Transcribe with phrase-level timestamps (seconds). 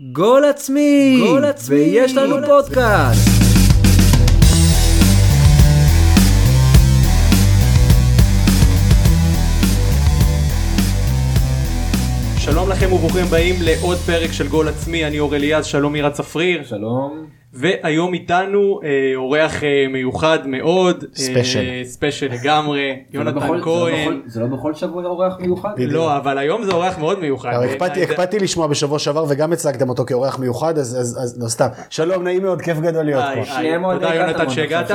[0.00, 1.20] גול עצמי!
[1.26, 1.76] גול עצמי!
[1.76, 3.28] ויש לנו פודקאסט!
[12.38, 16.64] שלום לכם וברוכים הבאים לעוד פרק של גול עצמי, אני אור אליעז, שלום מירה צפריר,
[16.64, 17.37] שלום.
[17.52, 21.58] והיום איתנו אה, אורח אה, מיוחד מאוד, ספיישל.
[21.58, 25.68] אה, ספיישל לגמרי, לא יונתן בכל- זה לא כהן, זה לא בכל שבוע אורח מיוחד?
[25.78, 29.52] לא אבל היום זה אורח מאוד מיוחד, אבל אה, הקפדתי- אה, לשמוע בשבוע שעבר וגם
[29.52, 33.24] הצגתם אותו כאורח מיוחד אז אז- אז לא סתם שלום נעים מאוד כיף גדול להיות
[33.34, 33.40] פה.
[33.94, 34.90] תודה, יונתן, שהגעת.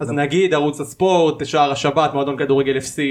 [0.00, 3.04] אז נגיד ערוץ הספורט, שער השבת, מועדון כדורגל FC אה,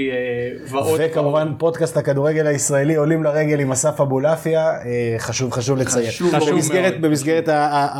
[0.70, 4.78] ועוד, וכמובן פודקאסט הכדורגל הישראלי עולים לרגל עם אסף אבולעפיה אה,
[5.18, 6.06] חשוב חשוב לציין.
[6.10, 6.50] חשוב
[6.92, 7.00] מאוד.
[7.00, 7.48] במסגרת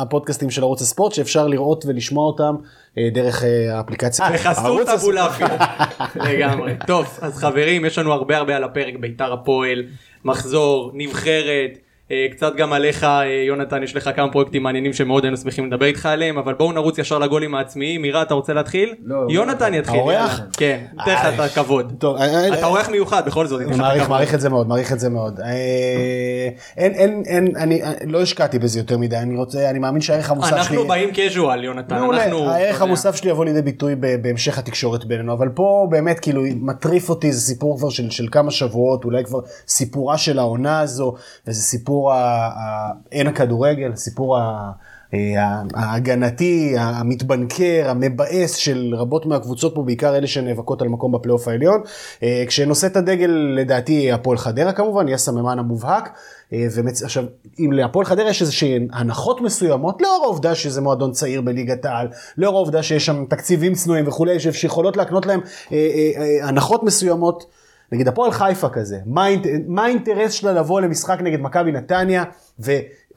[0.03, 2.55] הפודקאסטים של ערוץ הספורט שאפשר לראות ולשמוע אותם
[2.97, 4.29] אה, דרך אה, האפליקציה.
[4.33, 5.47] בחסות ערוץ הס- אבולעפיה,
[6.29, 6.73] לגמרי.
[6.87, 9.83] טוב, אז חברים, יש לנו הרבה הרבה על הפרק, ביתר הפועל,
[10.25, 11.82] מחזור, נבחרת, אה,
[12.31, 16.05] קצת גם עליך, אה, יונתן, יש לך כמה פרויקטים מעניינים שמאוד היינו שמחים לדבר איתך
[16.05, 18.01] עליהם, אבל בואו נרוץ ישר לגולים העצמיים.
[18.01, 18.93] מירה, אתה רוצה להתחיל?
[19.03, 19.99] לא, יונתן יתחיל.
[19.99, 20.41] האורח?
[20.57, 22.03] כן, ניתן לך את הכבוד.
[22.03, 23.61] אה, אה, אתה אורח מיוחד בכל זאת.
[23.61, 24.21] מעריך, הכבוד.
[24.33, 25.39] את זה מאוד, מעריך את זה מאוד.
[25.39, 30.01] אה, אין, אין, אין, אני אה, לא השקעתי בזה יותר מדי, אני רוצה, אני מאמין
[30.01, 30.57] שהערך המוסף שלי...
[30.59, 31.99] אנחנו באים casual, יונתן.
[31.99, 32.23] מעולה.
[32.23, 32.81] הערך.
[32.81, 37.41] המוסף שלי יבוא לידי ביטוי בהמשך התקשורת בינינו, אבל פה באמת כאילו מטריף אותי, זה
[37.41, 41.13] סיפור כבר של, של כמה שבועות, אולי כבר סיפורה של העונה הזו,
[41.47, 44.71] וזה סיפור ה- אין הכדורגל, סיפור ה-
[45.13, 51.81] ה- ההגנתי, המתבנקר, המבאס של רבות מהקבוצות פה, בעיקר אלה שנאבקות על מקום בפלייאוף העליון.
[52.23, 56.09] אה, כשנושא את הדגל לדעתי הפועל חדרה כמובן, היא הסממן המובהק.
[56.53, 57.03] אה, ומצ...
[57.03, 57.23] עכשיו,
[57.59, 62.55] אם להפועל חדרה יש איזשהן הנחות מסוימות, לאור העובדה שזה מועדון צעיר בליגת העל, לאור
[62.55, 65.39] העובדה שיש שם תקציבים צנועים וכולי, שיכולות להקנות להם
[65.71, 67.45] אה, אה, אה, הנחות מסוימות.
[67.93, 69.45] נגיד הפועל חיפה כזה, מה, האינט...
[69.67, 72.23] מה האינטרס שלה לבוא למשחק נגד מכבי נתניה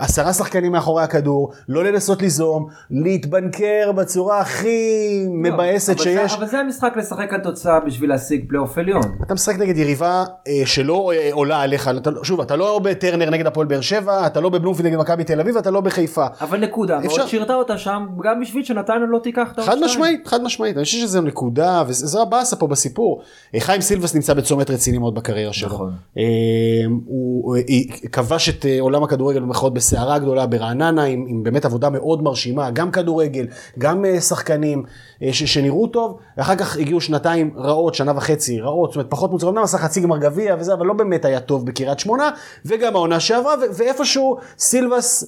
[0.00, 4.78] ועשרה שחקנים מאחורי הכדור, לא לנסות ליזום, להתבנקר בצורה הכי
[5.30, 6.32] מבאסת לא, זה- שיש.
[6.34, 9.02] אבל זה המשחק לשחק על תוצאה בשביל להשיג פלייאוף עליון.
[9.26, 13.30] אתה משחק נגד יריבה אה, שלא אה, עולה עליך, אתה, לא- שוב, אתה לא בטרנר
[13.30, 16.26] נגד הפועל באר שבע, אתה לא בבלומפילד נגד מכבי תל אביב, אתה לא בחיפה.
[16.40, 19.76] אבל נקודה, אפשר- מאוד שירתה אותה שם, גם בשביל שנתניה לא תיקח את חד.
[19.84, 23.22] משמעית, חד משמעית, אני חושב שזו נקודה, וזו הבאסה פה בסיפור.
[23.54, 25.68] אה, חיים סילבס נמצא בצומת רציני מאוד בקריירה שלו.
[25.68, 25.92] נכון.
[26.18, 26.22] אה,
[27.06, 27.62] הוא אה,
[28.12, 32.90] כבש את עולם הכדורגל במרכאות בסערה גדולה ברעננה, עם, עם באמת עבודה מאוד מרשימה, גם
[32.90, 33.46] כדורגל,
[33.78, 34.84] גם אה, שחקנים
[35.22, 39.30] אה, ש, שנראו טוב, ואחר כך הגיעו שנתיים רעות, שנה וחצי רעות, זאת אומרת פחות
[39.30, 42.30] מוצלחות, אמנם עשה חצי גמר גביע וזה, אבל לא באמת היה טוב בקריית שמונה,
[42.64, 45.24] וגם העונה שעברה, ו- ואיפשהו סילבס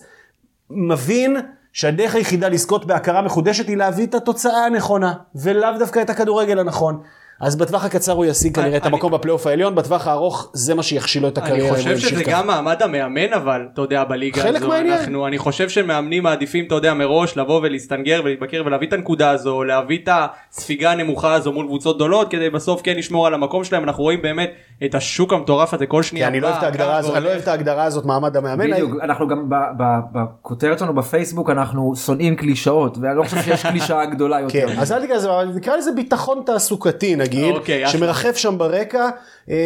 [0.71, 1.37] מבין
[1.73, 7.01] שהדרך היחידה לזכות בהכרה מחודשת היא להביא את התוצאה הנכונה, ולאו דווקא את הכדורגל הנכון.
[7.41, 10.83] אז בטווח הקצר הוא ישיג כנראה את אני- המקום בפלייאוף העליון, בטווח הארוך זה מה
[10.83, 11.69] שיכשיל לו את אני הקריירה.
[11.69, 12.23] הוא חושב שזה.
[12.27, 14.99] גם מעמד המאמן אבל, אתה יודע, בליגה חלק הזו, מהעניין.
[14.99, 19.65] אנחנו, אני חושב שמאמנים מעדיפים, אתה יודע, מראש לבוא ולהסתנגר ולהתבקר ולהביא את הנקודה הזו,
[19.65, 20.09] להביא את
[20.53, 24.23] הספיגה הנמוכה הזו מול קבוצות גדולות, כדי בסוף כן לשמור על המקום שלהם, אנחנו רואים
[24.23, 24.51] באמת
[24.85, 26.29] את השוק המטורף הזה כל כי שנייה.
[26.29, 28.37] אני לא בא, אוהב את ההגדרה קם הזאת, אני לא אוהב את ההגדרה הזאת מעמד
[28.37, 28.71] המאמן.
[28.71, 33.67] בדיוק, אנחנו גם ב- ב- בכותרת שלנו בפייסבוק אנחנו שונאים קלישאות ואני לא חושב שיש
[33.67, 34.69] קלישאה גדולה יותר.
[34.69, 35.07] כן, אז אל
[35.59, 37.89] תקרא לזה ביטחון תעסוקתי נגיד, אוקיי.
[37.89, 39.09] שמרחף שם ברקע.
[39.51, 39.57] אה,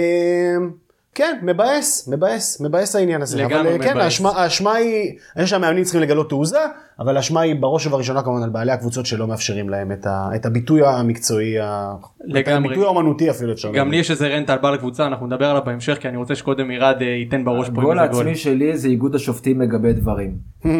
[1.14, 3.36] כן, מבאס, מבאס, מבאס העניין הזה.
[3.38, 4.04] לגמרי אבל אה, כן, מבאס.
[4.04, 6.58] האשמה- האשמה היא, אני חושב שהמאמנים צריכים לגלות תעוזה,
[7.02, 10.46] אבל האשמה היא בראש ובראשונה כמובן על בעלי הקבוצות שלא מאפשרים להם את ה- את
[10.46, 12.66] הביטוי המקצועי, ה- את לגמרי.
[12.68, 13.90] הביטוי האומנותי אפילו אפשר גם.
[13.90, 16.70] לי יש איזה רנטה על בעל הקבוצה, אנחנו נדבר עליו בהמשך, כי אני רוצה שקודם
[16.70, 18.26] ירד אה, ייתן בראש פה הגול עם איזה גול.
[18.26, 20.36] העצמי שלי זה איגוד השופטים לגבי דברים.
[20.64, 20.70] אמ,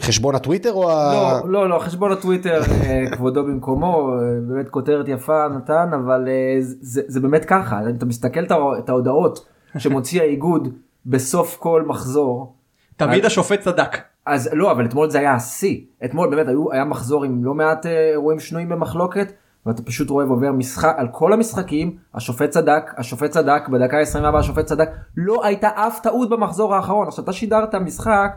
[0.00, 1.40] חשבון הטוויטר או ה...
[1.44, 6.28] לא, לא, לא, חשבון הטוויטר, אה, כבודו במקומו, אה, באמת כותרת יפה נתן, אבל
[6.60, 8.44] זה, זה באמת ככה, אתה מסתכל
[8.78, 9.46] את ההודעות
[9.78, 10.68] שמוציא האיגוד
[11.06, 12.54] בסוף כל מחזור,
[12.96, 13.96] תמיד השופט צדק.
[14.26, 15.80] אז לא, אבל אתמול זה היה השיא.
[16.04, 19.32] אתמול באמת היו, היה מחזור עם לא מעט אה, אירועים שנויים במחלוקת,
[19.66, 24.64] ואתה פשוט רואה ועובר משחק, על כל המשחקים, השופט צדק, השופט צדק, בדקה 24 השופט
[24.64, 27.08] צדק, לא הייתה אף טעות במחזור האחרון.
[27.08, 28.30] עכשיו אתה שידרת משחק,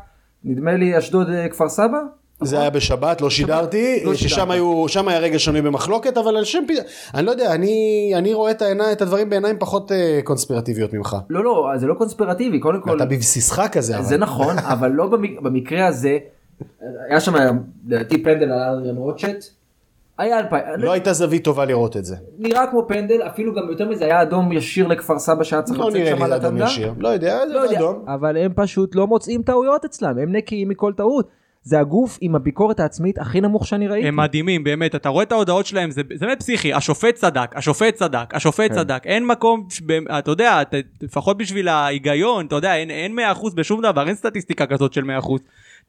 [0.44, 2.00] נדמה לי אשדוד אה, כפר סבא?
[2.44, 4.50] זה היה בשבת, לא שידרתי, לא ששם שידרת.
[4.52, 6.72] היו, שם היה רגע שנוי במחלוקת, אבל על שם, פ-
[7.16, 7.74] אני לא יודע, אני,
[8.16, 11.16] אני רואה את, העיני, את הדברים בעיניים פחות אה, קונספירטיביות ממך.
[11.30, 14.04] לא, לא, זה לא קונספירטיבי, קודם כל, אתה בבסיסך כזה, אבל.
[14.06, 16.18] זה נכון, אבל לא במק- במקרה הזה,
[17.10, 17.34] היה שם
[17.88, 19.46] לדעתי פנדל על אדריאן רוטשט,
[20.18, 22.16] היה אלפיים, לא הייתה זווית טובה לראות את זה.
[22.40, 25.88] נראה כמו פנדל, אפילו גם יותר מזה היה אדום ישיר לכפר סבא שהיה צריך לא
[25.90, 26.66] לצאת נראה שם לי על זה אדום הטבלה.
[26.66, 26.94] ישיר.
[26.98, 28.06] לא יודע, לא זה יודע, אדום.
[28.08, 31.28] אבל הם פשוט לא מוצאים טעויות אצלם, הם נקיים מכל טעות.
[31.62, 34.08] זה הגוף עם הביקורת העצמית הכי נמוך שאני ראיתי.
[34.08, 37.94] הם מדהימים, באמת, אתה רואה את ההודעות שלהם, זה, זה באמת פסיכי, השופט צדק, השופט
[37.94, 38.76] צדק, השופט כן.
[38.76, 39.68] צדק, אין מקום,
[40.20, 40.62] אתה יודע,
[41.02, 45.06] לפחות בשביל ההיגיון, אתה יודע, אין, אין 100% בשום דבר, אין סטטיסטיקה כזאת של 100%.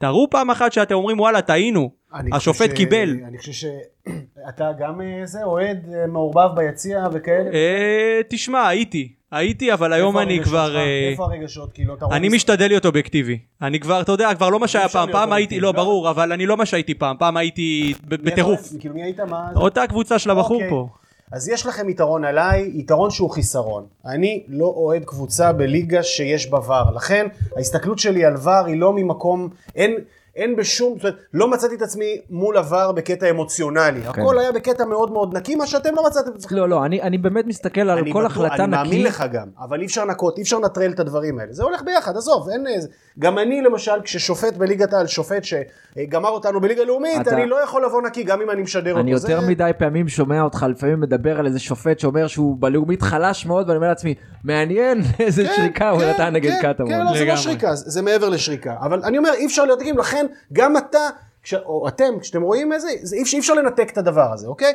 [0.00, 1.90] תראו פעם אחת שאתם אומרים וואלה טעינו,
[2.32, 3.16] השופט ש- קיבל.
[3.28, 7.50] אני חושב שאתה גם אה, זה אוהד אה, מעורבב ביציע וכאלה.
[7.52, 10.76] אה, תשמע, הייתי, הייתי, אבל היום אני כבר...
[10.76, 11.72] אה, איפה הרגשות?
[11.72, 13.38] כאילו, אתה רואה אני משתדל להיות אובייקטיבי.
[13.62, 15.12] אני כבר, אתה יודע, כבר לא מה שהיה פעם.
[15.12, 15.72] פעם הייתי, לא?
[15.72, 17.16] ברור, אבל אני לא מה שהייתי פעם.
[17.18, 18.72] פעם הייתי בטירוף.
[18.80, 19.20] כאילו מי היית?
[19.20, 19.48] מה?
[19.56, 20.70] אותה קבוצה של הבחור אוקיי.
[20.70, 20.88] פה.
[21.32, 23.86] אז יש לכם יתרון עליי, יתרון שהוא חיסרון.
[24.06, 28.92] אני לא אוהד קבוצה בליגה שיש בה ור, לכן ההסתכלות שלי על ור היא לא
[28.92, 29.94] ממקום, אין,
[30.36, 34.00] אין בשום, זאת אומרת, לא מצאתי את עצמי מול הוור בקטע אמוציונלי.
[34.02, 34.08] כן.
[34.22, 36.30] הכל היה בקטע מאוד מאוד נקי, מה שאתם לא מצאתם.
[36.50, 39.02] לא, לא, אני, אני באמת מסתכל על אני כל בטוח- החלטה אני מאמין נקי.
[39.02, 41.52] לך גם, אבל אי אפשר לנקות, אי אפשר לנטרל את הדברים האלה.
[41.52, 42.88] זה הולך ביחד, עזוב, אין איזה...
[43.18, 47.84] גם אני למשל, כששופט בליגת העל, שופט שגמר אותנו בליגה לאומית, אתה- אני לא יכול
[47.84, 49.00] לבוא נקי גם אם אני משדר אותו.
[49.00, 53.02] אני זה- יותר מדי פעמים שומע אותך לפעמים מדבר על איזה שופט שאומר שהוא בלאומית
[53.02, 56.90] חלש מאוד ואני אומר לעצמי מעניין איזה כן, שריקה הוא כן, נתן נגד כן, קטמון.
[56.90, 57.36] כן, לא, זה לא.
[57.36, 58.74] שריקה, זה זה מעבר לשריקה.
[58.80, 60.19] אבל אני אומר, אי אפשר להיות נקיים, לכן
[60.52, 61.08] גם אתה,
[61.42, 64.72] כש, או אתם, כשאתם רואים את זה, אי אפשר- לנתק את הדבר הזה, אוקיי?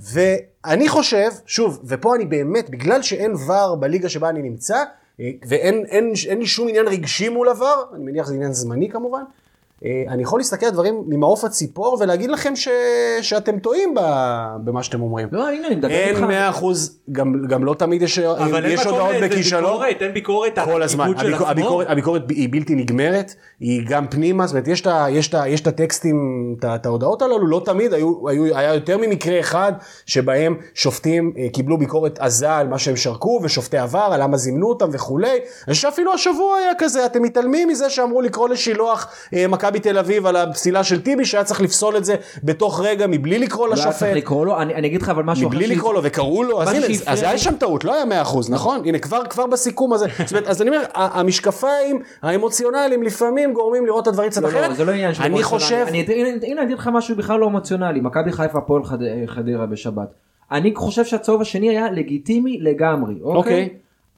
[0.00, 4.76] ואני חושב, שוב, ופה אני באמת, בגלל שאין ור בליגה שבה אני נמצא,
[5.20, 8.90] אה, ואין אין, אין לי שום עניין רגשי מול הוור, אני מניח שזה עניין זמני
[8.90, 9.22] כמובן,
[10.08, 12.68] אני יכול להסתכל על דברים ממעוף הציפור ולהגיד לכם ש,
[13.22, 14.00] שאתם טועים ב,
[14.64, 15.28] במה שאתם אומרים.
[15.32, 16.20] לא, הנה אני מדבר אין איתך.
[16.20, 19.62] מאה אחוז, גם, גם לא תמיד יש, אבל אין יש הודעות בכישלון.
[19.72, 21.48] ביקורת, אין ביקורת על כל הזמן, הביקור.
[21.48, 25.34] הביקורת, הביקורת היא בלתי נגמרת, היא גם פנימה, זאת אומרת יש את, ה- יש את,
[25.34, 26.16] ה- יש את הטקסטים,
[26.74, 29.72] את, ההודעות הללו, לא תמיד, היו, היו, היה יותר ממקרה אחד
[30.06, 34.68] שבהם שופטים אה, קיבלו ביקורת עזה על מה שהם שרקו, ושופטי עבר, על למה זימנו
[34.68, 35.30] אותם וכולי,
[35.66, 39.98] אני חושב שאפילו השבוע היה כזה, אתם מתעלמים מזה שאמרו לקרוא לשילוח אה, מכבי תל
[39.98, 43.74] אביב על הפסילה של טיבי, שהיה צריך לפסול את זה בתוך רגע מבלי לקרוא לא
[43.74, 44.16] היה צריך לשופט.
[44.16, 46.86] לקרוא לו, אני אני אגיד לך אבל משהו מבלי לקרוא לו וקראו לו, אז הנה,
[47.06, 48.80] אז היה שם טעות, לא היה מאה אחוז, נכון?
[48.84, 54.02] הנה, כבר, כבר בסיכום הזה, זאת אומרת, אז אני אומר, המשקפיים האמוציונליים לפעמים גורמים לראות
[54.02, 54.68] את הדברים קצת לא, אחרת.
[54.68, 55.42] לא, זה לא עניין של אני.
[55.42, 58.98] חושב, אני, הנה, הנה אני אגיד לך משהו בכלל לא אמוציונלי, מכבי חיפה הפועל חד,
[59.26, 60.08] חדרה בשבת.
[60.52, 63.38] אני חושב שהצהוב השני היה לגיטימי לגמרי, אוקיי?
[63.38, 63.68] אוקיי.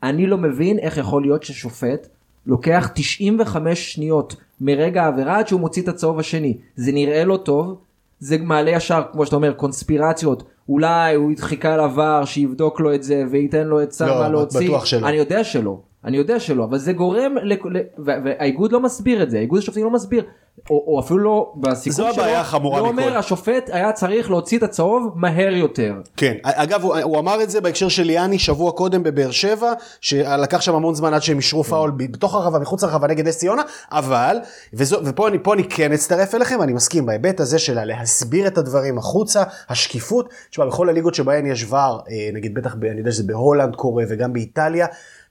[0.03, 2.06] אני לא מבין איך יכול להיות ששופט
[2.46, 6.56] לוקח 95 שניות מרגע העבירה עד שהוא מוציא את הצהוב השני.
[6.76, 7.78] זה נראה לא טוב,
[8.18, 10.42] זה מעלה ישר, כמו שאתה אומר, קונספירציות.
[10.68, 14.68] אולי הוא חיכה לעבר, שיבדוק לו את זה וייתן לו את לא, מה להוציא.
[14.68, 15.08] בטוח שלא.
[15.08, 15.80] אני יודע שלא.
[16.04, 17.52] אני יודע שלא, אבל זה גורם, ל...
[17.52, 17.76] ל...
[17.98, 20.24] ו- והאיגוד לא מסביר את זה, האיגוד השופטים לא מסביר,
[20.70, 23.02] או, או אפילו לא בסיכום זו שלו, הבעיה החמורה לא מכל.
[23.02, 25.94] אומר השופט היה צריך להוציא את הצהוב מהר יותר.
[26.16, 30.60] כן, אגב, הוא, הוא אמר את זה בהקשר של ליאני שבוע קודם בבאר שבע, שלקח
[30.60, 33.62] שם המון זמן עד שהם אישרו פאול ב- בתוך הרחבה, מחוץ לרחבה נגד נס ציונה,
[33.92, 34.36] אבל,
[34.74, 38.98] וזו, ופה אני, אני כן אצטרף אליכם, אני מסכים בהיבט הזה של להסביר את הדברים
[38.98, 42.00] החוצה, השקיפות, תשמע, בכל הליגות שבהן יש ור, אה,
[42.32, 44.86] נגיד בטח, אני יודע שזה בהולנד קורה וגם באיטליה,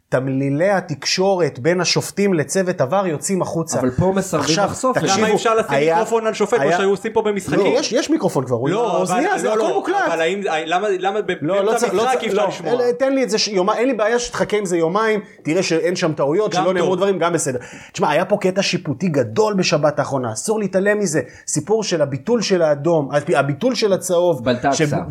[0.10, 3.80] תמלילי התקשורת בין השופטים לצוות עבר יוצאים החוצה.
[3.80, 5.02] אבל פה מסרבים עכשיו, לחשוף זה.
[5.02, 7.60] תקשיבו, למה אי אפשר לשים היה- מיקרופון על שופט היה- שהיו עושים פה במשחקים?
[7.60, 9.96] לא, יש, יש מיקרופון כבר, הוא לא, אבל, האוזנייה, זה לא, הכל לא, מוקלט.
[10.08, 12.04] אבל האם, למה, למה ב- לא, לא צריך, לא
[12.34, 12.92] לא, לשמוע?
[13.00, 15.96] תן לי את זה, ש- יומיים, אין לי בעיה שתחכה עם זה יומיים, תראה שאין
[15.96, 16.96] שם טעויות, שלא נאמרו.
[16.96, 17.60] דברים, גם בסדר.
[17.94, 21.22] תשמע, היה פה קטע שיפוטי גדול בשבת האחרונה, אסור להתעלם מזה.
[21.48, 24.42] סיפור של הביטול של האדום, הביטול של הצהוב,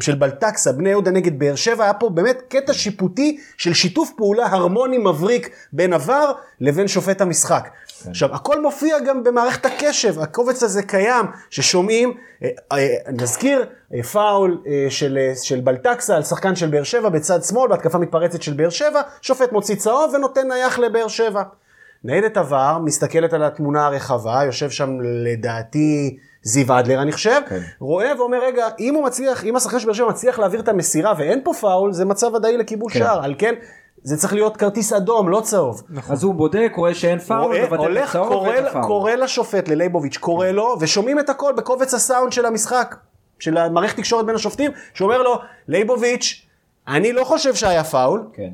[0.00, 4.46] של בלטקסה, בני יהודה נגד באר שבע, היה פה באמת קטע שיפוטי של שיתוף פעולה
[4.46, 7.68] הרמוני מבריק בין עבר לבין שופט המשחק.
[8.06, 13.64] עכשיו, הכל מופיע גם במערכת הקשב, הקובץ הזה קיים, ששומעים, אה, אה, נזכיר,
[13.94, 17.98] אה, פאול אה, של, אה, של בלטקסה על שחקן של באר שבע בצד שמאל, בהתקפה
[17.98, 21.42] מתפרצת של באר שבע, שופט מוציא צהוב ונותן נייח לבאר שבע.
[22.04, 27.60] ניידת עבר, מסתכלת על התמונה הרחבה, יושב שם לדעתי זיו אדלר אני חושב, כן.
[27.80, 31.14] רואה ואומר רגע, אם הוא מצליח, אם השחקן של באר שבע מצליח להעביר את המסירה
[31.18, 32.98] ואין פה פאול, זה מצב ודאי לכיבוש כן.
[32.98, 33.54] שער, על כן,
[34.02, 35.82] זה צריך להיות כרטיס אדום, לא צהוב.
[36.10, 38.84] אז הוא בודק, רואה שאין פאול, מבטל את הולך, הצהוב קורא, ואת הפאול.
[38.84, 42.96] קורא לשופט, ללייבוביץ', קורא לו, ושומעים את הכל בקובץ הסאונד של המשחק,
[43.38, 45.38] של המערכת תקשורת בין השופטים, שאומר לו,
[45.68, 46.46] לייבוביץ',
[46.88, 48.50] אני לא חושב שהיה פאול, כן.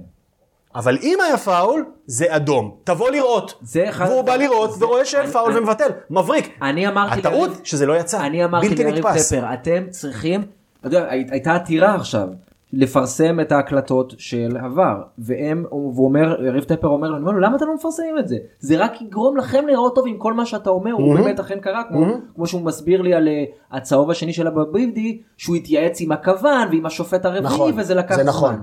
[0.74, 2.76] אבל אם היה פאול, זה אדום.
[2.84, 3.54] תבוא לראות.
[3.62, 5.88] זה אחד והוא בא לראות זה- ורואה שאין פאול אני- ומבטל.
[6.10, 6.58] מבריק.
[6.62, 8.20] אני אמרתי הטעות שזה לא יצא.
[8.26, 9.04] אני אמרתי ליריב.
[9.18, 10.40] טפר, אתם צריכים,
[10.80, 12.28] אתה יודע, הי- הייתה עתירה עכשיו,
[12.76, 17.74] לפרסם את ההקלטות של עבר, והם, והוא אומר, יריב טפר אומר "לא, למה אתם לא
[17.74, 18.36] מפרסמים את זה?
[18.58, 21.82] זה רק יגרום לכם להיראות טוב עם כל מה שאתה אומר, הוא באמת אכן קרה,
[21.88, 26.68] כמו, כמו שהוא מסביר לי על אה, הצהוב השני של אבביבדי, שהוא התייעץ עם הכוון
[26.70, 28.26] ועם השופט הרביעי, נכון, וזה לקח זמן.
[28.26, 28.54] נכון.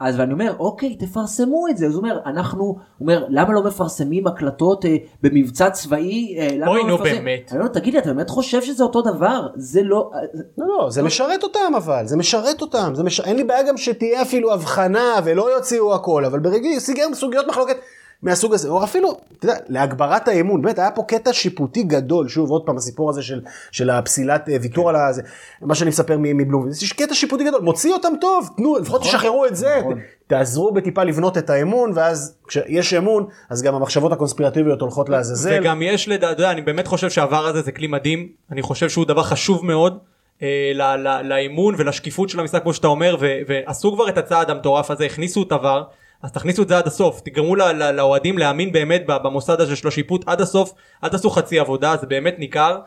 [0.00, 1.86] אז ואני אומר, אוקיי, תפרסמו את זה.
[1.86, 6.36] אז הוא אומר, אנחנו, הוא אומר, למה לא מפרסמים הקלטות אה, במבצע צבאי?
[6.38, 7.52] אה, למה אוי, לא נו, מפרסמים?" באמת.
[7.52, 9.46] אני אומר, תגיד לי, אתה באמת חושב שזה אותו דבר?
[9.56, 10.10] זה לא...
[10.58, 12.92] לא, לא, זה משרת אותם אבל, זה משרת אותם.
[12.94, 13.20] זה מש...
[13.20, 17.76] אין לי בעיה גם שתהיה אפילו הבחנה ולא יוציאו הכל, אבל ברגע סוגיות, סוגיות מחלוקת
[18.24, 22.50] מהסוג הזה, או אפילו, אתה יודע, להגברת האמון, באמת, היה פה קטע שיפוטי גדול, שוב,
[22.50, 23.40] עוד פעם, הסיפור הזה של,
[23.72, 25.22] של הפסילת אה, ויתור על הזה,
[25.62, 29.46] מה שאני מספר מ- מבלום, יש קטע שיפוטי גדול, מוציא אותם טוב, תנו, לפחות תשחררו
[29.46, 29.98] את זה, נכון.
[30.26, 35.58] תעזרו בטיפה לבנות את האמון, ואז כשיש אמון, אז גם המחשבות הקונספירטיביות הולכות לעזאזל.
[35.60, 39.04] וגם יש אתה יודע, אני באמת חושב שהעבר הזה זה כלי מדהים, אני חושב שהוא
[39.04, 39.98] דבר חשוב מאוד
[40.42, 44.50] אה, ל- ל- לאמון ולשקיפות של המשחק כמו שאתה אומר, ו- ועשו כבר את הצעד
[44.50, 45.82] המטורף הזה, הכניסו את עבר,
[46.24, 50.40] אז תכניסו את זה עד הסוף, תגרמו לאוהדים להאמין באמת במוסד הזה של השיפוט עד
[50.40, 50.72] הסוף,
[51.04, 52.78] אל תעשו חצי עבודה, זה באמת ניכר.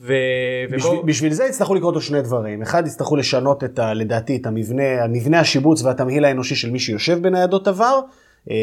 [0.00, 0.12] ו...
[0.70, 2.62] בשביל, ובואו- בשביל זה יצטרכו לקרות לו שני דברים.
[2.62, 7.22] אחד, יצטרכו לשנות את ה, לדעתי את המבנה, המבנה השיבוץ והתמהיל האנושי של מי שיושב
[7.22, 8.00] בניידות עבר.
[8.50, 8.56] אה,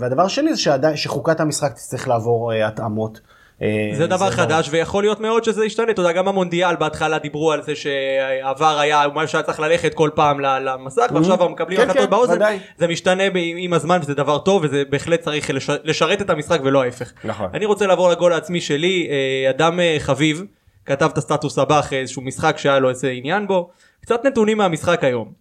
[0.00, 3.20] והדבר שני זה שעדיין, שחוקת המשחק תצטרך לעבור אה, התאמות.
[3.62, 4.30] אה, זה דבר ברור.
[4.30, 8.78] חדש ויכול להיות מאוד שזה ישתנה, אתה יודע גם במונדיאל בהתחלה דיברו על זה שעבר
[8.78, 12.34] היה מה שהיה צריך ללכת כל פעם למסך ועכשיו הם מקבלים כן, החלטות כן, באוזן,
[12.36, 12.58] ודאי.
[12.78, 13.22] זה משתנה
[13.56, 17.12] עם הזמן וזה דבר טוב וזה בהחלט צריך לש- לשרת את המשחק ולא ההפך.
[17.24, 17.48] נכון.
[17.54, 20.44] אני רוצה לעבור לגול העצמי שלי, אה, אדם אה, חביב
[20.86, 23.70] כתב את הסטטוס הבא אחרי איזשהו משחק שהיה לו איזה עניין בו,
[24.02, 25.32] קצת נתונים מהמשחק היום.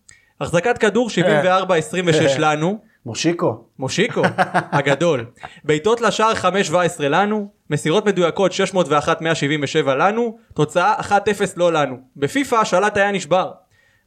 [0.42, 1.18] החזקת כדור 74-26
[2.40, 3.64] לנו, מושיקו.
[3.80, 4.22] מושיקו
[4.72, 5.26] הגדול.
[5.64, 11.12] בעיטות לשער 5-17 לנו מסירות מדויקות 601-177 לנו תוצאה 1-0
[11.58, 11.98] לא לנו.
[12.18, 13.52] בפיפא השלט היה נשבר.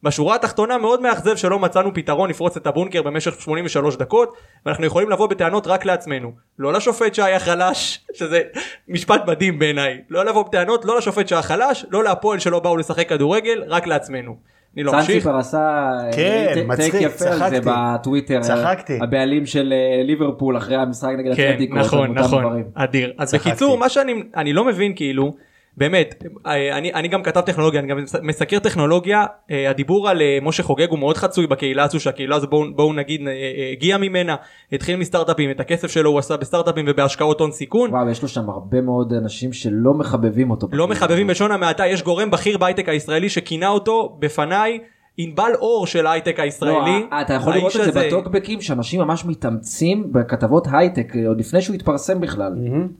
[0.02, 4.36] בשורה התחתונה מאוד מאכזב שלא מצאנו פתרון לפרוץ את הבונקר במשך 83 דקות
[4.66, 6.32] ואנחנו יכולים לבוא בטענות רק לעצמנו.
[6.58, 8.42] לא לשופט שהיה חלש שזה
[8.88, 10.02] משפט מדהים בעיניי.
[10.10, 14.36] לא לבוא בטענות לא לשופט שהיה חלש לא להפועל שלא באו לשחק כדורגל רק לעצמנו
[14.76, 17.60] אני לא ממשיך סנציפר עשה כן, אה, טק מצחיק, יפה על זה.
[17.64, 18.40] בטוויטר.
[18.40, 18.98] צחקתי.
[19.02, 21.58] הבעלים של אה, ליברפול אחרי המשחק נגד כן.
[21.70, 22.62] נכון נכון.
[22.74, 23.34] אדיר אז.
[23.34, 25.34] בקיצור מה שאני אני לא מבין כאילו
[25.78, 30.38] באמת אה, אני אני גם כתב טכנולוגיה אני גם מסקר טכנולוגיה אה, הדיבור על אה,
[30.42, 33.96] משה חוגג הוא מאוד חצוי בקהילה הזו שהקהילה הזו בואו בואו נגיד אה, אה, הגיע
[33.98, 34.36] ממנה
[34.72, 38.50] התחיל מסטארט-אפים את הכסף שלו הוא עשה בסטארט-אפים ובהשקעות הון סיכון וואו יש לו שם
[38.50, 40.68] הרבה מאוד אנשים שלא מחבבים אותו.
[40.72, 44.78] לא מחבבים בלשון המעטה יש גורם בכיר בהייטק הישראלי שכינה אותו בפניי
[45.20, 47.00] ענבל אור של ההייטק הישראלי.
[47.10, 51.62] לא, אתה יכול לראות את זה הזה- בטוקבקים שאנשים ממש מתאמצים בכתבות הייטק עוד לפני
[51.62, 52.52] שהוא התפרסם בכלל.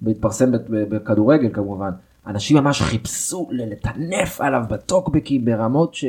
[0.03, 1.91] והתפרסם ב- ב- בכדורגל כמובן.
[2.29, 6.05] אנשים ממש חיפשו לטנף עליו בטוקבקים ברמות ש...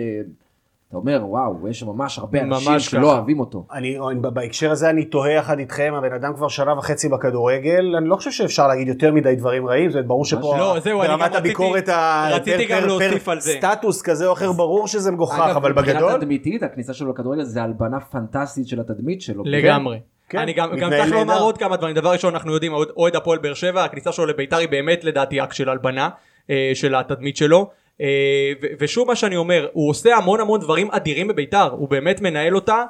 [0.90, 3.12] אתה אומר וואו יש ממש הרבה אנשים ממש שלא ככה.
[3.12, 3.66] אוהבים אותו.
[3.72, 8.16] אני, בהקשר הזה אני תוהה יחד איתכם, הבן אדם כבר שנה וחצי בכדורגל, אני לא
[8.16, 11.90] חושב שאפשר להגיד יותר מדי דברים רעים, אומרת, ברור שפה לא, זהו, ברמת הביקורת.
[12.32, 13.52] רציתי גם להוסיף על זה.
[13.52, 17.64] סטטוס כזה או אחר, ברור שזה מגוחך, אבל מבחינה בגדול, תדמיתית הכניסה שלו לכדורגל זה
[17.64, 19.44] הלבנה פנטסטית של התדמית שלו.
[19.46, 20.00] לגמרי.
[20.29, 21.41] כן, אני גם, גם צריך לומר נהדר.
[21.41, 21.95] עוד כמה דברים.
[21.95, 25.55] דבר ראשון אנחנו יודעים אוהד- הפועל באר שבע הכניסה שלו לביתר היא באמת לדעתי אקט
[25.55, 26.09] של הלבנה
[26.50, 27.69] אה, של התדמית שלו.
[28.01, 28.07] אה,
[28.79, 31.69] ושוב מה שאני אומר הוא עושה המון המון דברים אדירים בביתר.
[31.71, 32.83] הוא באמת מנהל אותה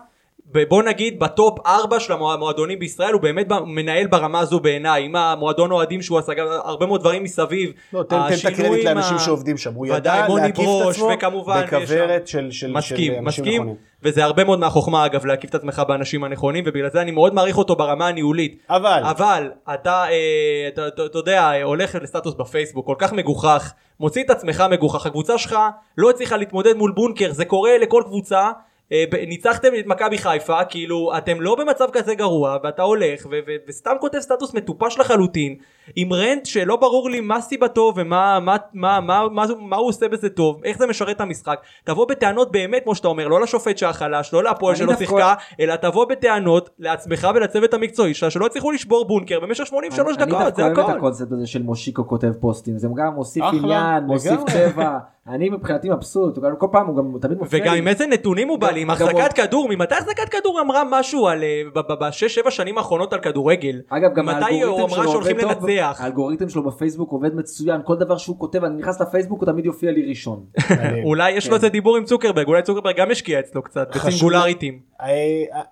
[0.70, 5.72] בוא נגיד בטופ 4 של המועדונים בישראל הוא באמת מנהל ברמה הזו בעיניי עם המועדון
[5.72, 7.72] אוהדים שהוא עשה גם הרבה מאוד דברים מסביב.
[7.94, 11.63] לא, תן, תן את הקרדיט לאנשים ה- שעובדים שם, הוא ידע להקיף את עצמו וכמובן,
[11.68, 13.75] בכוורת של, של, מסכים, של אנשים מסכים, נכונים.
[14.03, 17.58] וזה הרבה מאוד מהחוכמה אגב להקיף את עצמך באנשים הנכונים ובגלל זה אני מאוד מעריך
[17.58, 18.58] אותו ברמה הניהולית.
[18.70, 24.24] אבל, אבל אתה, אה, אתה, אתה, אתה יודע, הולך לסטטוס בפייסבוק כל כך מגוחך, מוציא
[24.24, 25.56] את עצמך מגוחך, הקבוצה שלך
[25.98, 28.50] לא הצליחה להתמודד מול בונקר, זה קורה לכל קבוצה.
[28.91, 33.27] אה, ניצחתם את מכבי חיפה כאילו אתם לא במצב כזה גרוע ואתה הולך
[33.67, 35.58] וסתם כותב סטטוס מטופש לחלוטין
[35.96, 39.88] עם רנט שלא ברור לי מה סיבתו ומה מה, מה, מה, מה, מה, מה הוא
[39.88, 43.41] עושה בזה טוב איך זה משרת את המשחק תבוא בטענות באמת כמו שאתה אומר לא
[43.41, 48.13] לשופט שהיה חלש לא להפועל אני שלא דווקא- שיחקה אלא תבוא בטענות לעצמך ולצוות המקצועי
[48.13, 50.98] שלה שלא הצליחו לשבור בונקר במשך 83 אני דקות דווקא זה אוהב את הכל.
[50.98, 54.39] הקונספט הזה של מושיקו כותב פוסטים זה גם מוסיף אחלה, עניין מוסיף.
[54.50, 57.75] צבע אני מבחינתי מבסוט הוא גם כל פעם הוא גם הוא תמיד מופיע וגם.
[57.75, 61.43] עם איזה נתונים הוא בא לי, עם החזקת כדור, ממתי החזקת כדור אמרה משהו על,
[61.43, 61.62] אה,
[62.01, 63.81] בשש שבע שנים האחרונות על כדורגל?
[63.89, 66.02] אגב גם מתי האלגוריתם אמרה שלו שהולכים עובד טוב, לנצח?
[66.02, 69.92] האלגוריתם שלו בפייסבוק עובד מצוין כל דבר שהוא כותב אני נכנס לפייסבוק הוא תמיד יופיע
[69.92, 70.46] לי ראשון.
[71.06, 74.80] אולי יש לו איזה דיבור עם צוקרברג, אולי צוקרברג גם השקיע אצלו קצת, בסינגולריטים.
[75.02, 75.08] אה,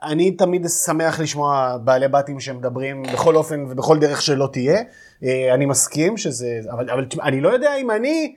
[0.03, 4.81] אני תמיד שמח לשמוע בעלי בתים שמדברים בכל אופן ובכל דרך שלא תהיה.
[5.23, 8.35] אה, אני מסכים שזה, אבל, אבל אני לא יודע אם אני,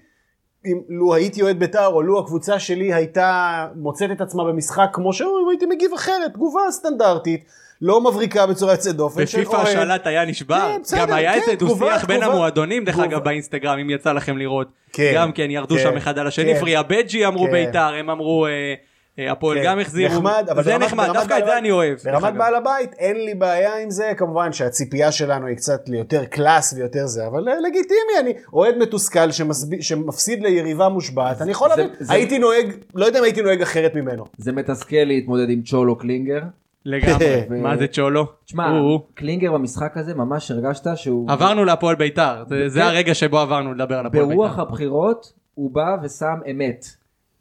[0.66, 5.12] אם לו הייתי אוהד בית"ר או לו הקבוצה שלי הייתה מוצאת את עצמה במשחק כמו
[5.12, 7.44] שהוא, הייתי מגיב אחרת, תגובה סטנדרטית,
[7.82, 9.22] לא מבריקה בצורה יוצאת דופן.
[9.22, 9.56] בפיפא.
[9.56, 12.34] השלט היה נשבר, כן, בסדר, גם היה כן, איזה דו תגובה, שיח בין תגובה.
[12.34, 12.98] המועדונים דרך.
[12.98, 16.54] אגב באינסטגרם אם יצא לכם לראות, כן, גם כן ירדו כן, שם אחד על השני,
[16.54, 16.60] כן.
[16.60, 17.52] פריה בג'י אמרו כן.
[17.52, 18.74] בית"ר, הם אמרו אה,
[19.18, 20.14] אה, הפועל כן, גם החזירו.
[20.14, 21.98] נחמד, אבל זה ברמת- נחמד, ברמת דווקא את זה אני אוהב.
[22.04, 22.34] ברמת.
[22.34, 27.06] בעל הבית אין לי בעיה עם זה, כמובן שהציפייה שלנו היא קצת ליותר קלאס ויותר
[27.06, 29.80] זה, אבל אה, לגיטימי, אני אוהד מתוסכל שמסב...
[29.80, 34.24] שמפסיד ליריבה מושבעת, אני יכול להבין, הייתי נוהג, לא יודע אם הייתי נוהג אחרת ממנו.
[34.38, 36.40] זה מתסכל להתמודד עם צ'ולו קלינגר.
[36.84, 38.26] לגמרי, מה זה צ'ולו?
[38.44, 38.80] תשמע.
[39.14, 41.30] קלינגר במשחק הזה ממש הרגשת שהוא...
[41.30, 42.84] עברנו להפועל בית"ר, זה- זה.
[42.84, 44.62] הרגע שבו עברנו לדבר על הפועל ברוח בית"ר.
[44.62, 46.84] הבחירות הוא בא ושם אמת.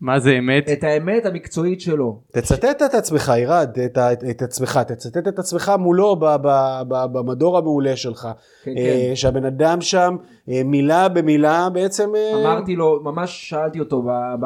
[0.02, 0.70] מה זה אמת?
[0.74, 2.20] את האמת המקצועית שלו.
[2.32, 3.98] תצטט את עצמך, ירד, את,
[4.30, 6.48] את עצמך, תצטט את עצמך מולו ב, ב,
[6.88, 8.28] ב, במדור המעולה שלך.
[8.64, 9.16] כן, אה, כן.
[9.16, 10.16] שהבן אדם שם,
[10.50, 12.10] אה, מילה במילה בעצם...
[12.16, 14.08] אה, אמרתי לו, ממש שאלתי אותו ב-
[14.40, 14.46] ב-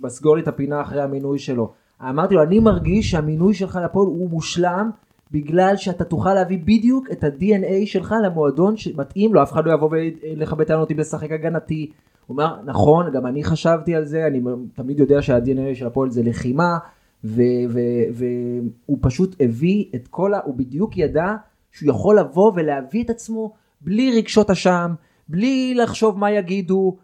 [0.00, 1.72] בסגור לי את הפינה אחרי המינוי שלו.
[2.08, 4.90] אמרתי לו, אני מרגיש שהמינוי שלך לפועל הוא מושלם
[5.30, 9.90] בגלל שאתה תוכל להביא בדיוק את ה-DNA שלך למועדון שמתאים לו, אף אחד לא יבוא
[9.92, 11.90] ולך בטענות אם לשחק הגנתי.
[12.26, 14.40] הוא אומר, נכון, גם אני חשבתי על זה, אני
[14.74, 16.78] תמיד יודע שה-DNA של הפועל זה לחימה,
[17.24, 20.40] והוא פשוט הביא את כל ה...
[20.44, 21.34] הוא בדיוק ידע
[21.72, 24.94] שהוא יכול לבוא ולהביא את עצמו בלי רגשות אשם,
[25.28, 26.96] בלי לחשוב מה יגידו,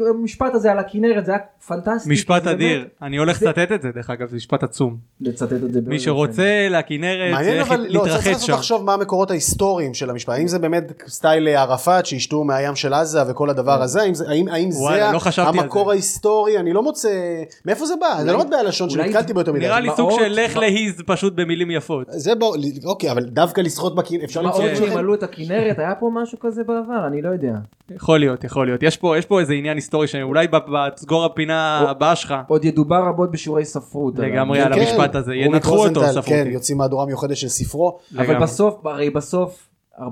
[0.00, 2.10] והמשפט הזה על הכנרת זה היה פנטסטי.
[2.10, 4.96] משפט אדיר, אני הולך זה- לצטט את זה דרך אגב, זה משפט עצום.
[5.20, 5.80] לצטט את זה.
[5.86, 8.48] מי שרוצה לכנרת מעניין צריך אבל, לא, צריך לנסות.
[8.48, 13.30] לחשוב מה המקורות ההיסטוריים של המשפט, האם זה באמת סטייל ערפאת שישתו מהים של עזה
[13.30, 15.90] וכל הדבר הזה, האם זה, האם, האם וואלה, זה לא המקור זה.
[15.90, 18.22] ההיסטורי, אני לא מוצא, מאיפה זה בא?
[18.22, 19.64] זה לא מטבע לשון שנתקלתי בו יותר מדי.
[19.64, 20.56] נראה לי סוג של לך.
[20.56, 22.06] להיז פשוט במילים יפות.
[22.10, 24.76] זה בוא, אוקיי, אבל דווקא לשחות בכנרת, אפשר מה למצוא עוד את.
[24.76, 24.86] זה?
[24.86, 27.52] שימלאו את הכנרת, היה פה משהו כזה בעבר, אני לא יודע.
[27.96, 28.82] יכול להיות, יכול להיות.
[28.82, 33.30] יש פה, יש פה איזה עניין היסטורי שאולי בסגור הפינה הבאה שלך, עוד ידובר רבות
[33.30, 34.18] בשיעורי ספרות.
[34.18, 34.80] לגמרי כן, על כן.
[34.80, 36.50] המשפט הזה, ינתחו אותו רוזנטל, כן, ספרותי.
[36.50, 37.98] יוצאים מהדורה מיוחדת של ספרו.
[38.16, 38.38] אבל.
[38.42, 40.02] בסוף, הרי בסוף 40-50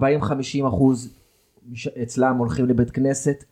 [0.69, 1.09] אחוז
[2.02, 3.45] אצלם הולכים לבית כנסת,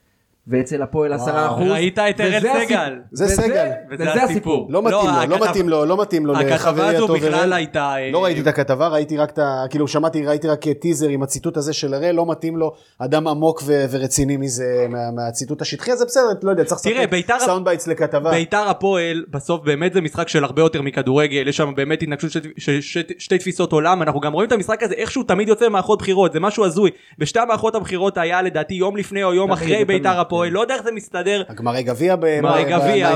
[0.48, 1.70] ואצל הפועל 10 אחוז.
[1.70, 2.94] ראית את וזה סגל.
[3.12, 3.68] זה סגל.
[3.90, 4.66] וזה הסיפור.
[4.70, 7.52] לא מתאים לו, לא מתאים לו, לא מתאים לו הכתבה לחברי הזו הטוב בכלל אראל.
[7.52, 7.94] הייתה...
[7.98, 9.64] אה, לא ראיתי את הכתבה, ראיתי רק את ה...
[9.70, 13.62] כאילו שמעתי, ראיתי רק טיזר עם הציטוט הזה של הראל, לא מתאים לו אדם עמוק
[13.90, 18.30] ורציני מזה, מה- מהציטוט השטחי הזה, בסדר, לא יודע, צריך בית"ר- סאונד בייטס לכתבה.
[18.30, 22.80] ביתר הפועל בסוף באמת זה משחק של הרבה יותר מכדורגל יש שם באמת התנגשות של
[23.18, 26.40] שתי תפיסות עולם אנחנו גם רואים את המשחק הזה איכשהו תמיד יוצא ממערכות בחירות זה
[26.40, 30.52] משהו הזוי בשתי המערכות הבחירות היה לדעתי יום לפני או יום אחרי ביתר הפועל כן.
[30.52, 32.40] לא יודע איך זה מסתדר הגמרי גביע ב...
[32.40, 33.14] מרי ב- גביע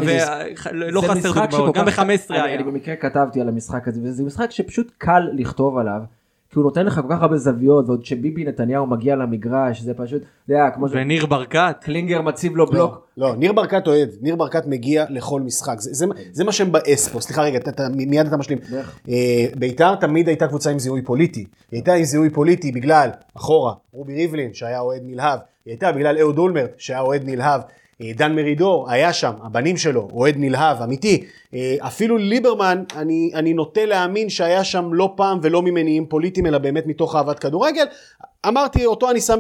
[0.73, 4.25] ולא חסר דוגמאות גם כך- ב-15 אני- היה אני במקרה כתבתי על המשחק הזה, וזה
[4.25, 6.01] משחק שפשוט קל לכתוב עליו.
[6.51, 10.23] כי הוא נותן לך כל כך הרבה זוויות, ועוד שביבי נתניהו מגיע למגרש, זה פשוט,
[10.45, 13.07] אתה יודע, כמו וניר ברקת שקלינגר מציב לו לא, בלוק.
[13.17, 17.21] לא, ניר ברקת אוהד, ניר ברקת מגיע לכל משחק, זה, זה, זה מה שמבאס פה,
[17.21, 18.59] סליחה רגע, אתה, אתה, מיד אתה משלים.
[19.09, 19.15] אה,
[19.57, 24.15] ביתר תמיד הייתה קבוצה עם זיהוי פוליטי, היא הייתה עם זיהוי פוליטי בגלל, אחורה, רובי
[24.15, 27.61] ריבלין שהיה אוהד נלהב, היא הייתה בגלל אהוד אולמרט שהיה אוהד נלהב,
[28.01, 33.55] אה, דן מרידור היה שם, הבנים שלו, אוהד נלהב, אמיתי, אה, אפילו ליברמן, אני, אני
[33.55, 37.85] נוטה להאמין שהיה שם לא פעם ולא ממניעים פוליטיים, אלא באמת מתוך אהבת כדורגל.
[38.49, 39.39] אמרתי, אותו אני שם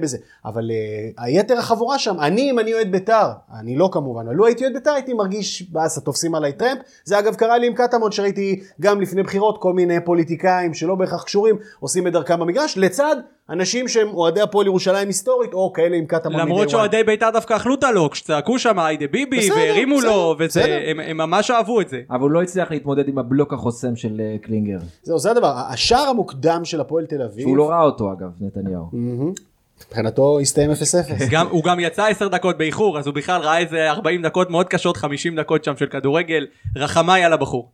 [0.00, 0.18] בזה.
[0.44, 3.28] אבל uh, היתר החבורה שם, אני, אם אני אוהד בית"ר,
[3.60, 6.78] אני לא כמובן, אבל לו הייתי אוהד בית"ר, הייתי מרגיש באסה, תופסים עליי טרמפ.
[7.04, 11.24] זה אגב קרה לי עם קטמון, שראיתי גם לפני בחירות כל מיני פוליטיקאים שלא בהכרח
[11.24, 13.16] קשורים, עושים את דרכם במגרש, לצד
[13.50, 16.70] אנשים שהם אוהדי הפועל ירושלים היסטורית, או כאלה עם קטמון למרות מ-day one.
[16.70, 20.60] שאוהדי ביתר דווקא אכלו את הלוקש צעקו שם היידה ביבי בסדר, והרימו בסדר, לו וזה
[20.60, 20.78] בסדר.
[20.86, 24.20] הם- הם ממש אהבו את זה אבל הוא לא הצליח להתמודד עם הבלוק החוסם של
[24.20, 24.78] אה, קלינגר.
[25.02, 25.52] זהו, זה הדבר.
[25.68, 28.84] השער המוקדם של הפועל תל אביב, שהוא לא ראה אותו אגב, נתניהו.
[29.88, 30.74] מבחינתו הסתיים 0-0.
[31.30, 34.68] גם, הוא גם יצא 10 דקות באיחור אז הוא בכלל ראה איזה 40 דקות מאוד
[34.68, 37.72] קשות 50 דקות שם של כדורגל רחמיי על הבחור.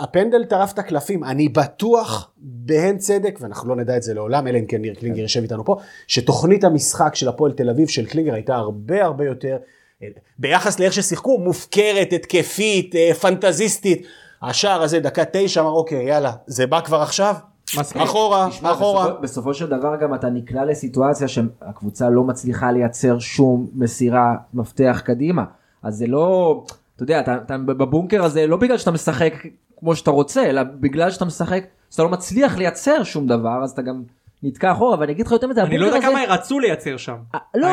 [0.00, 4.58] הפנדל טרף את הקלפים, אני בטוח בהן צדק, ואנחנו לא נדע את זה לעולם, אלא
[4.58, 8.34] אם כן ניר קלינגר יושב איתנו פה, שתוכנית המשחק של הפועל תל אביב של קלינגר
[8.34, 9.56] הייתה הרבה הרבה יותר,
[10.02, 14.06] אה, ביחס לאיך ששיחקו, מופקרת, התקפית, אה, פנטזיסטית.
[14.42, 17.34] השער הזה, דקה תשע, אמר אוקיי, יאללה, זה בא כבר עכשיו?
[17.78, 18.02] מספיק.
[18.02, 19.04] אחורה, תשמע, אחורה.
[19.04, 25.02] בסופו, בסופו של דבר גם אתה נקלע לסיטואציה שהקבוצה לא מצליחה לייצר שום מסירה מפתח
[25.04, 25.44] קדימה.
[25.82, 26.62] אז זה לא,
[26.96, 29.34] אתה יודע, אתה, אתה בבונקר הזה לא בגלל שאתה משחק
[29.76, 33.82] כמו שאתה רוצה, אלא בגלל שאתה משחק, שאתה לא מצליח לייצר שום דבר, אז אתה
[33.82, 34.02] גם
[34.44, 37.16] נתקע אחורה, ואני אגיד לך יותר מזה, אני לא יודע כמה רצו לייצר שם.
[37.34, 37.68] אה, לא.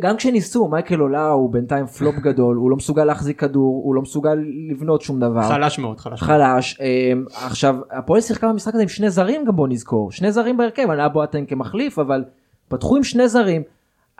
[0.00, 4.02] גם כשניסו, מייקל עולה הוא בינתיים פלופ גדול, הוא לא מסוגל להחזיק כדור, הוא לא
[4.02, 4.38] מסוגל
[4.70, 5.42] לבנות שום דבר.
[5.42, 6.22] חלש מאוד חלש.
[6.22, 6.80] חלש.
[6.80, 10.12] אמ, עכשיו, הפועל שיחקה במשחק הזה עם שני זרים גם בוא נזכור.
[10.12, 12.24] שני זרים בהרכב, היה בואטן כמחליף, אבל
[12.68, 13.62] פתחו עם שני זרים.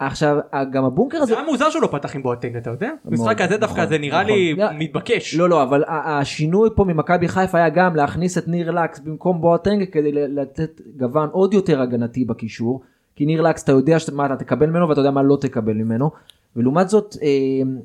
[0.00, 0.36] עכשיו,
[0.72, 1.26] גם הבונקר הזה...
[1.34, 2.90] זה היה מוזר שהוא לא פתח עם בואטנג אתה יודע?
[3.04, 4.34] משחק דווקא נכון, זה נראה נכון.
[4.34, 5.34] לי לא, מתבקש.
[5.34, 9.84] לא, לא, אבל השינוי פה ממכבי חיפה היה גם להכניס את ניר לקס במקום בואטנג
[9.92, 12.80] כדי לתת גוון עוד יותר הגנתי בקישור.
[13.16, 16.10] כי ניר לקס אתה יודע מה אתה תקבל ממנו ואתה יודע מה לא תקבל ממנו.
[16.56, 17.76] ולעומת זאת, אמ,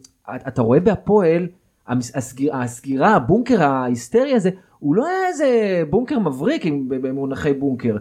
[0.48, 1.48] אתה רואה בהפועל,
[1.88, 4.50] הסגיר- הסגירה, הבונקר ההיסטרי הזה,
[4.80, 5.48] הוא לא היה איזה
[5.90, 7.98] בונקר מבריק במונחי בונקר.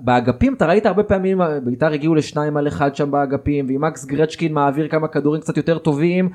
[0.00, 4.52] באגפים אתה ראית הרבה פעמים בית"ר הגיעו לשניים על אחד שם באגפים ועם מקס גרצ'קין
[4.52, 6.28] מעביר כמה כדורים קצת יותר טובים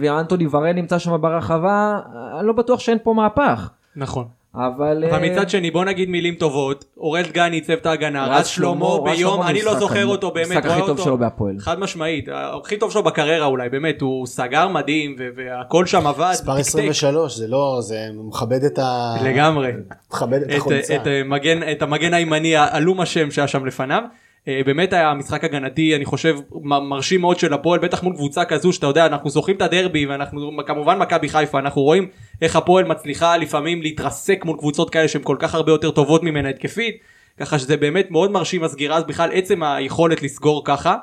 [0.00, 2.00] ואנטוני ורן נמצא שם ברחבה
[2.38, 4.41] אני לא בטוח שאין פה מהפך נכון.
[4.54, 8.46] אבל אבל אה, מצד שני בוא נגיד מילים טובות אורל דגני עיצב את ההגנה רז
[8.46, 11.58] שלמה ביום אני לא זוכר אותו באמת המשחק הכי טוב שלו בהפועל.
[11.58, 16.52] חד משמעית הכי טוב שלו בקריירה אולי באמת הוא סגר מדהים והכל שם עבד מספר
[16.52, 16.68] תקתק.
[16.68, 19.14] 23 זה לא זה מכבד את ה...
[19.24, 19.72] לגמרי
[20.10, 20.96] מכבד את את, החולצה.
[20.96, 24.02] את, המגן, את המגן הימני עלום השם שהיה שם לפניו.
[24.48, 28.72] אה, באמת היה משחק הגנתי אני חושב מרשים מאוד של הפועל בטח מול קבוצה כזו
[28.72, 32.08] שאתה יודע אנחנו זוכרים את הדרבי ואנחנו כמובן מכבי חיפה אנחנו רואים
[32.42, 36.48] איך הפועל מצליחה לפעמים להתרסק מול קבוצות כאלה שהן כל כך הרבה יותר טובות ממנה
[36.48, 36.96] התקפית
[37.40, 40.96] ככה שזה באמת מאוד מרשים הסגירה אז בכלל עצם היכולת לסגור ככה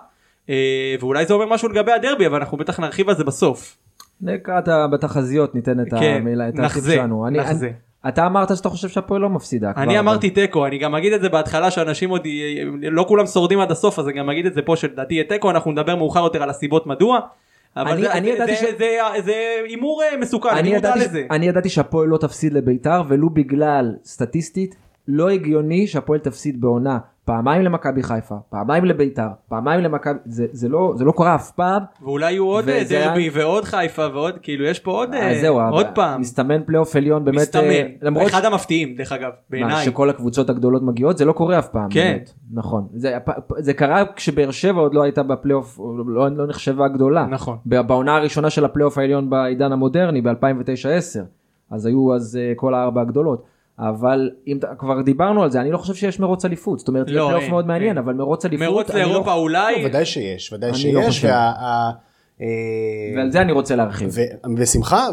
[0.50, 0.56] אה,
[1.00, 3.78] ואולי זה אומר משהו לגבי הדרבי אבל אנחנו בטח נרחיב על זה בסוף.
[4.22, 7.66] לקראת בתחזיות ניתן את כן, המילה, את נחזה, נחזה.
[7.68, 7.74] אני-
[8.08, 9.74] אתה אמרת שאתה חושב שהפועל לא מפסידה.
[9.74, 12.28] כבר, אני אבל- אמרתי תיקו אני גם אגיד את זה בהתחלה שאנשים עוד
[12.82, 15.50] לא כולם שורדים עד הסוף אז אני גם אגיד את זה פה שלדעתי יהיה תיקו
[15.52, 17.20] אנחנו נדבר מאוחר יותר על הסיבות מדוע.
[17.78, 18.64] אבל אני- זה- אני זה- ש-
[19.26, 19.36] זה-
[19.68, 21.26] הימור אה, מסוכן אני אני מודע לזה.
[21.32, 24.76] אני ידעתי שהפועל לא תפסיד לביתר ולו בגלל סטטיסטית
[25.08, 26.98] לא הגיוני שהפועל תפסיד בעונה
[27.30, 31.84] פעמיים למכבי חיפה פעמיים לביתר פעמיים למכבי זה, זה לא זה לא קורה אף פעם.
[32.02, 35.32] ואולי יהיו עוד אה, וזה היה- דרבי ועוד חיפה ועוד כאילו יש פה עוד אה,
[35.32, 39.12] אז זהו עוד אבל פעם מסתמן פלייאוף עליון באמת מסתמן אה, למרות אחד המפתיעים דרך
[39.12, 41.90] אגב בעיניי שכל הקבוצות הגדולות מגיעות זה לא קורה אף פעם.
[41.90, 42.12] כן.
[42.14, 42.34] באמת.
[42.54, 43.18] נכון זה,
[43.58, 47.26] זה קרה כשבאר שבע עוד לא הייתה בפלייאוף לא, לא נחשבה גדולה.
[47.26, 47.58] נכון.
[47.66, 51.20] בעונה הראשונה של הפלייאוף העליון בעידן המודרני ב-2009-10
[51.72, 53.44] אז היו אז אה, כל הארבע הגדולות.
[53.80, 57.24] אבל אם כבר דיברנו על זה אני לא חושב שיש מרוץ אליפות זאת אומרת לא,
[57.26, 57.98] פלייאוף אין, מאוד מעניין אין.
[57.98, 61.08] אבל מרוץ אליפות מרוץ לא- לאירופה אולי לא, ודאי שיש, ודאי אני לא שיש.
[61.16, 61.28] חושב.
[61.28, 61.92] וה-
[62.42, 62.46] אה,
[63.18, 64.10] ועל זה אני רוצה להרחיב.
[64.12, 65.08] ו- בשמחה,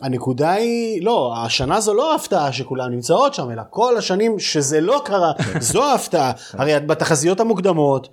[0.00, 5.02] והנקודה היא, לא, השנה זו לא ההפתעה שכולן נמצאות שם, אלא כל השנים שזה לא
[5.04, 6.32] קרה, זו ההפתעה.
[6.52, 8.08] הרי את בתחזיות המוקדמות,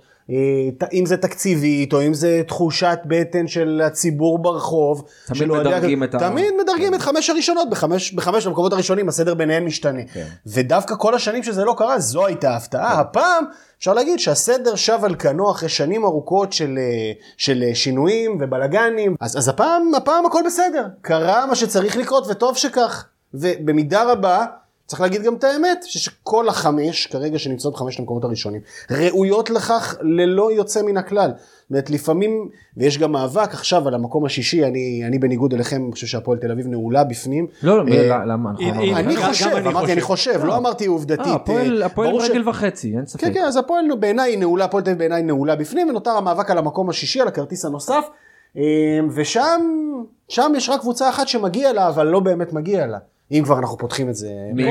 [0.92, 5.04] אם זה תקציבית, או אם זה תחושת בטן של הציבור ברחוב.
[5.26, 9.34] תמיד של מדרגים את ה- תמיד מדרגים את חמש הראשונות, בחמש, בחמש המקומות הראשונים הסדר
[9.34, 10.00] ביניהם משתנה.
[10.12, 10.26] כן.
[10.46, 13.00] ודווקא כל השנים שזה לא קרה, זו הייתה ההפתעה.
[13.00, 13.44] הפעם
[13.78, 19.16] אפשר להגיד שהסדר שב על כנו אחרי שנים ארוכות של, אה, של אה, שינויים ובלאגנים.
[19.20, 20.84] אז, אז הפעם, הפעם הכל בסדר.
[21.00, 23.04] קרה מה שצריך לקרות וטוב שכך.
[23.34, 24.44] ובמידה רבה,
[24.86, 30.52] צריך להגיד גם את האמת, שכל החמש, כרגע שנמצאות בחמשת המקומות הראשונים, ראויות לכך ללא
[30.52, 31.30] יוצא מן הכלל.
[31.36, 35.92] זאת אומרת, לפעמים, ויש גם מאבק עכשיו על המקום השישי, אני, אני בניגוד אליכם, אני
[35.92, 37.46] חושב שהפועל תל אביב נעולה בפנים.
[37.62, 38.50] לא, לא, אה, למה?
[38.60, 40.32] אני גם- גם חושב, אני אמרתי אני חושב.
[40.32, 41.26] חושב, לא אמרתי עובדתית.
[41.26, 43.20] אה, הפועל- אה, הפועל רגל וחצי אין ספק.
[43.20, 46.58] כן, כן, אז הפועל בעיניי נעולה, הפועל תל אביב בעיניי נעולה בפנים, ונותר המאבק על
[46.58, 48.04] המקום השישי, על הכרטיס הנוסף,
[48.56, 48.62] אה,
[49.14, 49.60] ושם
[50.28, 52.98] שם יש רק קבוצה אחת שמגיע לה, אבל לא באמת מגיע לה.
[53.32, 54.28] אם כבר אנחנו פותחים את זה.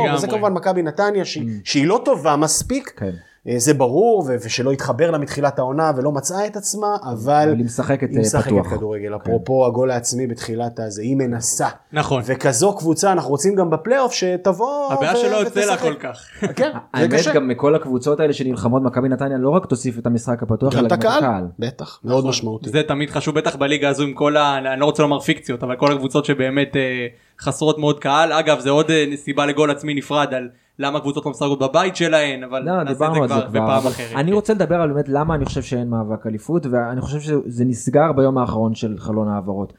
[0.07, 0.15] פה.
[0.15, 3.11] וזה כמובן מכבי נתניה, שהיא, שהיא לא טובה מספיק, כן.
[3.47, 7.13] אה, זה ברור, ו- ושלא התחבר לה מתחילת העונה ולא מצאה את עצמה, אבל...
[7.13, 8.73] אבל היא משחקת היא אה, משחקת פתוח.
[8.73, 11.67] כדורגל, אפרופו הגול העצמי בתחילת הזה, היא מנסה.
[11.93, 15.77] נכון וכזו קבוצה אנחנו רוצים גם בפלייאוף שתבוא הבעיה ו- שלא יוצא לה.
[15.77, 16.27] כל כך.
[16.55, 17.33] כן, זה האמת קשה.
[17.33, 20.87] גם מכל הקבוצות האלה שנלחמות מכבי נתניה לא רק תוסיף את המשחק הפתוח גם אלא
[20.87, 21.43] את הקהל.
[21.59, 22.69] בטח, מאוד משמעותי.
[22.69, 24.57] זה תמיד חשוב בטח בליגה הזו עם כל ה...
[24.57, 27.07] אני לא רוצה לומר פיקציות אבל כל הקבוצות שבאמת אה,
[27.39, 31.59] חסרות מאוד קהל אגב זה עוד סיבה לגול עצמי נפרד על למה קבוצות לא משחקות
[31.59, 33.47] בבית שלהן אבל לא, נעשה את זה כבר.
[33.49, 34.15] בפעם אבל אחרת.
[34.15, 38.11] אני רוצה לדבר על באמת למה אני חושב שאין מאבק אליפות ואני חושב שזה נסגר
[38.11, 39.73] ביום האחרון של חלון העברות.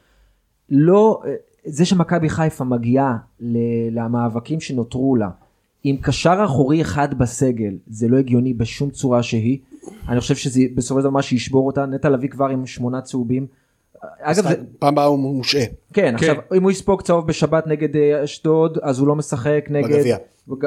[0.69, 1.21] לא,
[1.65, 5.29] זה שמכבי חיפה מגיעה ל- למאבקים שנותרו לה
[5.83, 9.57] עם קשר אחורי אחד בסגל זה לא הגיוני בשום צורה שהיא.
[10.09, 13.47] אני חושב שזה בסופו של דבר מה שישבור אותה נטע לביא כבר עם שמונה צהובים.
[14.21, 15.61] אגב זה, פעם הבאה הוא מושעה.
[15.93, 19.95] כן, עכשיו אם הוא יספוג צהוב בשבת נגד אה, אשדוד אז הוא לא משחק נגד
[19.95, 20.17] בגביע.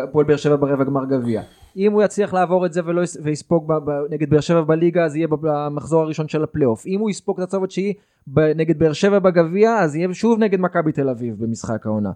[0.08, 1.42] הפועל באר שבע ברבע גמר גביע.
[1.76, 5.04] אם הוא יצליח לעבור את זה ולא יס- ויספוג ב- ב- נגד באר שבע בליגה
[5.04, 6.86] אז יהיה במחזור הראשון של הפלייאוף.
[6.86, 7.92] אם הוא יספוג את הצהוב התשיעי
[8.36, 12.10] נגד באר שבע בגביע אז יהיה שוב נגד מכבי תל אביב במשחק העונה.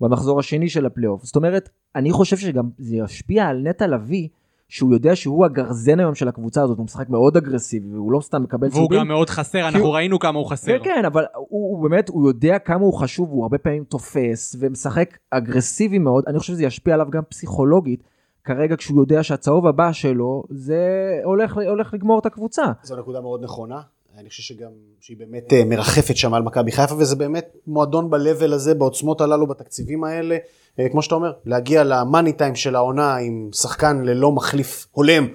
[0.00, 1.24] במחזור השני של הפלייאוף.
[1.24, 4.28] זאת אומרת אני חושב שגם זה ישפיע על נטע לביא
[4.68, 8.42] שהוא יודע שהוא הגרזן היום של הקבוצה הזאת הוא משחק מאוד אגרסיבי והוא לא סתם
[8.42, 9.00] מקבל והוא צהובים.
[9.00, 10.78] גם מאוד חסר אנחנו הוא- ראינו כמה הוא חסר.
[10.78, 14.56] כן כן אבל הוא, הוא באמת הוא יודע כמה הוא חשוב הוא הרבה פעמים תופס
[14.60, 18.02] ומשחק אגרסיבי מאוד אני חושב שזה ישפיע עליו גם פסיכולוגית
[18.44, 20.80] כרגע כשהוא יודע שהצהוב הבא שלו זה
[21.24, 22.62] הולך הולך לגמור את הקבוצה.
[22.82, 23.80] זו נקודה מאוד נכונה.
[24.18, 28.54] אני חושב שגם, שהיא באמת אה, מרחפת שם על מכבי חיפה, וזה באמת מועדון ב-level
[28.54, 30.36] הזה, בעוצמות הללו, בתקציבים האלה,
[30.78, 35.28] אה, כמו שאתה אומר, להגיע למאני טיים של העונה עם שחקן ללא מחליף הולם,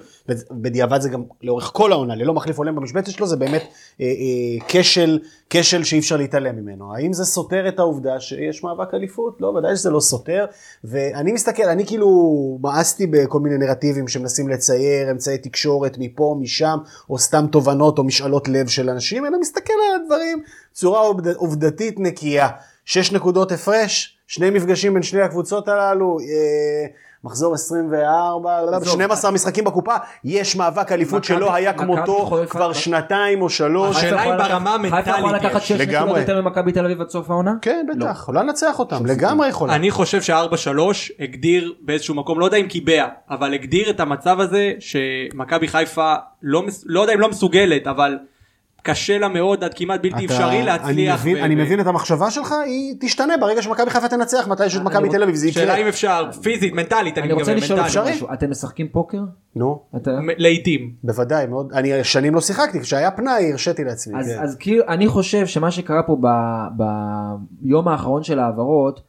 [0.50, 3.62] בדיעבד זה גם לאורך כל העונה, ללא מחליף הולם במשבצת שלו, זה באמת
[4.00, 5.18] אה, אה, כשל,
[5.50, 6.94] כשל שאי אפשר להתעלם ממנו.
[6.94, 9.36] האם זה סותר את העובדה שיש מאבק אליפות?
[9.40, 10.46] לא, ודאי שזה לא סותר.
[10.84, 12.08] ואני מסתכל, אני כאילו
[12.62, 16.78] מאסתי בכל מיני נרטיבים שמנסים לצייר אמצעי תקשורת מפה, משם,
[17.10, 21.94] או סתם תובנות או משאלות לב של אנשים, אלא מסתכל על הדברים בצורה עובד, עובדתית
[21.98, 22.48] נקייה.
[22.84, 26.86] שש נקודות הפרש, שני מפגשים בין שני הקבוצות הללו, אה,
[27.24, 33.96] מחזור 24, 12 משחקים בקופה, יש מאבק אליפות שלא היה כמותו כבר שנתיים או שלוש.
[33.96, 35.68] השאלה היא ברמה המנטלית חיפה יכולה לקחת יש.
[35.68, 37.52] 6 נקודות יותר ממכבי תל אביב עד סוף העונה?
[37.62, 39.74] כן, בטח, יכולה לנצח אותם, לגמרי יכולה.
[39.74, 40.78] אני חושב ש-4-3
[41.20, 46.62] הגדיר באיזשהו מקום, לא יודע אם קיבע, אבל הגדיר את המצב הזה שמכבי חיפה, לא
[46.86, 48.18] לא יודע אם לא מסוגלת, אבל
[48.82, 51.20] קשה לה מאוד עד כמעט בלתי אתה- אפשרי אני להצליח.
[51.20, 54.76] מבין, ו- אני מבין את המחשבה שלך, היא תשתנה ברגע שמכבי חיפה תנצח, מתי יש
[54.76, 55.62] את מכבי תל אביב, זה יקרה.
[55.62, 59.18] שאלה אם אפשר, פיזית, מנטלית, אני אני רוצה לשאול משהו, אתם משחקים פוקר?
[59.56, 60.92] נו, אתה- לעיתים.
[61.04, 64.18] בוודאי, מאוד, אני שנים לא שיחקתי, כשהיה פנאי הרשיתי לעצמי.
[64.20, 64.42] אז, כן.
[64.42, 66.16] אז כאילו אני חושב שמה שקרה פה
[67.60, 69.00] ביום האחרון של ההעברות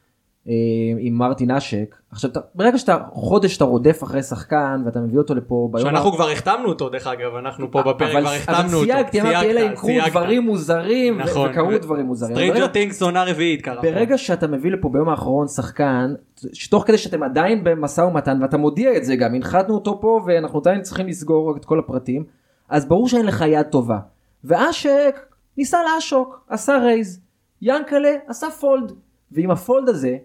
[0.99, 5.35] עם מרטין אשק עכשיו אתה, ברגע שאתה חודש אתה רודף אחרי שחקן ואתה מביא אותו
[5.35, 8.77] לפה ביום שאנחנו כבר החתמנו אותו דרך אגב, אנחנו פה בפרק אבל, כבר אבל החתמנו
[8.77, 8.91] אותו.
[8.91, 10.09] סייגתי אמרתי אלה יקרו סייגת.
[10.09, 11.49] דברים מוזרים ו- נכון.
[11.51, 12.35] וקרו דברים מוזרים.
[12.35, 13.81] ברגע- Things עונה רביעית קרה.
[13.81, 16.13] ברגע שאתה מביא לפה ביום האחרון שחקן
[16.53, 20.59] שתוך כדי שאתם עדיין במשא ומתן ואתה מודיע את זה גם הנחתנו אותו פה ואנחנו
[20.59, 22.23] עדיין צריכים לסגור את כל הפרטים
[22.69, 23.97] אז ברור שאין לך יד טובה.
[24.43, 25.19] ואשק
[25.57, 27.19] ניסה לעשוק עשה raise
[27.61, 28.91] ינקלה עשה fold
[29.31, 30.17] ועם ה fold הזה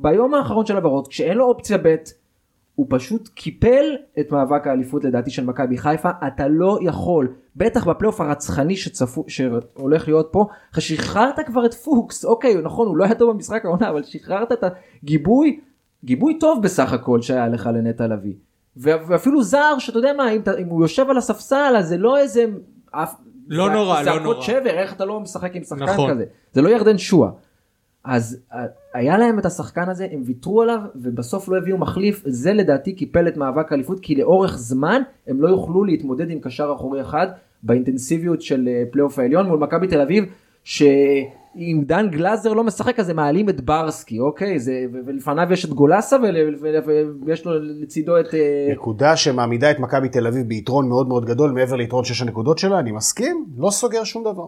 [0.00, 1.94] ביום האחרון של העברות כשאין לו אופציה ב'
[2.74, 3.84] הוא פשוט קיפל
[4.20, 10.08] את מאבק האליפות לדעתי של מכבי חיפה אתה לא יכול בטח בפלייאוף הרצחני שצפו שהולך
[10.08, 13.90] להיות פה אחרי שחררת כבר את פוקס אוקיי נכון הוא לא היה טוב במשחק העונה
[13.90, 14.64] אבל שחררת את
[15.02, 15.60] הגיבוי
[16.04, 18.34] גיבוי טוב בסך הכל שהיה לך לנטע לביא
[18.76, 22.18] ואפילו זר שאתה יודע מה אם, אתה- אם הוא יושב על הספסל אז זה לא
[22.18, 22.44] איזה
[22.90, 23.14] אף,
[23.48, 24.42] לא זע- נורא, לא זעקות נורא.
[24.42, 26.10] שבר איך אתה לא משחק עם שחקן נכון.
[26.10, 27.30] כזה זה לא ירדן שואה.
[28.08, 28.58] אז אה,
[28.94, 33.28] היה להם את השחקן הזה הם ויתרו עליו ובסוף לא הביאו מחליף זה לדעתי קיפל
[33.28, 37.26] את מאבק האליפות כי לאורך זמן הם לא יוכלו להתמודד עם קשר אחורי אחד
[37.62, 40.24] באינטנסיביות של אה, פלייאוף העליון מול מכבי תל אביב
[40.64, 45.70] שאם דן גלאזר לא משחק אז הם מעלים את ברסקי אוקיי זה ולפניו יש את
[45.70, 46.16] גולסה
[47.26, 51.50] ויש לו לצידו את אה, נקודה שמעמידה את מכבי תל אביב ביתרון מאוד מאוד גדול
[51.50, 54.46] מעבר ליתרון שש הנקודות שלה, אני מסכים, לא סוגר שום דבר.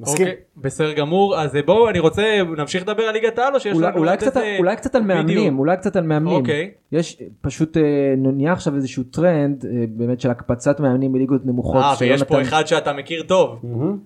[0.00, 0.26] מסכים.
[0.26, 2.22] אוקיי, בסדר גמור, אז בואו אני רוצה,
[2.58, 5.02] נמשיך לדבר על ליגת העל או שיש אולי, לנו אולי, קצת, איזה- אולי קצת על
[5.02, 5.58] מאמנים, בדיוק.
[5.58, 6.34] אולי קצת על מאמנים.
[6.36, 6.70] אוקיי.
[6.92, 7.82] יש פשוט אה,
[8.16, 11.76] נהיה עכשיו איזשהו טרנד אה, באמת של הקפצת מאמנים מליגות נמוכות.
[11.84, 13.58] אה, ויש פה שיונתן- אחד שאתה מכיר טוב.
[13.62, 13.98] מהמם.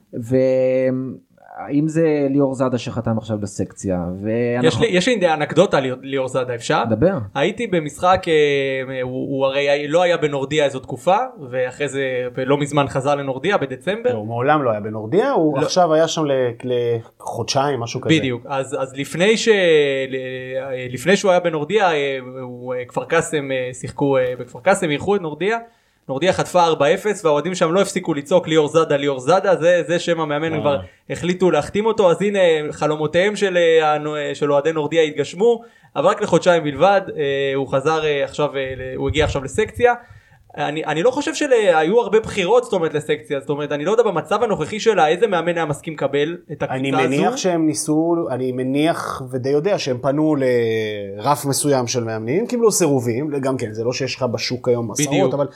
[1.69, 3.99] והאם זה ליאור זאדה שחתם עכשיו בסקציה.
[4.15, 4.23] יש
[4.63, 4.85] ואנחנו...
[4.85, 6.83] לי- יש לי אנקדוטה על ליאור זאדה, אפשר?
[6.91, 7.19] דבר.
[7.35, 11.17] הייתי במשחק, אה, הוא הוא הרי לא היה בנורדיה איזו תקופה,
[11.51, 12.03] ואחרי זה
[12.47, 14.13] לא מזמן חזר לנורדיה בדצמבר.
[14.13, 15.63] לא, הוא מעולם לא היה בנורדיה, הוא לא.
[15.63, 16.33] עכשיו היה שם ל-
[17.21, 18.15] לחודשיים, משהו כזה.
[18.15, 19.49] בדיוק, אז, אז לפני, ש...
[20.09, 20.17] ל-
[20.95, 25.17] לפני שהוא היה בנורדיה, אה, הוא, אה, כפר קאסם אה, שיחקו אה, בכפר קאסם, אירחו
[25.17, 25.59] את נורדיה,
[26.11, 26.75] נורדיה חטפה 4-0
[27.25, 31.51] והאוהדים שם לא הפסיקו לצעוק ליאור זאדה ליאור זאדה, זה, זה שם המאמן, כבר החליטו
[31.51, 32.39] להחתים אותו, אז הנה
[32.71, 35.63] חלומותיהם של, אה, של אוהדי נורדיה התגשמו,
[35.97, 38.63] אבל רק לחודשיים בלבד, אה, הוא חזר אה, עכשיו, אה,
[38.97, 39.95] הוא הגיע עכשיו לסקציה.
[40.57, 44.03] אני, אני לא חושב שהיו הרבה בחירות זאת אומרת לסקציה זאת אומרת אני לא יודע
[44.03, 46.99] במצב הנוכחי שלה איזה מאמן היה מסכים לקבל את הקבוצה אני הזו.
[46.99, 53.31] מניח שהם ניסו, אני מניח ודי יודע שהם פנו לרף מסוים של מאמנים, קיבלו סירובים,
[53.41, 54.91] גם כן, זה לא שיש לך בשוק היום.
[54.91, 55.47] עשרות, אבל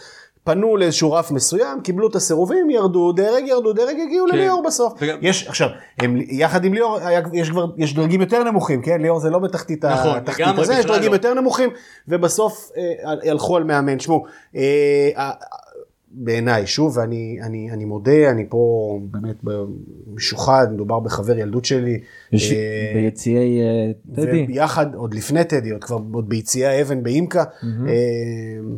[0.45, 4.37] פנו לאיזשהו רף מסוים, קיבלו את הסירובים, ירדו דרג, ירדו דרג, הגיעו כן.
[4.37, 4.93] לליאור בסוף.
[5.01, 9.01] וגם- יש, עכשיו, הם, יחד עם ליאור, היה, יש כבר, יש דרגים יותר נמוכים, כן?
[9.03, 11.17] ליאור זה לא בתחתית נכון, התחתית הזה, יש דרגים לא.
[11.17, 11.71] יותר נמוכים,
[12.09, 13.99] ובסוף אה, הלכו על מאמן.
[13.99, 14.25] שמעו,
[14.57, 15.31] אה,
[16.17, 19.37] בעיניי, שוב, ואני אני, אני מודה, אני פה באמת
[20.15, 22.01] משוחד, מדובר בחבר ילדות שלי.
[22.33, 24.45] יש אה, ביציעי אה, טדי.
[24.45, 27.95] וביחד, עוד לפני טדי, עוד כבר עוד ביציעי האבן באימקה, אה,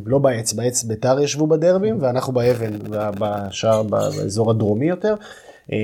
[0.05, 2.71] לא בעץ, בעץ ביתר ישבו בדרבים, ואנחנו באבן,
[3.19, 5.15] בשער, באזור הדרומי יותר.
[5.71, 5.77] אה,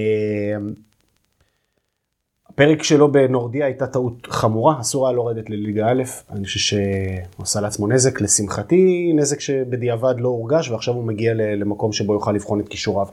[2.54, 7.62] הפרק שלו בנורדיה הייתה טעות חמורה, אסור היה לרדת לליגה א', אני חושב שהוא עשה
[7.62, 12.70] לעצמו נזק, לשמחתי נזק שבדיעבד לא הורגש, ועכשיו הוא מגיע למקום שבו יוכל לבחון את
[12.70, 13.08] כישוריו.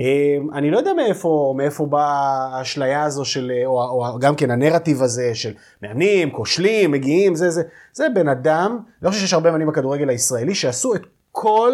[0.00, 5.02] אה, אני לא יודע מאיפה, מאיפה באה האשליה הזו של, או, או גם כן הנרטיב
[5.02, 5.52] הזה של
[5.82, 10.54] מאמנים, כושלים, מגיעים, זה זה, זה בן אדם, לא חושב שיש הרבה מאמנים בכדורגל הישראלי
[10.54, 11.02] שעשו את
[11.32, 11.72] כל,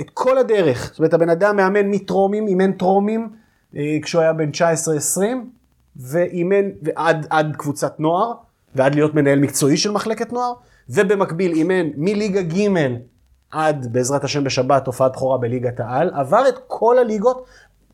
[0.00, 0.88] את כל הדרך.
[0.90, 3.28] זאת אומרת, הבן אדם מאמן מטרומים, אימן טרומים,
[3.76, 5.20] אה, כשהוא היה בן 19-20,
[5.96, 8.32] ואימן ועד עד קבוצת נוער,
[8.74, 10.52] ועד להיות מנהל מקצועי של מחלקת נוער,
[10.88, 12.68] ובמקביל אימן מליגה ג'
[13.50, 17.44] עד בעזרת השם בשבת הופעת בכורה בליגת העל, עבר את כל הליגות,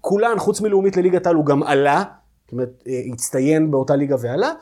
[0.01, 2.05] כולן חוץ מלאומית לליגת העל הוא גם עלה,
[2.45, 4.53] זאת אומרת אה, הצטיין באותה ליגה ועלה.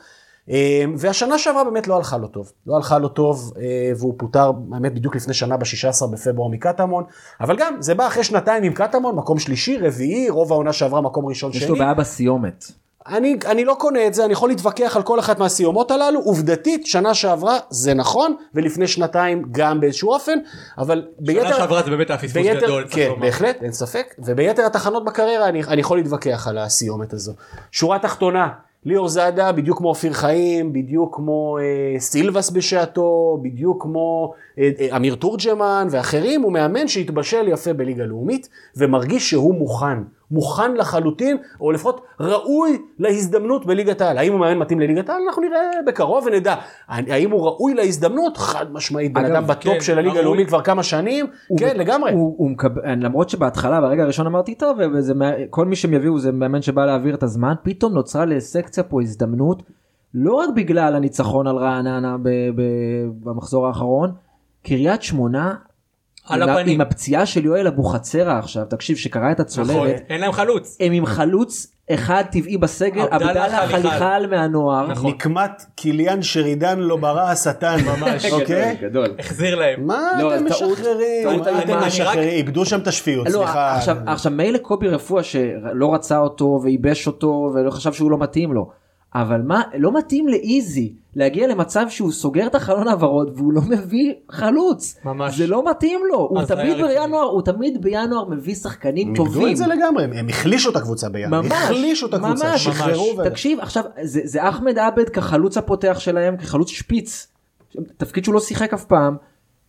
[0.49, 4.51] אה, והשנה שעברה באמת לא הלכה לו טוב, לא הלכה לו טוב אה, והוא פוטר
[4.73, 7.03] האמת בדיוק לפני שנה ב-16 בפברואר מקטמון,
[7.41, 11.25] אבל גם זה בא אחרי שנתיים עם קטמון, מקום שלישי, רביעי, רוב העונה שעברה מקום
[11.25, 11.69] ראשון יש שני.
[11.69, 12.65] לו בעיה בסיומת.
[13.07, 16.85] אני, אני לא קונה את זה, אני יכול להתווכח על כל אחת מהסיומות הללו, עובדתית,
[16.85, 20.39] שנה שעברה זה נכון, ולפני שנתיים גם באיזשהו אופן,
[20.77, 23.19] אבל שנה שעברה זה באמת היה פספוס ביתר, גדול, צריך כן.
[23.19, 27.33] בהחלט, אין ספק, וביתר התחנות בקריירה אני, אני יכול להתווכח על הסיומת הזו.
[27.71, 28.49] שורה תחתונה,
[28.85, 34.97] ליאור זאדה, בדיוק כמו אופיר חיים, בדיוק כמו אה, סילבס בשעתו, בדיוק כמו אה, אה,
[34.97, 39.97] אמיר תורג'מן ואחרים, הוא מאמן שהתבשל יפה בליגה לאומית, ומרגיש שהוא מוכן.
[40.31, 44.17] מוכן לחלוטין, או לפחות ראוי להזדמנות בליגת העל.
[44.17, 45.21] האם הוא מאמן מתאים לליגת העל?
[45.27, 46.55] אנחנו נראה בקרוב ונדע.
[46.87, 48.37] האם הוא ראוי להזדמנות?
[48.37, 50.19] חד משמעית, בן אדם בטופ כן, של הליגה.
[50.19, 51.25] הלאומית כבר כמה שנים,
[51.59, 52.11] כן, לגמרי.
[52.11, 56.19] הוא, הוא מקבל, למרות שבהתחלה ברגע הראשון אמרתי טוב וזה מה- כל מי שהם יביאו
[56.19, 59.63] זה מאמן שבא להעביר את הזמן פתאום נוצרה לסקציה פה הזדמנות
[60.13, 62.61] לא רק בגלל הניצחון על רעננה ב, ב,
[63.23, 64.11] במחזור האחרון
[64.63, 65.53] קריית שמונה
[66.27, 66.73] על הפנים.
[66.73, 70.77] עם הפציעה של יואל אבוחצירא עכשיו תקשיב שקרא את נכון, הצולבת אין להם חלוץ.
[70.79, 74.27] הם עם חלוץ אחד טבעי בסגל עבדאללה חליחל.
[74.29, 75.11] מהנוער נכון.
[75.11, 77.77] נקמת קיליאן שרידן לא ברא השטן.
[77.97, 78.25] ממש.
[78.25, 78.77] אוקיי?
[78.81, 79.15] גדול.
[79.19, 79.87] החזיר להם.
[79.87, 81.23] מה לא, אתם משחררים?
[81.23, 81.87] טעות מה אתם.
[81.87, 82.29] משחררים?
[82.29, 83.75] איבדו שם את השפיות, לא, סליחה.
[83.75, 88.53] עכשיו, עכשיו מילא קובי רפואה שלא רצה אותו וייבש אותו ולא חשב שהוא לא מתאים
[88.53, 88.84] לו.
[89.15, 94.13] אבל מה, לא מתאים לאיזי להגיע למצב שהוא סוגר את החלון העברות והוא לא מביא
[94.31, 94.97] חלוץ.
[95.05, 95.37] ממש.
[95.37, 96.17] זה לא מתאים לו.
[96.17, 96.77] הוא תמיד.
[96.81, 99.51] בינואר, הוא תמיד בינואר מביא שחקנים הם איבדו טובים.
[99.51, 101.41] את זה לגמרי, הם- הם החלישו את הקבוצה בינואר.
[101.41, 103.13] ממש, החלישו את הקבוצה, ממש, שחררו.
[103.17, 107.27] ו- תקשיב עכשיו זה, זה אחמד עבד כחלוץ הפותח שלהם כחלוץ שפיץ
[107.97, 109.15] תפקיד שהוא לא שיחק אף פעם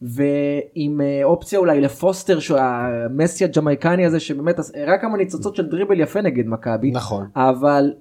[0.02, 6.00] ועם אה, אופציה אולי לפוסטר שהוא המסי הג'מייקני הזה שבאמת הראה כמה ניצוצות של דריבל
[6.00, 7.26] יפה נגד מכבי נכון.
[7.36, 7.92] אבל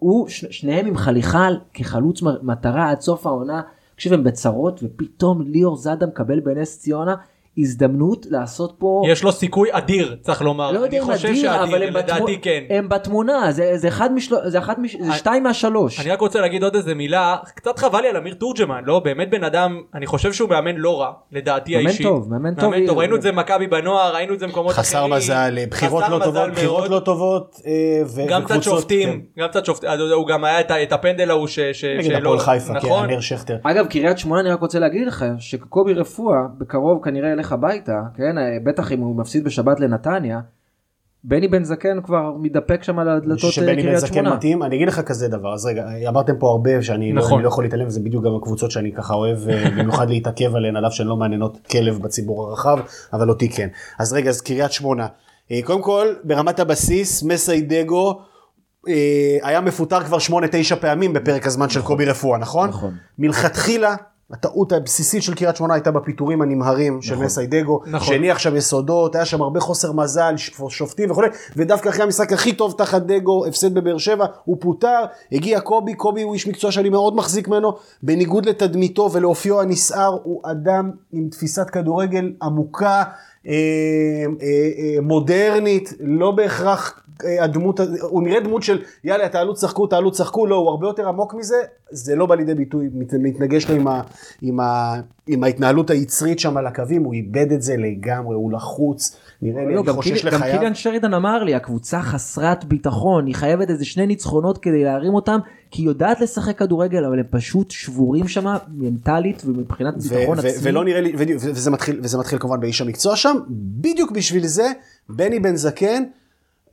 [0.00, 3.62] הוא ש, שניהם עם חליחל כחלוץ מטרה עד סוף העונה.
[3.94, 7.16] תקשיב הם בצרות ופתאום ליאור זאדה מקבל בנס ציונה
[7.58, 10.72] הזדמנות לעשות פה יש לו סיכוי אדיר, צריך לומר.
[10.72, 12.42] לא אני חושב אדיר, אבל שאדיר, הם, לדעתי בתמו...
[12.42, 12.60] כן.
[12.70, 14.38] הם בתמונה, זה, זה אחד משלו...
[14.50, 14.96] זה אחד מש...
[15.00, 16.00] זה אני- שתיים מהשלוש.
[16.00, 18.98] אני רק רוצה להגיד עוד איזה מילה, קצת חבל לי על אמיר תורג'מן, לא?
[18.98, 22.06] באמת בן אדם, אני חושב שהוא מאמן לא רע, לדעתי מאמן האישית.
[22.06, 22.70] טוב, מאמן טוב.
[22.70, 24.84] מאמן טוב, ראינו את זה במכבי בנוער, ראינו את זה במקומות אחרים.
[24.84, 26.50] חסר מזל, בחירות לא טובות.
[26.50, 27.56] בחירות לא טובות.
[27.66, 27.72] אה,
[28.06, 29.42] ו- גם קצת שופטים, כן.
[29.42, 31.58] גם קצת שופטים, הוא גם היה את הפנדל ההוא ש...
[31.60, 33.08] ש- נגד שלא- הפועל חיפה, כן, נכון?
[33.62, 38.36] אגב, קריית שמונה, אני רק רוצה להגיד לך, שקובי רפואה בקרוב כנראה ילך הביתה, כן?
[38.64, 40.40] בטח אם הוא מפסיד בשבת לנתניה,
[41.24, 44.34] בני בן זקן כבר מתדפק שם על הדלתות אה, שבני בן קריית זקן שמונה.
[44.34, 47.32] מתאים, אני אגיד לך כזה דבר, אז רגע, אמרתם פה הרבה שאני לא, נכון.
[47.32, 50.76] אני לא יכול להתעלם, וזה בדיוק גם הקבוצות שאני ככה אוהב, אה, במיוחד להתעכב עליהן,
[50.76, 52.78] על אף שהן לא מעניינות כלב בציבור הרחב,
[53.12, 53.68] אבל אותי כן.
[53.98, 55.06] אז רגע, אז קריית שמונה.
[55.50, 58.20] אה, קודם כל, ברמת הבסיס, מסיידגו
[58.88, 62.68] אה, היה מפוטר כבר 8-9 פעמים בפרק הזמן של קובי רפואה, נכון?
[62.68, 62.94] נכון.
[63.18, 63.94] מלכתחילה.
[64.32, 68.08] הטעות הבסיסית של קריית שמונה הייתה בפיטורים הנמהרים של מסיידגו, נכון.
[68.08, 70.34] שהניח שם יסודות, היה שם הרבה חוסר מזל,
[70.68, 75.60] שופטים וכולי, ודווקא אחרי המשחק הכי טוב תחת דגו, הפסד בבאר שבע, הוא פוטר, הגיע
[75.60, 80.90] קובי, קובי הוא איש מקצוע שאני מאוד מחזיק ממנו, בניגוד לתדמיתו ולאופיו הנסער, הוא אדם
[81.12, 83.02] עם תפיסת כדורגל עמוקה,
[83.46, 87.00] אה, אה, אה, מודרנית, לא בהכרח
[87.40, 91.08] הדמות, הזה- הוא נראה דמות של יאללה תעלו תשחקו תעלו תשחקו, לא, הוא הרבה יותר
[91.08, 91.56] עמוק מזה,
[91.90, 94.02] זה לא בא לידי ביטוי, מת- מתנגש לו עם, ה,
[94.42, 94.94] עם, ה,
[95.26, 99.74] עם ההתנהלות היצרית שם על הקווים, הוא איבד את זה לגמרי, הוא לחוץ, נראה לי,
[99.74, 100.30] לא, גם, חושש קיל...
[100.30, 100.54] גם לחייו.
[100.54, 105.38] קיליאן שרידן אמר לי הקבוצה חסרת ביטחון היא חייבת איזה שני ניצחונות כדי להרים אותם
[105.70, 110.52] כי היא יודעת לשחק כדורגל אבל הם פשוט שבורים שם מנטלית ומבחינת ביטחון ו- עצמי.
[110.70, 114.72] ולא נראה לי, וזה מתחיל, וזה מתחיל כמובן באיש המקצוע שם, בדיוק בשביל זה,
[115.08, 116.02] בני בן זקן,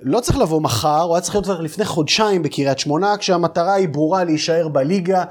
[0.02, 3.90] לא צריך לבוא מחר, הוא היה צריך להיות כבר לפני חודשיים בקריית שמונה, כשהמטרה היא
[3.90, 5.24] ברורה להישאר בליגה,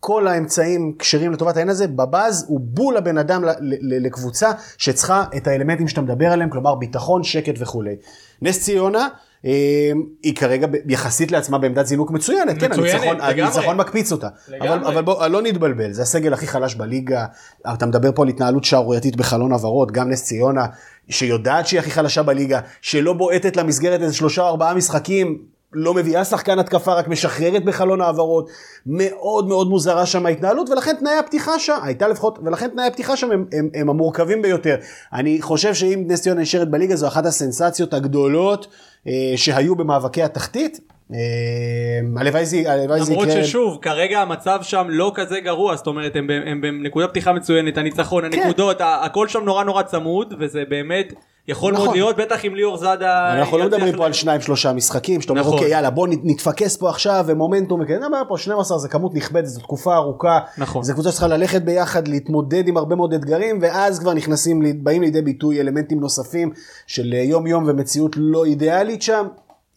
[0.00, 3.44] כל האמצעים כשרים לטובת העניין הזה, בבאז הוא בול הבן אדם
[3.82, 7.96] לקבוצה שצריכה את האלמנטים שאתה מדבר עליהם, כלומר ביטחון, שקט וכולי.
[8.42, 9.08] נס ציונה,
[9.42, 13.42] היא כרגע יחסית לעצמה בעמדת זינוק מצוינת, כן, מצוינת, הניצחון, לגמרי.
[13.42, 14.28] הניצחון מקפיץ אותה.
[14.48, 14.74] לגמרי.
[14.74, 17.26] אבל, אבל בוא, לא נתבלבל, זה הסגל הכי חלש בליגה,
[17.74, 20.66] אתה מדבר פה על התנהלות שערורייתית בחלון העברות, גם נס ציונה,
[21.08, 25.38] שיודעת שהיא הכי חלשה בליגה, שלא בועטת למסגרת איזה שלושה או ארבעה משחקים,
[25.72, 28.50] לא מביאה שחקן התקפה, רק משחררת בחלון העברות,
[28.86, 33.30] מאוד מאוד מוזרה שם ההתנהלות, ולכן תנאי הפתיחה שם, הייתה לפחות, ולכן תנאי הפתיחה שם
[33.30, 34.76] הם, הם, הם המורכבים ביותר.
[35.12, 38.66] אני חושב שאם נס ציונה נשארת בליגה, זו אחת הסנסציות הגדולות
[39.06, 40.80] אה, שהיו במאבקי התחתית.
[41.14, 42.62] אה, הלוואי זה
[43.04, 43.44] זה למרות יקרה.
[43.44, 47.78] ששוב כרגע המצב שם לא כזה גרוע זאת אומרת הם, ב- הם בנקודת פתיחה מצוינת
[47.78, 48.38] הניצחון כן.
[48.40, 51.12] הנקודות הכל שם נורא נורא צמוד וזה באמת
[51.48, 51.94] יכול מאוד נכון.
[51.94, 55.40] להיות בטח אם ליאור זאדה אנחנו לא מדברים פה על שניים שלושה משחקים שאתה אומר
[55.42, 55.52] נכון.
[55.52, 59.60] אוקיי יאללה בוא נתפקס פה עכשיו ומומנטום וכן, אבל פה 12 זה כמות נכבדת זו
[59.60, 60.82] תקופה ארוכה, נכון.
[60.82, 65.22] זו קבוצה שצריכה ללכת ביחד להתמודד עם הרבה מאוד אתגרים ואז כבר נכנסים באים לידי
[65.22, 66.50] ביטוי אלמנטים נוספים
[66.86, 69.26] של יום יום ומציאות לא אידיאלית שם,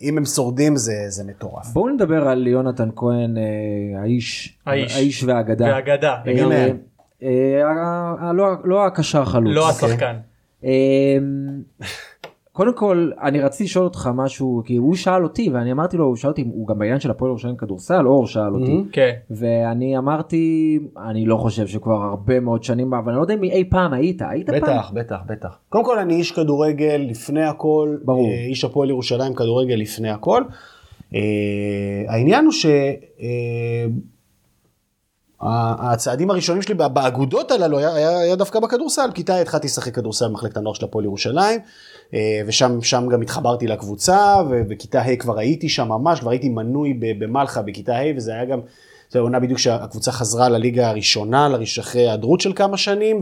[0.04, 1.66] אם הם שורדים זה זה מטורף.
[1.74, 3.44] בואו נדבר על יונתן כהן אה,
[4.02, 4.96] האיש האיש.
[4.96, 5.66] האיש והאגדה.
[5.66, 6.56] והאגדה, אה, לגמרי.
[6.56, 6.70] אה,
[7.24, 7.62] אה,
[8.28, 9.56] אה, לא- לא הקשר חלוץ.
[9.56, 10.16] לא השחקן
[10.64, 10.70] אמ,
[12.54, 16.16] קודם כל אני רציתי לשאול אותך משהו כי הוא שאל אותי ואני אמרתי לו הוא
[16.16, 20.80] שאל אותי הוא גם בעניין של הפועל ירושלים כדורסל אור שאל אותי כן ואני אמרתי
[21.10, 24.22] אני לא חושב שכבר הרבה מאוד שנים אבל אני לא יודע אם אי פעם היית
[24.22, 25.58] היית פעם בטח, בטח, בטח.
[25.70, 28.28] קודם כל אני איש כדורגל לפני הכל, ברור.
[28.28, 30.44] אה, איש הפועל ירושלים כדורגל לפני הכל.
[31.16, 31.20] אה,
[32.08, 32.54] העניין הוא
[35.44, 40.58] שהצעדים הראשונים שלי באגודות הללו היה, היה, היה דווקא בכדורסל, בכיתה התחלתי לשחק כדורסל במחלקת
[40.58, 41.60] הנוער של הפועל ירושלים,
[42.14, 46.94] אה, ושם שם גם התחברתי לקבוצה, ובכיתה ה' כבר הייתי שם ממש, כבר הייתי מנוי
[47.00, 48.60] במלחה בכיתה ה', וזה היה גם,
[49.12, 53.20] זו עונה בדיוק שהקבוצה חזרה לליגה הראשונה, אחרי היעדרות של כמה שנים,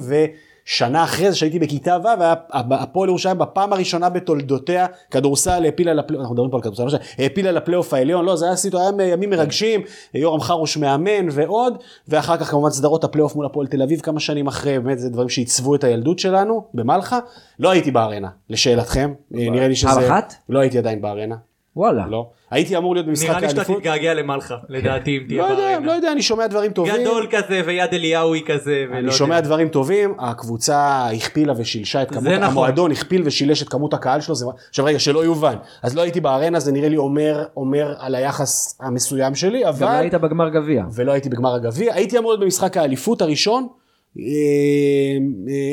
[0.67, 6.21] ושנה אחרי זה שהייתי בכיתה ו', והיה הפועל ירושלים בפעם הראשונה בתולדותיה, כדורסל העפילה לפלייאוף,
[6.21, 9.29] אנחנו מדברים פה על כדורסל, לא העפילה לפלייאוף העליון, לא, זה היה סיטו, היה ימים
[9.29, 9.81] מרגשים,
[10.13, 14.47] יורם חרוש מאמן ועוד, ואחר כך כמובן סדרות הפלייאוף מול הפועל תל אביב כמה שנים
[14.47, 17.19] אחרי, באמת זה דברים שעיצבו את הילדות שלנו, במלחה.
[17.59, 19.91] לא הייתי בארנה, לשאלתכם, אה, נראה לי שזה...
[19.91, 20.33] פעם אחת?
[20.49, 21.35] לא הייתי עדיין בארנה,
[21.75, 22.29] וואלה לא.
[22.51, 23.77] הייתי אמור להיות במשחק נראה לי שאתה האליפות.
[23.77, 25.85] תתגעגע למלחה לדעתי אם תהיה לא יודע, בארנה.
[25.85, 26.93] לא יודע, אני שומע דברים טובים.
[27.01, 29.11] גדול כזה ויד אליהו כזה אני יודע.
[29.11, 32.43] שומע דברים טובים, הקבוצה הכפילה ושילשה את כמות, נכון.
[32.43, 34.45] המועדון הכפיל ושילש את כמות הקהל שלו, זה...
[34.69, 38.77] עכשיו רגע, שלא יובן, אז לא הייתי בארנה, זה נראה לי אומר, אומר על היחס
[38.81, 42.77] המסוים שלי, גם אבל, היית בגמר גביע ולא הייתי בגמר הגביע, הייתי אמור להיות במשחק
[42.77, 43.67] האליפות הראשון,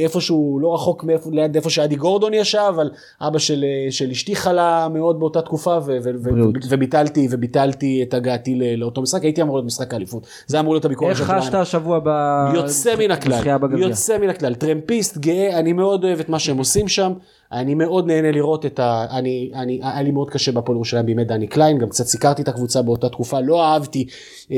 [0.04, 4.36] איפשהו לא רחוק מאיפה, ליד איפה שאדי גורדון ישב, אבל אבא של, אה, של אשתי
[4.36, 6.28] חלה מאוד באותה תקופה, ו- ו- ו-.
[6.70, 10.84] וביטלתי, וביטלתי את הגעתי ל- לאותו משחק, הייתי אמור להיות במשחק האליפות, זה אמור להיות
[10.84, 11.54] הביקור איך הראשון חשת.
[11.54, 12.08] השבוע ב...
[12.54, 13.42] יוצא מן הכלל?
[13.78, 17.12] יוצא מן הכלל, טרמפיסט גאה, אני מאוד אוהב את מה שהם עושים שם,
[17.52, 19.06] אני מאוד נהנה לראות את ה...
[19.10, 22.48] אני, אני, היה לי מאוד קשה בהפועל ירושלים בימי דני קליין, גם קצת סיקרתי את
[22.48, 24.06] הקבוצה באותה תקופה, לא אהבתי
[24.50, 24.56] אה,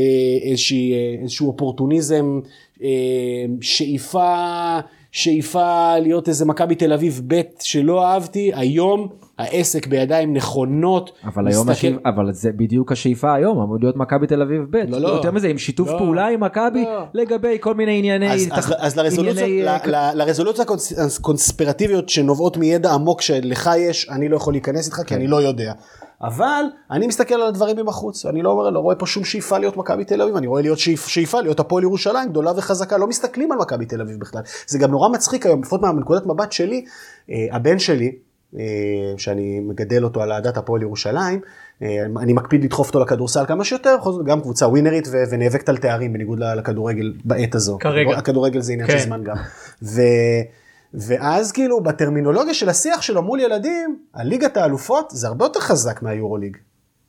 [0.51, 2.51] איזושהי, אה, איזשהו אופורטוניזם, אה,
[3.61, 4.79] שאיפה,
[5.13, 9.09] שאיפה להיות איזה מכבי תל אביב ב' שלא אהבתי, היום
[9.39, 14.27] העסק בידיים נכונות, אבל היום מסתכל- השאיפה, אבל זה בדיוק השאיפה היום, אמור להיות מכבי
[14.27, 15.09] תל אביב ב', לא, לא.
[15.09, 15.99] יותר מזה עם שיתוף לא.
[15.99, 17.03] פעולה עם מכבי לא.
[17.15, 22.09] לגבי כל מיני ענייני, אז, אז, אז לרזולוציות, ענייני, ל- אה, ל- לרזולוציות הקונס- הקונספירטיביות
[22.09, 25.73] שנובעות מידע עמוק שלך יש, אני לא יכול להיכנס איתך כי אני לא יודע.
[26.23, 30.05] אבל אני מסתכל על הדברים מבחוץ, אני לא, לא רואה פה שום שאיפה להיות מכבי
[30.05, 33.59] תל אביב, אני רואה להיות שאיפ, שאיפה להיות הפועל ירושלים גדולה וחזקה, לא מסתכלים על
[33.59, 34.43] מכבי תל אביב בכלל.
[34.67, 36.85] זה גם נורא מצחיק היום, לפחות מנקודת מבט שלי,
[37.31, 38.13] אה, הבן שלי,
[38.59, 38.65] אה,
[39.17, 41.41] שאני מגדל אותו על אהדת הפועל ירושלים,
[41.83, 45.69] אה, אני מקפיד לדחוף אותו לכדורסל כמה שיותר, בכל זאת גם קבוצה ווינרית ו- ונאבקת
[45.69, 47.79] על תארים בניגוד לכדורגל בעת הזו.
[47.81, 48.19] כרגע.
[48.19, 48.99] הכדורגל זה עניין כן.
[48.99, 49.37] של זמן גם.
[49.83, 50.01] ו...
[50.95, 56.57] ואז כאילו בטרמינולוגיה של השיח שלו מול ילדים, הליגת האלופות זה הרבה יותר חזק מהיורוליג.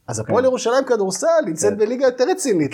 [0.08, 2.74] אז הפועל ירושלים כדורסל נמצאת בליגה יותר רצינית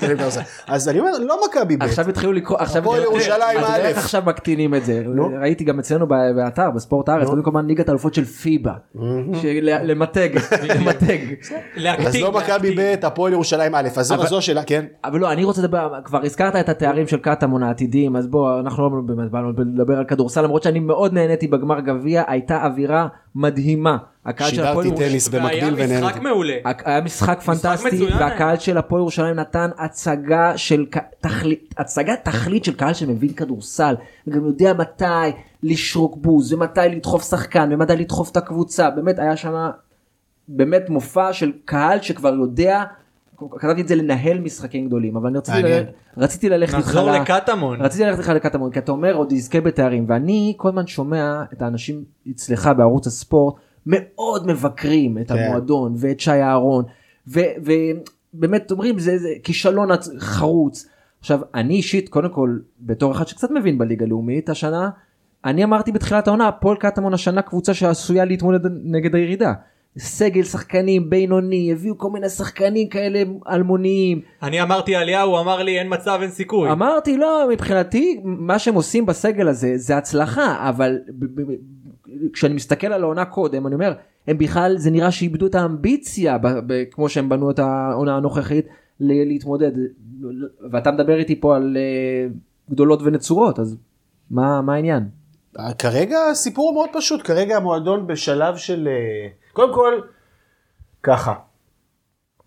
[0.00, 0.40] כדורסל.
[0.66, 3.76] אז אני אומר, לא מכבי ב', עכשיו התחילו לקרוא, עכשיו הפועל ירושלים א'.
[3.76, 5.02] איך עכשיו מקטינים את זה.
[5.40, 8.72] ראיתי גם אצלנו באתר בספורט הארץ, קודם כל ליגת האלופות של פיבה,
[9.62, 10.28] למתג,
[10.76, 11.18] למתג.
[12.06, 12.74] אז לא מכבי.
[12.76, 14.84] ב', הפועל ירושלים א', אז זו- השאלה, כן.
[15.04, 18.82] אבל לא, אני רוצה לדבר, כבר הזכרת את התארים של קטמון העתידיים, אז בוא, אנחנו
[18.82, 23.06] לא באמת באנו לדבר על כדורסל, למרות שאני מאוד נהניתי בגמר גביע, הייתה אווירה
[23.38, 23.96] מדהימה.
[24.24, 26.20] הקהל של הפועל שידרתי טניס במקביל משחק ונהנתי.
[26.20, 26.54] מעולה.
[26.84, 28.16] היה משחק פנטסטי היה.
[28.20, 30.86] והקהל של הפועל ירושלים נתן הצגה של
[31.20, 33.94] תכלית הצגת תכלית של קהל שמבין כדורסל
[34.26, 35.04] וגם יודע מתי
[35.62, 39.70] לשרוק בוז ומתי לדחוף שחקן ומתי לדחוף את הקבוצה באמת היה שם
[40.48, 42.84] באמת מופע של קהל שכבר יודע
[43.58, 45.62] כתבתי את זה לנהל משחקים גדולים אבל אני רציתי.
[45.62, 45.82] ל...
[46.16, 47.80] רציתי ללכת איתך נחזור לקטמון.
[47.82, 51.62] רציתי ללכת איתך לקטמון כי אתה אומר עוד יזכה בתארים ואני כל הזמן שומע את
[51.62, 53.54] האנשים אצלך בערוץ הספורט
[53.86, 55.38] מאוד מבקרים את כן.
[55.38, 56.84] המועדון ואת שי אהרון
[57.28, 57.40] ו-
[58.34, 60.88] ובאמת אומרים זה, זה כישלון חרוץ.
[61.20, 64.90] עכשיו אני אישית קודם כל בתור אחד שקצת מבין בליגה הלאומית השנה
[65.44, 69.52] אני אמרתי בתחילת העונה הפועל קטמון השנה קבוצה שעשויה להתמודד נגד הירידה.
[69.98, 74.20] סגל שחקנים בינוני, הביאו כל מיני שחקנים כאלה אלמוניים.
[74.42, 76.72] אני אמרתי עלייה, הוא אמר לי אין מצב, אין סיכוי.
[76.72, 80.98] אמרתי לא, מבחינתי מה שהם עושים בסגל הזה זה הצלחה, אבל
[82.32, 83.92] כשאני מסתכל על העונה קודם, אני אומר,
[84.26, 86.38] הם בכלל, זה נראה שאיבדו את האמביציה,
[86.90, 88.66] כמו שהם בנו את העונה הנוכחית,
[89.00, 89.72] להתמודד.
[90.72, 92.28] ואתה מדבר איתי פה על אה,
[92.70, 93.76] גדולות ונצורות, אז
[94.30, 95.08] מה מה העניין?
[95.78, 98.88] כרגע הסיפור מאוד פשוט, כרגע המועדון בשלב של...
[98.88, 99.28] אה,
[99.58, 100.00] קודם כל,
[101.02, 101.34] ככה,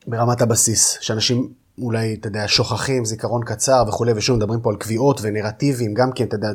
[0.07, 5.20] ברמת הבסיס, שאנשים אולי, אתה יודע, שוכחים, זיכרון קצר וכולי, ושוב, מדברים פה על קביעות
[5.24, 6.47] ונרטיבים, גם כן, אתה יודע,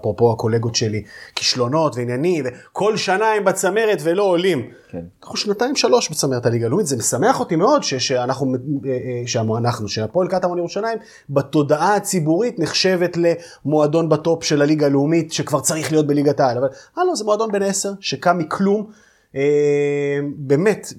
[0.00, 1.02] אפרופו הקולגות שלי,
[1.34, 4.70] כישלונות ועניינים, וכל שנה הם בצמרת ולא עולים.
[4.88, 5.04] כן.
[5.22, 9.88] אנחנו שנתיים שלוש בצמרת הליגה הלאומית, זה משמח אותי מאוד ש- שאנחנו, אה, אה, שאנחנו,
[9.88, 10.98] שהפועל קטמון ירושלים,
[11.30, 17.16] בתודעה הציבורית נחשבת למועדון בטופ של הליגה הלאומית, שכבר צריך להיות בליגת העל, אבל הלו,
[17.16, 19.07] זה מועדון בן עשר, שקם מכלום.
[19.36, 20.92] אה, באמת,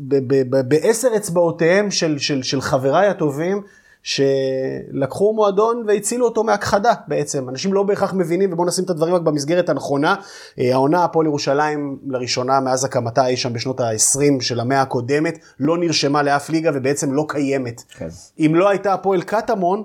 [0.68, 3.62] בעשר אצבעותיהם של, של, של חבריי הטובים,
[4.04, 7.50] שלקחו מועדון והצילו אותו מהכחדה בעצם.
[7.50, 10.16] אנשים לא בהכרח מבינים, ובואו נשים את הדברים רק במסגרת הנכונה.
[10.60, 15.78] אה, העונה הפועל ירושלים לראשונה מאז הקמתה אי שם בשנות ה-20 של המאה הקודמת, לא
[15.78, 17.84] נרשמה לאף ליגה ובעצם לא קיימת.
[17.90, 18.08] כן.
[18.40, 19.84] אם לא הייתה הפועל קטמון,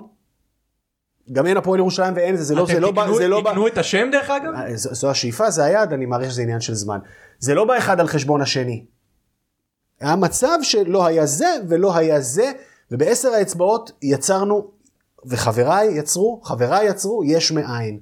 [1.31, 3.49] גם אין הפועל ירושלים ואין זה, זה לא, זה לא, בא- אתם זה לא, בא-
[3.49, 4.53] תקנו את השם דרך אגב?
[4.55, 6.99] אה, זו, זו השאיפה, זה היעד, אני מעריך שזה עניין של זמן.
[7.39, 8.85] זה לא בא אחד על חשבון השני.
[9.99, 12.51] היה מצב שלא היה זה ולא היה זה,
[12.91, 14.67] ובעשר האצבעות יצרנו,
[15.25, 17.99] וחבריי יצרו, חבריי יצרו, יש מאין.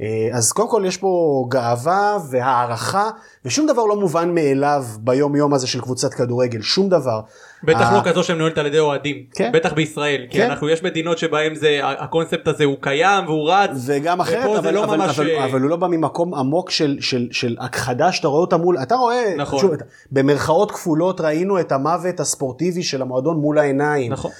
[0.00, 3.10] אה, אז קודם כל יש פה גאווה והערכה,
[3.44, 7.20] ושום דבר לא מובן מאליו ביום יום הזה של קבוצת כדורגל, שום דבר.
[7.64, 9.50] בטח לא כזו שמנוהלת על ידי אוהדים, כן.
[9.54, 10.50] בטח בישראל, כי כן.
[10.50, 14.58] אנחנו יש מדינות שבהם זה הקונספט הזה הוא קיים והוא רץ, וגם אחרת, ופה זה
[14.58, 17.56] אבל, לא אבל, ממש, אבל, אה, אבל הוא לא בא ממקום עמוק של, של, של
[17.60, 19.58] הכחדה שאתה רואה אותה מול, אתה רואה, נכון.
[19.58, 19.70] שוב,
[20.12, 24.12] במרכאות כפולות ראינו את המוות הספורטיבי של המועדון מול העיניים.
[24.12, 24.30] נכון.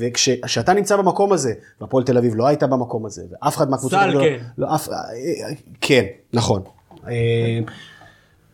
[0.00, 4.08] וכשאתה נמצא במקום הזה, והפועל תל אביב לא הייתה במקום הזה, ואף אחד מהקבוצות סל
[4.08, 4.44] הגדולות- כן.
[4.58, 4.88] לא, אף,
[5.80, 6.62] כן, נכון.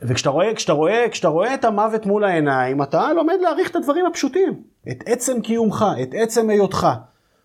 [0.06, 4.06] וכשאתה רואה, כשאתה רואה, כשאתה רואה את המוות מול העיניים, אתה לומד להעריך את הדברים
[4.06, 4.62] הפשוטים.
[4.90, 6.86] את עצם קיומך, את עצם היותך.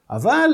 [0.09, 0.51] אבל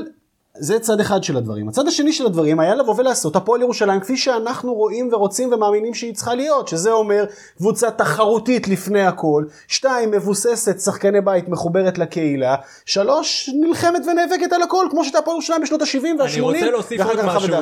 [0.60, 1.70] זה צד אחד של הדברים.
[1.70, 6.14] הצד השני של הדברים היה לבוא ולעשות הפועל ירושלים כפי שאנחנו רואים ורוצים ומאמינים שהיא
[6.16, 7.26] צריכה להיות, שזה אומר
[7.58, 12.56] קבוצה תחרותית לפני הכל, שתיים, מבוססת, שחקני בית, מחוברת לקהילה,
[12.86, 16.34] שלוש, נלחמת ונאבקת על הכל, כמו שהייתה הפועל ירושלים בשנות ה-70 וה-80.
[16.34, 17.56] אני רוצה להוסיף עוד משהו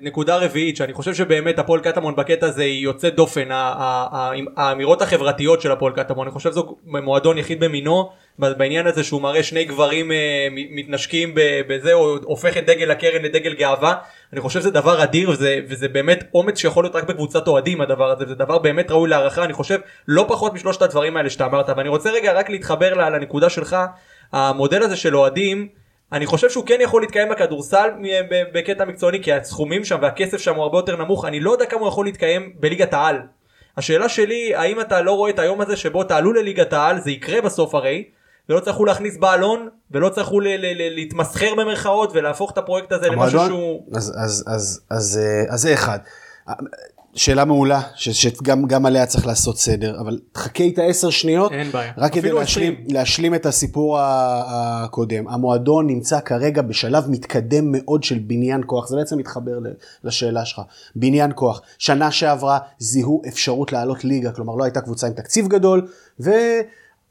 [0.00, 3.48] לנקודה הרביעית שאני חושב שבאמת הפועל קטמון בקטע הזה היא יוצאת דופן
[4.56, 9.42] האמירות החברתיות של הפועל קטמון אני חושב זו מועדון יחיד במינו בעניין הזה שהוא מראה
[9.42, 11.32] שני גברים אה, מתנשקים
[11.68, 13.94] בזה או הופך את דגל הקרן לדגל גאווה
[14.32, 18.10] אני חושב שזה דבר אדיר וזה, וזה באמת אומץ שיכול להיות רק בקבוצת אוהדים הדבר
[18.10, 19.78] הזה וזה דבר באמת ראוי להערכה אני חושב
[20.08, 23.76] לא פחות משלושת הדברים האלה שאתה אמרת ואני רוצה רגע רק להתחבר ל- לנקודה שלך
[24.32, 25.68] המודל הזה של אוהדים
[26.12, 27.88] אני חושב שהוא כן יכול להתקיים בכדורסל
[28.54, 31.80] בקטע מקצועני כי הסכומים שם והכסף שם הוא הרבה יותר נמוך אני לא יודע כמה
[31.80, 33.16] הוא יכול להתקיים בליגת העל.
[33.76, 37.40] השאלה שלי האם אתה לא רואה את היום הזה שבו תעלו לליגת העל זה יקרה
[37.40, 38.04] בסוף הרי
[38.48, 40.10] ולא יצטרכו להכניס בעלון ולא
[40.56, 45.60] ל- להתמסחר במרכאות ולהפוך את הפרויקט הזה למשהו שהוא אז, אז, אז, אז, אה, אז
[45.60, 45.98] זה אחד.
[47.14, 51.70] שאלה מעולה, ש- שגם גם עליה צריך לעשות סדר, אבל תחכה איתה עשר שניות, אין
[51.70, 51.92] בעיה.
[51.98, 52.86] רק כדי להשלים, 20.
[52.90, 55.28] להשלים את הסיפור הקודם.
[55.28, 59.72] המועדון נמצא כרגע בשלב מתקדם מאוד של בניין כוח, זה בעצם מתחבר ל-
[60.04, 60.60] לשאלה שלך.
[60.96, 61.62] בניין כוח.
[61.78, 65.86] שנה שעברה זיהו אפשרות לעלות ליגה, כלומר לא הייתה קבוצה עם תקציב גדול,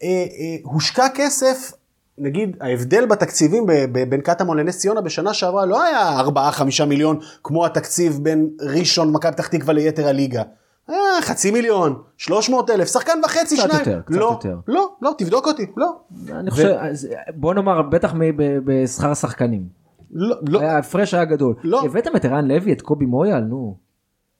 [0.03, 1.71] והושקע כסף
[2.17, 3.65] נגיד ההבדל בתקציבים
[4.09, 6.21] בין קטמון לנס ציונה בשנה שעברה לא היה
[6.81, 10.43] 4-5 מיליון כמו התקציב בין ראשון מכבי פתח תקווה ליתר הליגה.
[10.87, 13.79] היה חצי מיליון, 300 אלף, שחקן וחצי, קצת שניים.
[13.79, 14.57] יותר, קצת לא, יותר.
[14.67, 15.91] לא, לא, תבדוק אותי, לא.
[16.29, 18.13] אני חושב, אז בוא נאמר, בטח
[18.65, 19.67] בשכר השחקנים.
[20.11, 20.61] לא, לא.
[20.61, 21.55] ההפרש היה גדול.
[21.63, 21.81] לא.
[21.85, 23.77] הבאתם את ערן לוי, את קובי מויאל, נו.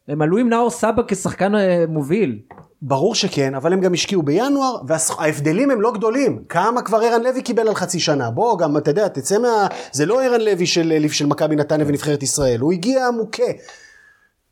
[0.08, 2.40] הם עלו עם נאור סבא כשחקן אה, מוביל.
[2.88, 6.44] ברור שכן, אבל הם גם השקיעו בינואר, וההבדלים הם לא גדולים.
[6.50, 8.32] כמה כבר ערן לוי קיבל על חצי שנה?
[8.32, 9.68] בוא, גם, אתה יודע, תצא מה...
[9.92, 13.44] זה לא ערן לוי של, של מכבי נתניה ונבחרת ישראל, הוא הגיע מוכה.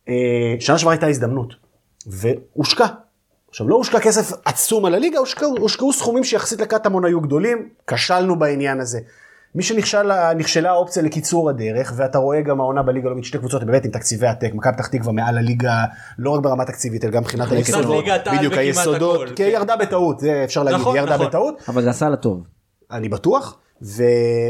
[0.10, 0.14] אה,
[0.60, 1.54] שנה שעברה הייתה הזדמנות,
[2.08, 2.86] והושקע.
[3.50, 8.40] עכשיו, לא הושקע כסף עצום על הליגה, הושקעו, הושקעו סכומים שיחסית לקטמון היו גדולים, כשלנו
[8.40, 9.00] בעניין הזה.
[9.56, 13.86] מי שנכשלה נכשלה האופציה לקיצור הדרך, ואתה רואה גם העונה בליגה הלאומית, שתי קבוצות באמת
[13.86, 15.86] עם תקציבי עתק, מכבי פתח תקווה מעל הליגה,
[16.18, 18.06] לא רק ברמה תקציבית, אלא גם מבחינת מחלקת היסודות,
[18.38, 19.50] בדיוק היסודות, כי כן.
[19.54, 21.28] ירדה בטעות, זה אפשר להגיד, נכון, היא ירדה נכון.
[21.28, 22.44] בטעות, אבל זה עשה לה טוב.
[22.92, 24.04] אני בטוח, ו...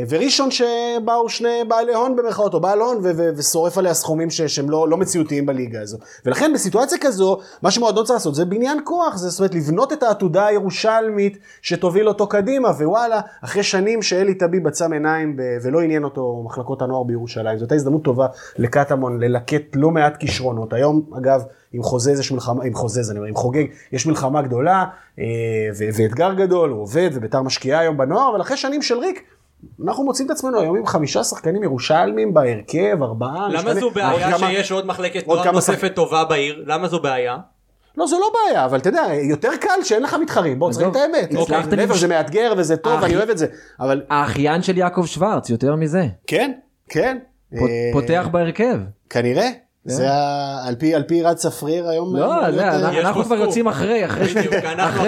[0.10, 3.12] וראשון שבאו שני בעלי הון במרכאות, או בעל הון, ו...
[3.16, 3.30] ו...
[3.36, 4.42] ושורף עליה סכומים ש...
[4.42, 5.98] שהם לא, לא מציאותיים בליגה הזו.
[6.26, 10.04] ולכן בסיטואציה כזו, מה שמועדון צריך לעשות זה בניין כוח, זה זאת אומרת לבנות את
[10.04, 15.42] העתודה הירושלמית שתוביל אותו קדימה, ווואלה, אחרי שנים שאלי טביב עצם עיניים ב...
[15.64, 18.28] ולא עניין אותו מחלקות הנוער בירושלים, זאת הייתה הזדמנות טובה
[18.58, 20.74] לקטמון ללקט לא מעט כישרונות.
[20.74, 21.44] היום, אגב,
[21.74, 24.86] עם חוזז יש מלחמה, עם חוזז, אני אומר, עם חוגג, יש מלחמה גדולה
[25.20, 25.24] אה,
[25.78, 29.24] ו- ואתגר גדול, הוא עובד וביתר משקיעה היום בנוער, אבל אחרי שנים של ריק,
[29.86, 33.48] אנחנו מוצאים את עצמנו היום עם חמישה שחקנים ירושלמים בהרכב, ארבעה.
[33.50, 36.64] למה משתנה- זו עוד בעיה כמה- שיש עוד מחלקת נוער נוספת טובה בעיר?
[36.68, 37.38] למה זו בעיה?
[37.98, 40.96] לא, זו לא בעיה, אבל אתה יודע, יותר קל שאין לך מתחרים, בוא, צריך את
[40.96, 41.34] האמת.
[41.50, 43.46] להפך, עם- זה מאתגר וזה טוב, ואני אוהב את זה,
[43.80, 46.08] אבל האחיין של יעקב שוורץ, יותר מזה.
[46.28, 46.52] כן,
[46.90, 47.18] כן.
[47.54, 47.60] אה,
[47.94, 48.78] פותח בהרכב.
[49.10, 49.50] כנראה.
[49.86, 52.16] זה ה- על פי- על פי רד צפריר היום.
[52.16, 52.50] לא, אה,
[53.00, 53.36] אנחנו- כבר.
[53.36, 54.30] יוצאים אחרי, אחרי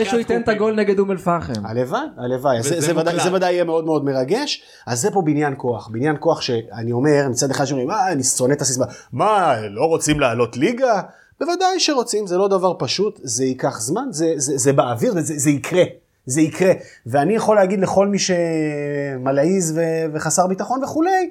[0.05, 0.49] שהוא- ייתן את.
[0.49, 1.53] הגול נגד אום אל פחם.
[1.65, 2.93] הלוואי, הלוואי, זה, זה,
[3.33, 7.51] ודאי, יהיה מאוד מאוד מרגש, אז זה פה בניין כוח, בניין כוח שאני אומר, מצד
[7.51, 11.01] אחד שאומרים, אה, אני שונא את הסיסמה, מה, לא רוצים לעלות ליגה?
[11.39, 15.49] בוודאי שרוצים, זה לא דבר פשוט, זה ייקח זמן, זה, זה, זה באוויר, זה, זה
[15.49, 15.83] יקרה,
[16.25, 16.71] זה יקרה.
[17.05, 19.81] ואני יכול להגיד לכל מי שמלעיז ו-
[20.13, 21.29] וחסר ביטחון וכולי,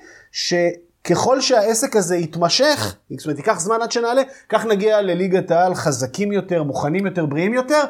[1.07, 6.32] שככל שהעסק הזה יתמשך, זאת אומרת, ייקח זמן עד שנעלה, כך נגיע לליגת העל חזקים
[6.32, 7.82] יותר, מוכנים יותר, בריאים יותר.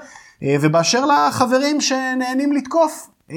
[0.43, 3.37] אה, ובאשר לחברים שנהנים לתקוף, אה,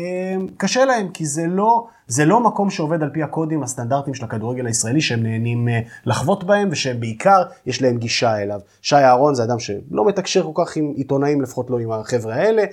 [0.57, 4.65] קשה להם, כי זה לא, זה לא מקום שעובד על פי הקודים הסטנדרטיים של הכדורגל
[4.65, 8.59] הישראלי, שהם נהנים אה, לחוות בהם, ושבעיקר יש להם גישה אליו.
[8.81, 12.63] שי אהרון זה אדם שלא מתקשר כל כך עם עיתונאים, לפחות לא עם החבר'ה האלה.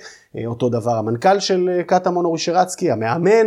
[0.46, 3.46] אותו דבר המנכ"ל של קטמון אורי שרצקי, המאמן,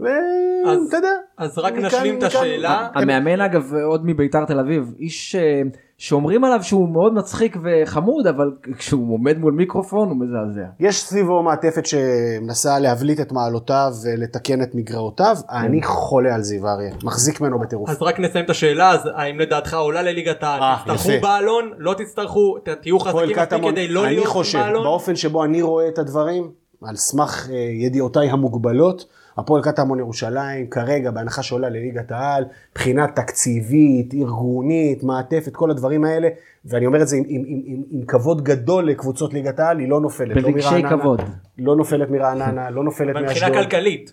[0.00, 1.08] ואתה יודע.
[1.36, 2.88] אז רק נשלים את השאלה.
[2.94, 5.62] המאמן אגב עוד מביתר תל אביב איש אה,
[5.98, 10.66] שאומרים עליו שהוא מאוד מצחיק וחמוד אבל כשהוא עומד מול מיקרופון הוא מזעזע.
[10.80, 16.94] יש סביבו מעטפת שמנסה להבליט את מעלותיו ולתקן את מגרעותיו, אני חולה על זיו אריה,
[17.04, 17.90] מחזיק ממנו בטירוף.
[17.90, 20.62] אז רק נסיים את השאלה, אז האם לדעתך עולה לליגת העל?
[20.62, 21.22] אה, תצטרכו.
[21.22, 21.70] בעלון?
[21.78, 22.56] לא תצטרכו?
[22.80, 24.84] תהיו חזקים מספיק כדי לא אני להיות חושב, בעלון?
[24.84, 26.50] באופן שבו אני רואה את הדברים,
[26.84, 29.04] על סמך אה, ידיעותיי המוגבלות,
[29.38, 36.28] הפועל קטמון ירושלים כרגע בהנחה שעולה לליגת העל, מבחינה תקציבית, ארגונית, מעטפת, כל הדברים האלה,
[36.64, 39.88] ואני אומר את זה עם, עם, עם, עם, עם כבוד גדול לקבוצות ליגת העל, היא
[39.88, 41.22] לא נופלת, לא ברגשי מרעננה, כבוד.
[41.58, 43.64] לא נופלת מרעננה, לא נופלת אבל מבחינה מאשדוד.
[43.64, 44.12] כלכלית.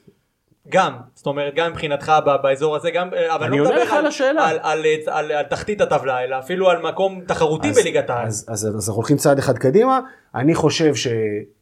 [0.70, 2.14] גם, זאת אומרת, גם מבחינתך
[2.44, 4.38] באזור הזה, גם, אה, אבל אני לא מדבר על, על.
[4.40, 8.28] על, על, על, על תחתית הטבלה, אלא אפילו על מקום תחרותי אז- בליגת העל.
[8.28, 10.00] אז, אז, אז אנחנו הולכים צעד אחד קדימה,
[10.36, 10.96] אני חושב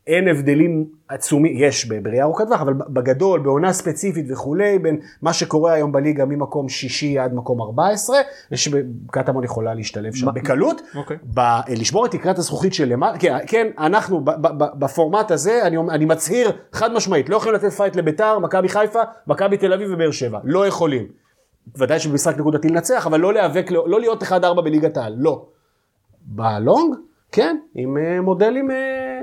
[0.05, 5.73] שאין הבדלים עצומים, יש בראייה ארוכת טווח, אבל בגדול, בעונה ספציפית וכולי, בין מה שקורה
[5.73, 8.17] היום בליגה ממקום שישי עד מקום 14,
[8.51, 10.81] וקטמון יכולה להשתלב שם בקלות.
[10.95, 11.17] אוקיי.
[11.33, 15.67] ב- לשבור את תקרת הזכוכית של למעלה, כן, כן, אנחנו ב- ב- ב- בפורמט הזה,
[15.67, 19.89] אני, אני מצהיר חד משמעית, לא יכולים לתת פייט לביתר, מכבי חיפה, מכבי תל אביב
[19.93, 21.07] ובאר שבע, לא יכולים.
[21.77, 24.33] ודאי שבמשחק נקודתי לנצח, אבל לא להיאבק, לא להיות 1-4
[24.63, 25.45] בליגת העל, לא.
[26.21, 26.95] בלונג,
[27.31, 28.75] כן, עם אה, מודלים, אה,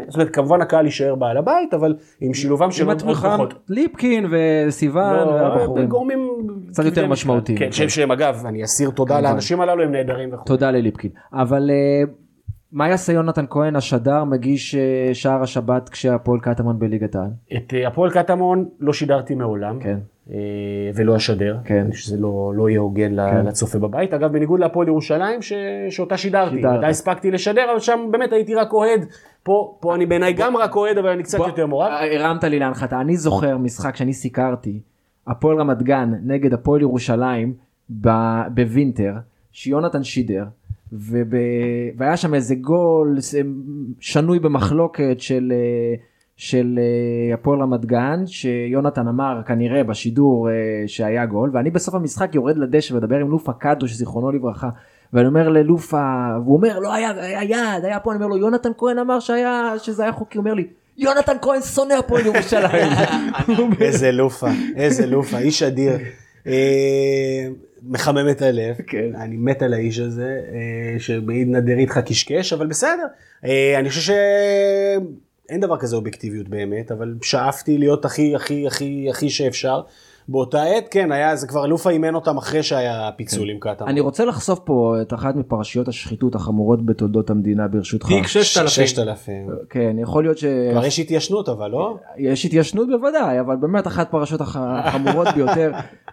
[0.09, 3.55] זאת אומרת, כמובן הקהל יישאר בעל הבית, אבל עם שילובם של עוד כוחות.
[3.69, 5.87] ליפקין וסיוון לא, והבחורים.
[5.89, 6.29] גורמים
[6.69, 7.59] קצת יותר משמעותיים.
[7.59, 9.21] כן, שהם- שהם אגב, אני אסיר תודה.
[9.21, 10.45] לאנשים הללו, הם נהדרים וכו'.
[10.45, 11.11] תודה לליפקין.
[11.33, 12.03] אבל אה,
[12.73, 14.75] מה יעשה יונתן כהן השדר מגיש
[15.13, 17.31] שער השבת כשהפועל קטמון בליגת העל?
[17.57, 19.99] את הפועל קטמון לא שידרתי מעולם, כן.
[20.33, 20.37] אה,
[20.95, 21.93] ולא אשדר, כן.
[21.93, 23.47] שזה לא, לא יהיה הוגן כן.
[23.47, 24.15] לצופה בבית.
[24.15, 25.53] אגב, בניגוד להפועל ירושלים, ש...
[25.91, 26.79] שאותה שידרתי, שידרת.
[26.79, 29.07] מתי הספקתי לשדר, אבל שם באמת הייתי רק אוהד.
[29.43, 31.91] פה, פה אני בעיניי גם רק אוהד, אבל אני קצת בוא, יותר מעורב.
[31.91, 33.01] אה, הרמת לי להנחתה.
[33.01, 34.81] אני זוכר משחק שאני סיקרתי,
[35.27, 37.55] הפועל רמת גן נגד הפועל ירושלים
[38.01, 39.13] ב- בווינטר,
[39.53, 40.45] שיונתן שידר,
[40.93, 41.35] וב...
[41.97, 43.17] והיה שם איזה גול
[44.01, 45.95] שנוי במחלוקת של, אה,
[46.39, 50.55] של אה, הפועל רמת גן, שיונתן אמר כנראה בשידור אה,
[50.87, 54.69] שהיה גול, ואני בסוף המשחק יורד לדשא ומדבר עם לופה קדוש, זיכרונו לברכה.
[55.13, 58.71] ואני אומר ללופה, והוא אומר לא היה, היה יד, היה פה, אני אומר לו יונתן
[58.79, 60.67] כהן אמר שהיה, שזה היה חוקי, אומר לי
[60.97, 62.93] יונתן כהן שונא הפועל ירושלים.
[63.81, 65.93] איזה לופה, איזה לופה, איש אדיר.
[66.47, 67.49] אה,
[67.83, 69.11] מחמם את הלב, כן.
[69.15, 70.41] אני מת על האיש הזה,
[70.99, 73.07] שבעיד נדר איתך קשקש, אבל בסדר.
[73.79, 74.13] אני חושב
[75.49, 79.81] שאין דבר כזה אובייקטיביות באמת, אבל שאפתי להיות הכי הכי הכי הכי שאפשר.
[80.29, 83.89] באותה עת, כן, היה, זה כבר לופה אימן אותם אחרי שהיה פיצול עם קטמון.
[83.91, 88.07] אני רוצה לחשוף פה את אחת מפרשיות השחיתות החמורות בתולדות המדינה ברשותך.
[88.07, 88.69] תיק 6000.
[88.69, 89.35] 6,000.
[89.71, 90.39] כן, יכול להיות
[90.73, 91.97] כבר יש התיישנות אבל, לא?
[92.19, 95.73] שיש התיישנות בוודאי, אבל באמת אחת פרשות הח- החמורות ביותר,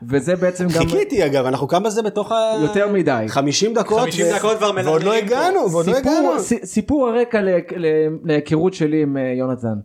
[0.10, 2.36] וזה בעצם גם חיכיתי אגב, אנחנו כמה זה בתוך ה...
[2.62, 3.26] יותר מדי.
[3.28, 4.00] 50 דקות.
[4.00, 5.14] 50 ו- דקות כבר ועוד לא.
[5.14, 6.40] הגענו, ועוד לא הגענו.
[6.40, 7.86] סיפור, ס- סיפור הרקע ל- ל-
[8.24, 9.76] להיכרות שלי עם אה, יונתן.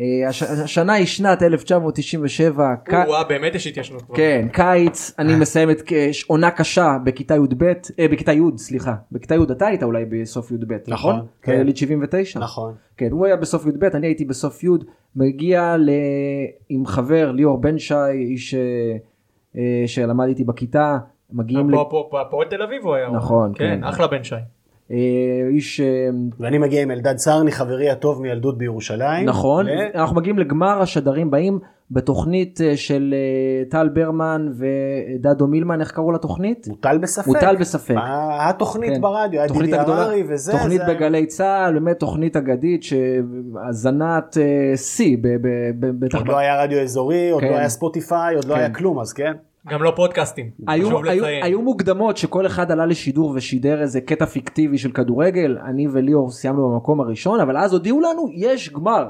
[0.00, 4.16] אה, הש- השנה היא שנת 1997, ק- וואה, באמת יש התיישנות כבר.
[4.16, 7.62] כן, קיץ, אני מסיים את אה, עונה קשה בכיתה י"ב,
[7.98, 11.14] אה, בכיתה י', סליחה, בכיתה י' אתה היית אולי בסוף י"ב, נכון?
[11.16, 11.52] נכון, כן.
[11.60, 12.40] יליד 79.
[12.40, 12.74] נכון.
[12.96, 14.68] כן, הוא היה בסוף י"ב, אני הייתי בסוף י',
[15.16, 15.90] מגיע ל...
[16.68, 18.60] עם חבר, ליאור בן שי, איש אה,
[19.56, 20.98] אה, שלמד איתי בכיתה,
[21.32, 21.74] מגיעים ל...
[21.74, 23.10] פה- פה- פה- תל אביב הוא היה.
[23.10, 23.84] נכון, כן, כן.
[23.84, 24.34] אחלה בן שי.
[24.90, 24.96] אה,
[25.50, 25.80] איש...
[25.80, 25.86] אה,
[26.40, 29.28] ואני מגיע עם אלדד סרני, חברי הטוב מילדות בירושלים.
[29.28, 31.58] נכון, ו- אנחנו מגיעים לגמר השדרים באים
[31.90, 33.14] בתוכנית אה, של
[33.68, 36.66] טל ברמן ודדו מילמן, איך קראו לתוכנית?
[36.68, 37.26] מוטל בספק.
[37.26, 37.94] מוטל בספק.
[37.94, 39.00] מה- התוכנית כן.
[39.00, 40.52] ברדיו, היה דידי הררי וזה.
[40.52, 44.36] תוכנית זה- בגלי צה"ל, באמת תוכנית אגדית שהזנת
[44.76, 45.46] שיא, ב- ב-
[45.86, 47.48] ב- בטח עוד לא היה רדיו אזורי, עוד כן.
[47.50, 48.60] לא היה ספוטיפיי, עוד לא כן.
[48.60, 49.32] היה כלום, אז כן.
[49.68, 50.50] גם לא פודקאסטים.
[50.66, 51.24] היו, היו.
[51.24, 56.70] היו מוקדמות שכל אחד עלה לשידור ושידר איזה קטע פיקטיבי של כדורגל, אני וליאור סיימנו
[56.70, 59.08] במקום הראשון, אבל אז הודיעו לנו יש גמר.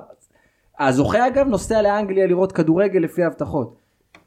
[0.80, 3.76] הזוכה אגב נוסע לאנגליה לראות כדורגל לפי ההבטחות.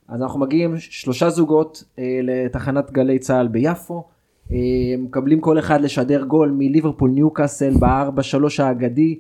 [0.08, 4.04] אז אנחנו מגיעים שלושה זוגות אה, לתחנת גלי צה"ל ביפו,
[4.52, 4.58] אה,
[5.00, 9.20] מקבלים כל אחד לשדר גול מליברפול ניוקאסל בארבע שלוש האגדי,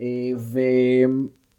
[0.00, 0.06] אה,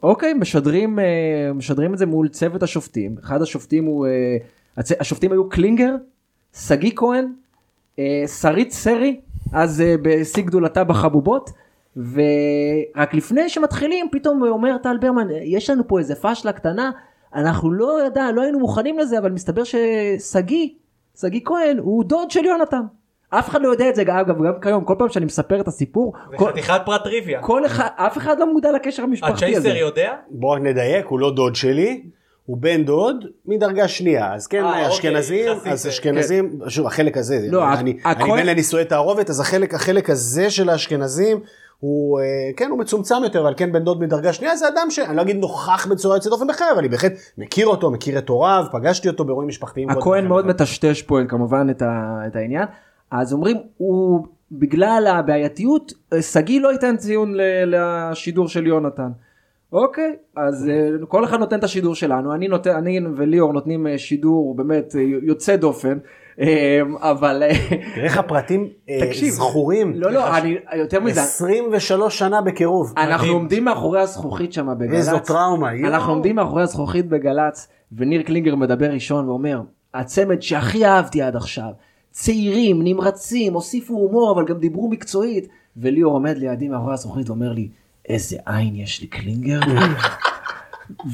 [0.02, 4.36] ואוקיי משדרים, אה, משדרים את זה מול צוות השופטים, אחד השופטים הוא, אה.
[4.76, 5.94] השופטים היו קלינגר,
[6.56, 7.32] שגיא כהן,
[7.98, 9.20] אה, שרית סרי,
[9.52, 11.50] אז אה, בשיא גדולתה בחבובות,
[11.96, 16.90] ורק לפני שמתחילים פתאום אומר טל ברמן, יש לנו פה איזה פאשלה קטנה,
[17.34, 20.68] אנחנו לא ידע, לא היינו מוכנים לזה, אבל מסתבר ששגיא,
[21.20, 22.82] שגיא כהן, הוא דוד של יונתן.
[23.28, 26.12] אף אחד לא יודע את זה, אגב, גם כיום, כל פעם שאני מספר את הסיפור,
[26.30, 27.42] זה כל, חתיכת פרט טריוויה.
[27.42, 29.58] כל אחד, אף אחד לא מודע לקשר המשפחתי הזה.
[29.58, 30.14] הצ'ייסר יודע?
[30.30, 32.02] בואו רק נדייק, הוא לא דוד שלי,
[32.46, 33.16] הוא בן דוד
[33.46, 34.34] מדרגה שנייה.
[34.34, 35.88] אז כן, אה, אוקיי, אשכנזים, יחסית, אז כן.
[35.88, 40.50] אשכנזים, שוב, החלק הזה, לא, אני הכהן- אני בן לנישואי תערובת, אז החלק החלק הזה
[40.50, 41.40] של האשכנזים,
[41.80, 42.24] הוא, אה,
[42.56, 45.36] כן, הוא מצומצם יותר, אבל כן בן דוד מדרגה שנייה, זה אדם שאני לא אגיד
[45.36, 49.24] נוכח בצורה יוצאת דופן בחייו, אבל אני בהחלט מכיר אותו, מכיר את הוריו, פגשתי אותו
[49.24, 49.90] באירועים משפחתיים.
[49.90, 50.46] הכהן מאוד.
[50.46, 51.88] מטשטש פה כמובן את, ה,
[52.26, 52.64] את העניין.
[53.10, 57.34] אז אומרים, הוא בגלל הבעייתיות, אה, שגיא לא ייתן ציון
[57.66, 59.08] לשידור של יונתן.
[59.72, 63.98] אוקיי, אז אה, כל אחד נותן את השידור שלנו, אני, נותן, אני וליאור נותנים אה,
[63.98, 65.98] שידור באמת אה, יוצא דופן,
[67.00, 67.54] אבל אה,
[67.94, 68.68] תראה איך הפרטים
[69.28, 69.92] זכורים.
[69.94, 72.92] לא לא, אני יותר מזה, 23 שנה בקירוב.
[72.96, 73.32] אנחנו.
[73.32, 75.72] עומדים מאחורי הזכוכית שם בגל"צ, איזו טראומה.
[75.72, 79.60] אנחנו עומדים מאחורי הזכוכית בגל"צ, וניר קלינגר מדבר ראשון ואומר,
[79.94, 81.70] הצמד שהכי אהבתי עד עכשיו,
[82.10, 87.68] צעירים, נמרצים, הוסיפו הומור, אבל גם דיברו מקצועית, וליאור עומד לידי מאחורי הזכוכית ואומר לי,
[88.08, 89.60] איזה עין יש לי קלינגר.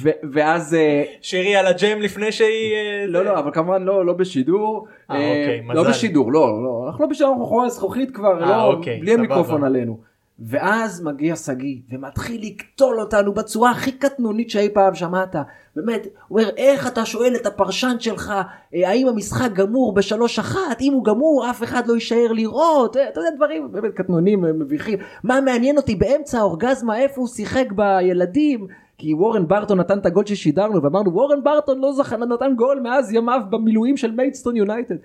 [0.02, 2.74] ו- ואז, אה, שירי על הג'ם לפני שהיא...
[2.74, 3.24] אה, לא.
[3.24, 5.90] לא, אבל כמובן לא, לא בשידור, אה, אה, אוקיי, לא מזל.
[5.90, 9.64] בשידור, לא, לא, אנחנו לא בשידור, אנחנו מאחורי הזכוכית כבר, אה, לא, אוקיי, בלי המיקרופון.
[9.64, 10.07] עלינו.
[10.40, 15.36] ואז מגיע שגיא ומתחיל לקטול אותנו בצורה הכי קטנונית שאי פעם שמעת.
[15.76, 18.32] באמת, הוא אומר, איך אתה שואל את הפרשן שלך,
[18.74, 20.80] אה, האם המשחק גמור בשלוש אחת?
[20.80, 22.96] אם הוא גמור, אף אחד לא יישאר לראות.
[22.96, 24.98] אה, אתה יודע, דברים באמת קטנונים, אה, מביכים.
[25.24, 28.66] מה מעניין אותי באמצע האורגזמה, איפה הוא שיחק בילדים?
[28.98, 33.12] כי וורן ברטון נתן את הגול ששידרנו, ואמרנו, וורן ברטון לא זכה, נתן גול מאז
[33.12, 34.96] ימיו במילואים של מיידסטון יונייטד.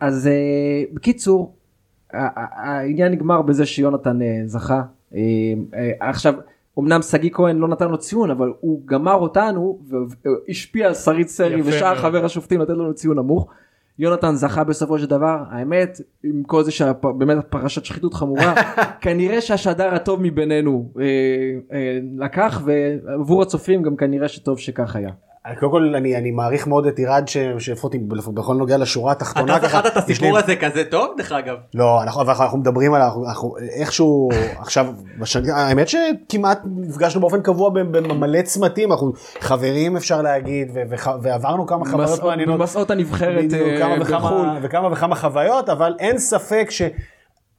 [0.00, 0.28] אז
[0.92, 1.52] בקיצור,
[2.12, 4.82] העניין נגמר בזה שיונתן אה, זכה.
[5.14, 5.20] אה,
[5.74, 6.34] אה, עכשיו,
[6.78, 11.62] אמנם שגיא כהן לא נתן לו ציון, אבל הוא גמר אותנו והשפיע על שרית סרי
[11.62, 11.94] ושאר.
[11.94, 13.48] חבר השופטים לתת לנו ציון נמוך.
[13.98, 18.54] יונתן זכה בסופו של דבר, האמת, עם כל זה שבאמת פרשת שחיתות חמורה,
[19.02, 21.04] כנראה שהשדר הטוב מבינינו אה,
[21.72, 25.10] אה, לקח, ועבור הצופים גם כנראה שטוב שכך היה.
[25.60, 27.98] קודם כל אני, אני מעריך מאוד את אירד ש- שהפוך אותי
[28.34, 29.56] בכל נוגע לשורה התחתונה.
[29.56, 31.56] אתה זכרת את הסיפור הזה כזה טוב דרך אגב.
[31.74, 34.28] לא, אנחנו, אנחנו מדברים על, אנחנו, אנחנו איכשהו
[34.58, 34.86] עכשיו,
[35.18, 41.66] בשני, האמת שכמעט נפגשנו באופן קבוע במלא צמתים, אנחנו חברים אפשר להגיד, ו, וח, ועברנו
[41.66, 42.58] כמה חוויות מסעות- מעניינות.
[42.58, 44.46] במסעות הנבחרת אה, כמה בחו"ל.
[44.62, 46.82] וכמה וכמה חוויות, אבל אין ספק ש...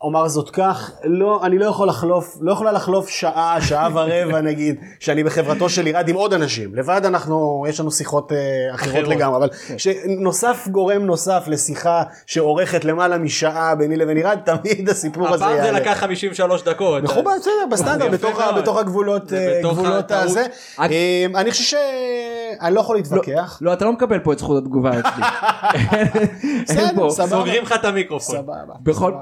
[0.01, 4.75] אומר זאת כך, לא, אני לא יכול לחלוף, לא יכולה לחלוף שעה, שעה ורבע נגיד,
[4.99, 6.75] שאני בחברתו של אירד עם עוד אנשים.
[6.75, 8.37] לבד אנחנו, יש לנו שיחות אה,
[8.75, 9.07] אחרות, אחרות.
[9.07, 15.45] לגמרי, אבל שנוסף גורם נוסף לשיחה שאורכת למעלה משעה ביני לבין אירד, תמיד הסיפור הזה
[15.45, 15.79] הפעם זה יעלה.
[15.79, 17.03] לקח 53 דקות.
[17.03, 18.41] מכובד, בסדר, בסטנדר, בתוך.
[18.57, 20.11] בתוך הגבולות, אה, בתוך גבולות.
[20.11, 20.45] הזה.
[20.77, 23.57] אג- אה, אני חושב שאני לא יכול להתווכח.
[23.61, 25.23] לא, אתה לא מקבל פה את זכות התגובה אצלי.
[26.63, 27.09] בסדר.
[27.09, 27.27] סבבה.
[27.37, 28.35] סוגרים לך את המיקרופון.
[28.37, 28.73] סבבה.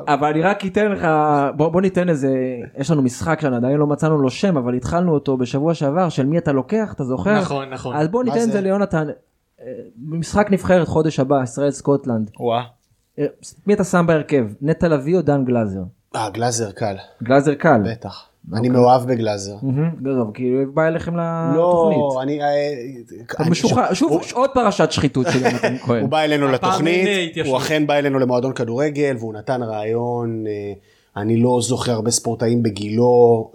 [0.08, 1.08] אבל אני רק אתן לך,
[1.56, 2.30] בוא, בוא ניתן איזה,
[2.78, 6.38] יש לנו משחק שעדיין לא מצאנו לו שם, אבל התחלנו אותו בשבוע שעבר, של מי
[6.38, 7.40] אתה לוקח, אתה זוכר?
[7.42, 7.96] נכון נכון.
[7.96, 8.52] אז בוא ניתן את זה?
[8.52, 9.08] זה ליונתן.
[9.62, 9.66] אה,
[10.08, 12.32] משחק נבחרת חודש הבא, ישראל סקוטלנד.
[12.40, 12.64] וואה.
[13.20, 13.26] אה,
[13.68, 14.46] מי אתה שם בהרכב?
[14.62, 15.82] נטע לביא או דן גלאזר?
[16.16, 17.82] אה, גלאזר קל, גלאזר קל.
[17.86, 18.26] בטח.
[18.54, 19.56] אני מאוהב בגלאזר.
[20.02, 22.22] גדול, כאילו הוא בא אליכם לא, לתוכנית.
[22.22, 22.42] אני...
[22.42, 22.48] אה,
[23.26, 26.02] אתה אני- משוחרר, שוב, עוד פרשת שחיתות של יונתן כהן.
[26.02, 27.48] הוא בא אלינו לתוכנית, אה.
[27.50, 30.74] הוא אכן בא אלינו למועדון כדורגל והוא נתן רעיון, אה,
[31.22, 33.08] אני לא זוכר הרבה ספורטאים בגילו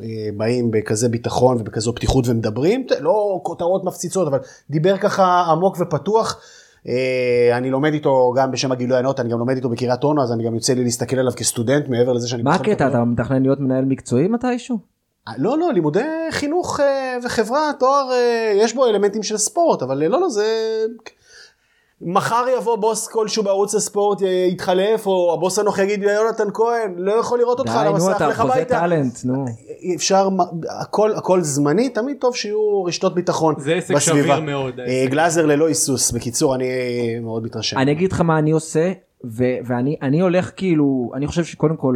[0.02, 4.38] אה, באים בכזה ביטחון ובכזו פתיחות ומדברים, לא כותרות מפציצות, אבל
[4.70, 6.40] דיבר ככה עמוק ופתוח.
[6.88, 10.32] אה, אני לומד איתו גם בשם הגילוי הנאות, אני גם לומד איתו בקריית אונו, אז
[10.32, 12.42] אני גם יוצא לי להסתכל עליו כסטודנט מעבר לזה שאני...
[12.42, 12.88] מה הקטע.
[12.88, 14.92] אתה מתכנן להיות מנהל מקצועי מתישהו?
[15.38, 20.08] לא, לא, לימודי חינוך אה, וחברה, תואר, אה, יש בו אלמנטים של ספורט, אבל אה,
[20.08, 20.46] לא, לא, זה...
[22.04, 27.12] מחר יבוא בוס כלשהו בערוץ הספורט, אה, יתחלף, או הבוס הנוח יגיד, יונתן כהן, לא
[27.12, 28.74] יכול לראות אותך על די, נו, המסך, אתה לך חוזה הביתה.
[28.74, 29.44] טאלנט, נו.
[29.94, 30.28] אפשר,
[30.80, 34.22] הכל, הכל זמני, תמיד טוב שיהיו רשתות ביטחון זה עסק בסביבה.
[34.22, 34.80] שביר מאוד.
[34.80, 37.78] אה, גלאזר ללא היסוס, בקיצור, אני אה, מאוד מתרשם.
[37.78, 38.92] אני אגיד לך מה אני עושה,
[39.24, 41.94] ו- ואני אני הולך כאילו, אני חושב שקודם כל,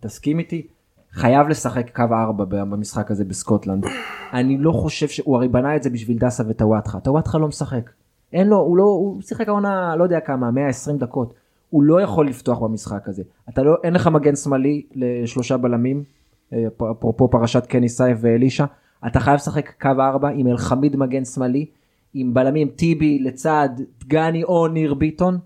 [0.00, 0.66] תסכים איתי,
[1.12, 3.86] חייב לשחק קו ארבע במשחק הזה בסקוטלנד.
[4.32, 7.90] אני לא חושב שהוא הרי בנה את זה בשביל דסה וטוואטחה, טוואטחה לא משחק.
[8.34, 11.34] אין לו, הוא לא, הוא שיחק העונה לא יודע כמה, 120 דקות.
[11.70, 13.22] הוא לא יכול לפתוח במשחק הזה.
[13.48, 16.04] אתה לא, אין לך מגן שמאלי לשלושה בלמים,
[16.52, 18.64] אה, אפרופו פרשת קני סייף ואלישע,
[19.06, 21.66] אתה חייב לשחק קו ארבע עם אלחמיד מגן שמאלי,
[22.14, 23.68] עם בלמים טיבי לצד
[24.00, 25.38] דגני או ניר ביטון,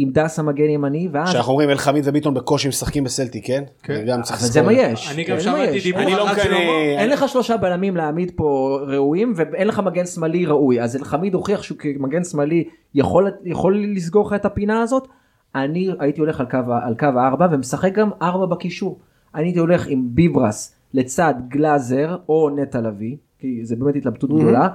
[0.00, 1.28] עם דסה מגן ימני, ואז...
[1.28, 3.64] כשאנחנו אומרים אלחמיד וביטון בקושי משחקים בסלטי, כן?
[3.82, 4.04] כן.
[4.06, 4.92] גם צריך אבל זה מה לזכור.
[4.92, 5.12] יש.
[5.14, 5.80] אני גם שמעתי.
[5.80, 6.58] דיבור אני לא שלמה.
[6.98, 11.62] אין לך שלושה בלמים להעמיד פה ראויים ואין לך מגן שמאלי ראוי אז אלחמיד הוכיח
[11.62, 15.08] שהוא כמגן שמאלי יכול, יכול לסגור לך את הפינה הזאת.
[15.54, 18.98] אני הייתי הולך על קו, ה- על קו הארבע ומשחק גם ארבע בקישור.
[19.34, 24.68] אני הייתי הולך עם ביברס לצד גלאזר או נטע לביא כי זה באמת התלבטות גדולה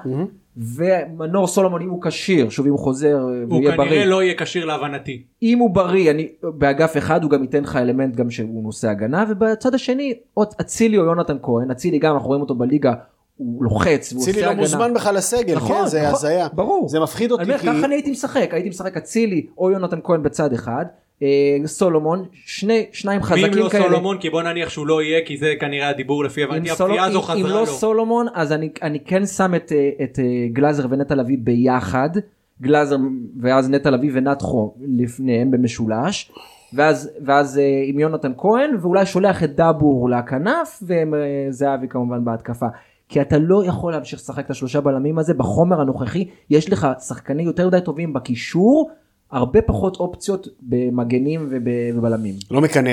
[0.57, 4.33] ומנור סולומון אם הוא כשיר שוב אם הוא חוזר הוא ויהיה כנראה בריא לא יהיה
[4.37, 5.23] כשיר להבנתי.
[5.43, 9.25] אם הוא בריא אני באגף אחד הוא גם ייתן לך אלמנט גם שהוא נושא הגנה
[9.29, 12.93] ובצד השני עוד אצילי או יונתן כהן אצילי גם אנחנו רואים אותו בליגה
[13.37, 14.61] הוא לוחץ והוא עושה לא הגנה.
[14.61, 16.47] מוזמן בכלל לסגל, נכון, כן, זה נכון, הזיה.
[16.53, 16.89] ברור.
[16.89, 17.57] זה מפחיד אותי, כי...
[17.57, 21.02] ככה אני הייתי משחק הייתי משחק אצילי או יונתן כהן בצד אחד אה,
[21.65, 23.83] סולומון שני שניים ואם חזקים לא כאלה.
[23.83, 27.05] סולומון כי בוא נניח שהוא לא יהיה כי זה כנראה הדיבור לפי אם הבנתי הפציעה
[27.05, 27.65] הזו אם- אם חזרה לא לו.
[27.65, 32.09] סולומון אז אני אני כן שם את אה, את אה, גלאזר ונטע לביא ביחד
[32.61, 32.97] גלאזר
[33.41, 36.31] ואז נטע לביא ונתחו לפניהם במשולש
[36.73, 42.65] ואז ואז אה, עם יונתן כהן ואולי שולח את דאבור לכנף וזהבי כמובן בהתקפה.
[43.09, 47.47] כי אתה לא יכול להמשיך לשחק את השלושה בלמים הזה בחומר הנוכחי יש לך שחקנים
[47.47, 48.89] יותר מדי טובים בקישור
[49.33, 51.63] הרבה פחות אופציות במגנים וב-
[51.97, 52.35] ובלמים.
[52.51, 52.91] לא מקנא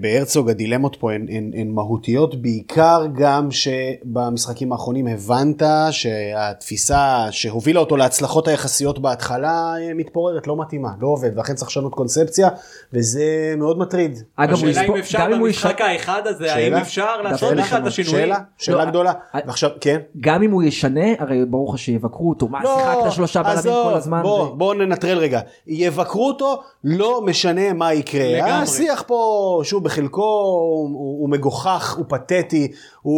[0.00, 7.96] בהרצוג, הדילמות פה הן, הן, הן מהותיות, בעיקר גם שבמשחקים האחרונים הבנת שהתפיסה שהובילה אותו
[7.96, 12.48] להצלחות היחסיות בהתחלה אה, מתפוררת, לא מתאימה, לא עובד, ואכן צריך לשנות קונספציה,
[12.92, 14.18] וזה מאוד מטריד.
[14.36, 16.74] אגב, השאלה אם אפשר במשחק האחד הזה האם?
[16.74, 18.26] אפשר לעשות שאלה, בכלל את השינויים.
[18.26, 19.12] שאלה, שאלה לא, גדולה.
[19.34, 19.98] אה, ועכשיו, כן.
[20.20, 24.22] גם אם הוא ישנה הרי ברור לך שיבקרו אותו מה שיחקת שלושה בלמים כל הזמן.
[24.56, 25.40] בוא ננטרל רגע.
[25.78, 28.32] יבקרו אותו, לא משנה מה יקרה.
[28.36, 28.50] לגמרי.
[28.52, 32.68] השיח פה, שוב, בחלקו הוא, הוא, הוא מגוחך, הוא פתטי,
[33.02, 33.12] הוא,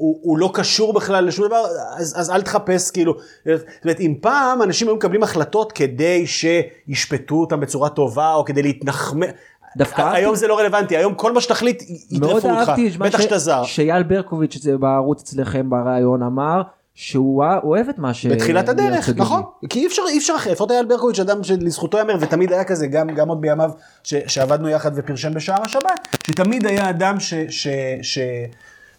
[0.00, 1.62] הוא, הוא לא קשור בכלל לשום דבר,
[1.96, 3.14] אז, אז אל תחפש, כאילו.
[3.44, 8.62] זאת אומרת, אם פעם אנשים היו מקבלים החלטות כדי שישפטו אותם בצורה טובה, או כדי
[8.62, 9.28] להתנחמד...
[9.76, 13.62] דווקא היום אהבתי- זה לא רלוונטי, היום כל מה שתחליט יטרפו אותך, בטח שאתה זר.
[13.64, 16.62] שאייל ברקוביץ' בערוץ אצלכם בריאיון אמר
[16.94, 18.26] שהוא אוה- אוהב את מה ש...
[18.26, 19.42] בתחילת הדרך, נכון.
[19.68, 22.86] כי אי אפשר, אי אפשר אחרת, לפחות אייל ברקוביץ' אדם שלזכותו ייאמר, ותמיד היה כזה,
[22.86, 23.70] גם, גם עוד בימיו
[24.04, 27.68] ש, שעבדנו יחד ופרשן בשער השבת, שתמיד היה אדם ש, ש,
[28.02, 28.18] ש,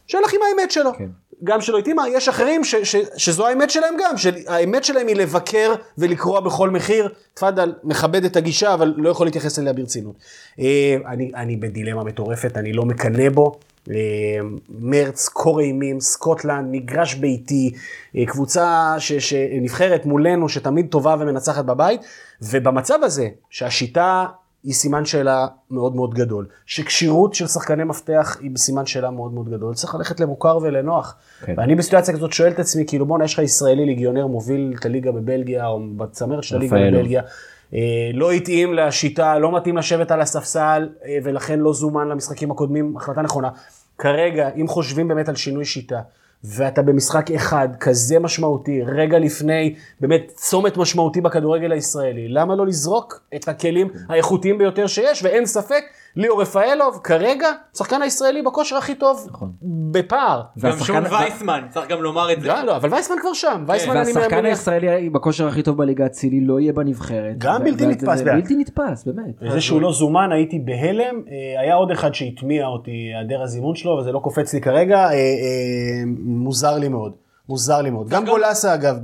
[0.07, 0.91] שהלך עם האמת שלו.
[0.97, 1.07] כן.
[1.43, 5.73] גם שלא התאימה, יש אחרים ש, ש, שזו האמת שלהם גם, שהאמת שלהם היא לבקר
[5.97, 7.09] ולקרוע בכל מחיר.
[7.33, 10.15] תפאדל, מכבד את הגישה, אבל לא יכול להתייחס אליה ברצינות.
[10.59, 13.59] אה, אני, אני בדילמה מטורפת, אני לא מקנא בו.
[14.69, 17.73] מרץ, קור אימים, סקוטלנד, מגרש ביתי,
[18.15, 22.01] אה, קבוצה ש, שנבחרת מולנו, שתמיד טובה ומנצחת בבית,
[22.41, 24.25] ובמצב הזה, שהשיטה
[24.63, 29.49] היא סימן שאלה מאוד מאוד גדול, שכשירות של שחקני מפתח היא בסימן שאלה מאוד מאוד
[29.49, 31.15] גדול, צריך ללכת למוכר ולנוח.
[31.45, 31.53] כן.
[31.57, 35.11] ואני בסיטואציה כזאת שואל את עצמי, כאילו בואנה, יש לך ישראלי ליגיונר מוביל את הליגה
[35.11, 36.75] בבלגיה, או בצמרת של הליגה.
[36.75, 37.21] בבלגיה.
[37.75, 42.97] אה, לא התאים לשיטה, לא מתאים לשבת על הספסל, אה, ולכן לא זומן למשחקים הקודמים,
[42.97, 43.49] החלטה נכונה.
[43.97, 45.99] כרגע, אם חושבים באמת על שינוי שיטה,
[46.43, 53.21] ואתה במשחק אחד כזה משמעותי, רגע לפני באמת צומת משמעותי בכדורגל הישראלי, למה לא לזרוק
[53.35, 55.83] את הכלים האיכותיים ביותר שיש, ואין ספק,
[56.15, 57.47] ליאור רפאלוב כרגע,
[57.77, 59.51] שחקן הישראלי בכושר הכי טוב נכון.
[59.91, 60.41] בפער.
[60.59, 62.47] גם שון וייסמן, צריך גם לומר את זה.
[62.47, 64.45] לא, לא, אבל וייסמן כבר שם, וייסמן והשחקן.
[64.45, 67.35] הישראלי בכושר הכי טוב בליגה האצילי לא יהיה בנבחרת.
[67.37, 68.23] גם בלתי נתפס, זה.
[68.23, 69.51] בלתי נתפס, באמת.
[69.53, 73.91] זה שהוא לא זומן הייתי בהלם, אה, היה עוד אחד שהטמיע אותי, היעדר הזימון שלו,
[73.91, 77.22] וזה לא קופץ לי כרגע, אה, אה, מוזר לי מאוד.
[77.53, 78.09] מוזר לי מאוד.
[78.09, 78.95] גם גולסה אגב,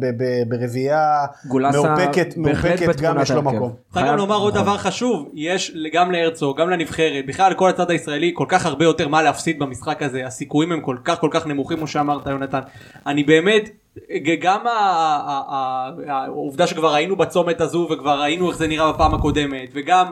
[0.48, 3.56] ברביעייה מאופקת, מאופקת גם יש לו ההרכב.
[3.56, 3.74] מקום.
[3.94, 4.64] צריך גם לומר עוד נכון.
[4.64, 9.08] דבר חשוב, יש גם להרצוג, גם לנבחרת, בכלל לכל הצד הישראלי כל כך הרבה יותר
[9.08, 12.60] מה להפסיד במשחק הזה, הסיכויים הם כל כך כל כך נמוכים כמו שאמרת יונתן.
[13.08, 13.70] אני באמת,
[14.42, 14.60] גם
[16.08, 20.12] העובדה שכבר היינו בצומת הזו וכבר ראינו איך זה נראה בפעם הקודמת, וגם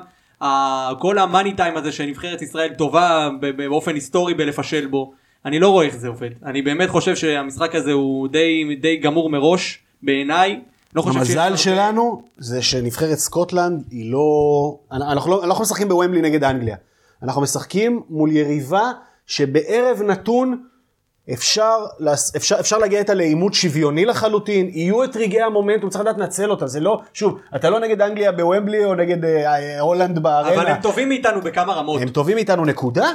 [0.99, 5.13] כל המאני טיים הזה שנבחרת ישראל טובה ב- באופן היסטורי בלפשל בו,
[5.47, 6.29] אני לא רואה איך זה עובד.
[6.45, 10.59] אני באמת חושב שהמשחק הזה הוא די, די גמור מראש, בעיניי.
[10.95, 14.77] לא שיש המזל הרבה- שלנו זה שנבחרת סקוטלנד היא לא...
[14.91, 16.75] אנחנו לא, אנחנו משחקים בוומבלי נגד אנגליה.
[17.23, 18.91] אנחנו משחקים מול יריבה
[19.27, 20.63] שבערב נתון
[21.33, 21.77] אפשר,
[22.35, 26.67] אפשר, אפשר להגיע איתה לעימות שוויוני לחלוטין, יהיו את רגעי המומנטום, צריך לדעת לנצל אותם,
[26.67, 30.53] זה לא, שוב, אתה לא נגד אנגליה בוומבלי או נגד אה, אה, הולנד בארנה.
[30.53, 32.01] אבל הם טובים מאיתנו בכמה רמות.
[32.01, 33.11] הם טובים איתנו נקודה,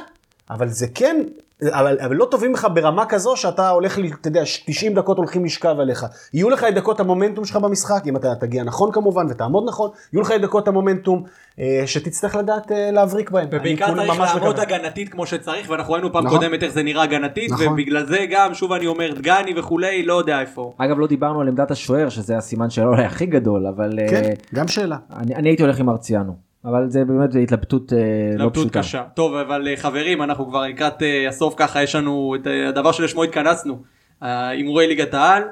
[0.50, 1.22] אבל זה כן,
[1.70, 5.44] אבל, אבל לא טובים לך ברמה כזו שאתה הולך, ל- אתה יודע, 90 דקות הולכים
[5.44, 6.06] לשכב עליך.
[6.34, 10.22] יהיו לך את דקות המומנטום שלך במשחק, אם אתה תגיע נכון כמובן ותעמוד נכון, יהיו
[10.22, 11.22] לך את דקות המומנטום
[11.60, 13.48] אה, שתצטרך לדעת אה, להבריק בהם.
[13.52, 14.62] ובעיקר צריך לעמוד מקווה.
[14.62, 16.38] הגנתית כמו שצריך ואנחנו ראינו פעם נכון.
[16.38, 17.66] קודמת איך זה נראה הגנתית נכון.
[17.68, 20.72] ובגלל זה גם שוב אני אומר דגני וכולי לא יודע איפה.
[20.78, 24.68] אגב לא דיברנו על עמדת השוער שזה הסימן שלו הכי גדול אבל אה, כן, גם
[24.68, 24.96] שאלה.
[25.16, 28.78] אני אני הייתי הולך עם מרציאנו אבל זה באמת התלבטות אה, לא התלבטות פשוטה.
[28.78, 29.02] קשה.
[29.14, 33.24] טוב אבל אה, חברים אנחנו כבר לקראת אה, הסוף ככה יש לנו את הדבר שלשמו
[33.24, 33.82] התכנסנו.
[34.20, 35.42] הימורי ליגת העל.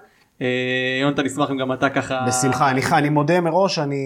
[1.00, 2.24] יונתן נשמח אם גם אתה ככה.
[2.28, 3.96] בשמחה, אני, אני מודה מראש, אני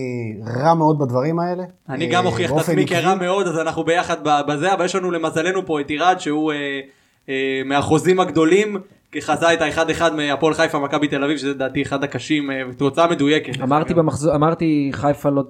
[0.57, 1.62] רע מאוד בדברים האלה.
[1.88, 2.86] אני גם מוכיח את עצמי.
[2.86, 6.52] כרע מאוד אז אנחנו ביחד ב- בזה אבל יש לנו למזלנו פה את עירד שהוא
[7.64, 8.76] מהחוזים הגדולים
[9.20, 13.10] חזה את האחד אחד מהפועל חיפה מכבי תל אביב שזה לדעתי אחד הקשים אה, תוצאה
[13.10, 13.60] מדויקת.
[13.62, 15.42] אמרתי במחזור אמרתי חיפה לא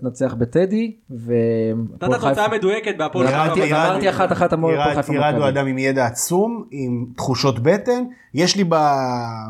[0.00, 3.66] תנצח בטדי והפועל תוצאה מדויקת בהפועל חיפה.
[3.88, 5.48] אמרתי אחת אחת ירד- הפועל חיפה ירד הוא.
[5.48, 8.04] אדם עם ידע עצום, עם תחושות בטן.
[8.34, 8.74] יש לי ב-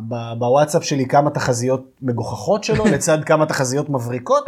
[0.09, 4.45] ב- בוואטסאפ שלי כמה תחזיות מגוחכות שלו, לצד כמה תחזיות מבריקות,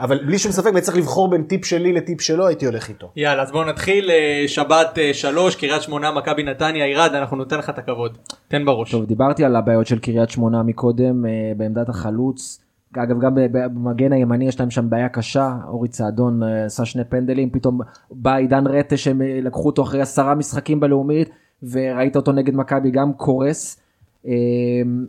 [0.00, 3.10] אבל בלי שום ספק, אני צריך לבחור בין טיפ שלי לטיפ שלו, הייתי הולך איתו.
[3.16, 7.58] יאללה אז בואו נתחיל אה, שבת אה, שלוש קריית שמונה מכבי נתניה עירד אנחנו ניתן
[7.58, 8.18] לך את הכבוד
[8.54, 8.90] תן בראש.
[8.90, 12.64] טוב דיברתי על הבעיות של קריית שמונה מקודם אה, בעמדת החלוץ.
[12.96, 17.50] אגב גם במגן הימני יש להם שם בעיה קשה אורי צעדון אה, עשה שני פנדלים
[17.50, 17.80] פתאום
[18.10, 21.28] בא עידן רטה שהם אה, לקחו אותו אחרי עשרה משחקים בלאומית
[21.62, 23.80] וראית אותו נגד מכבי גם קורס.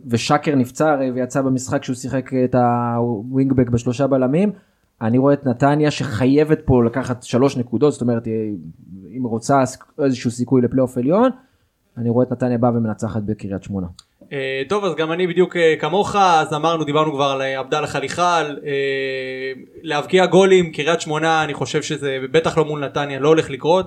[0.06, 4.52] ושקר נפצע הרי ויצא במשחק שהוא שיחק את הווינגבק בשלושה בלמים.
[5.02, 8.26] אני רואה את נתניה שחייבת פה לקחת שלוש נקודות זאת אומרת
[9.16, 9.62] אם רוצה
[10.04, 11.30] איזשהו סיכוי לפלייאוף עליון.
[11.98, 13.86] אני רואה את נתניה באה ומנצחת בקריית שמונה.
[14.32, 17.86] אה, טוב אז גם אני בדיוק אה, כמוך אז אמרנו דיברנו כבר על אה, עבדאללה
[17.86, 18.56] חליחל
[19.82, 23.86] להבקיע גולים קריית שמונה אני חושב שזה בטח לא מול נתניה לא הולך לקרות.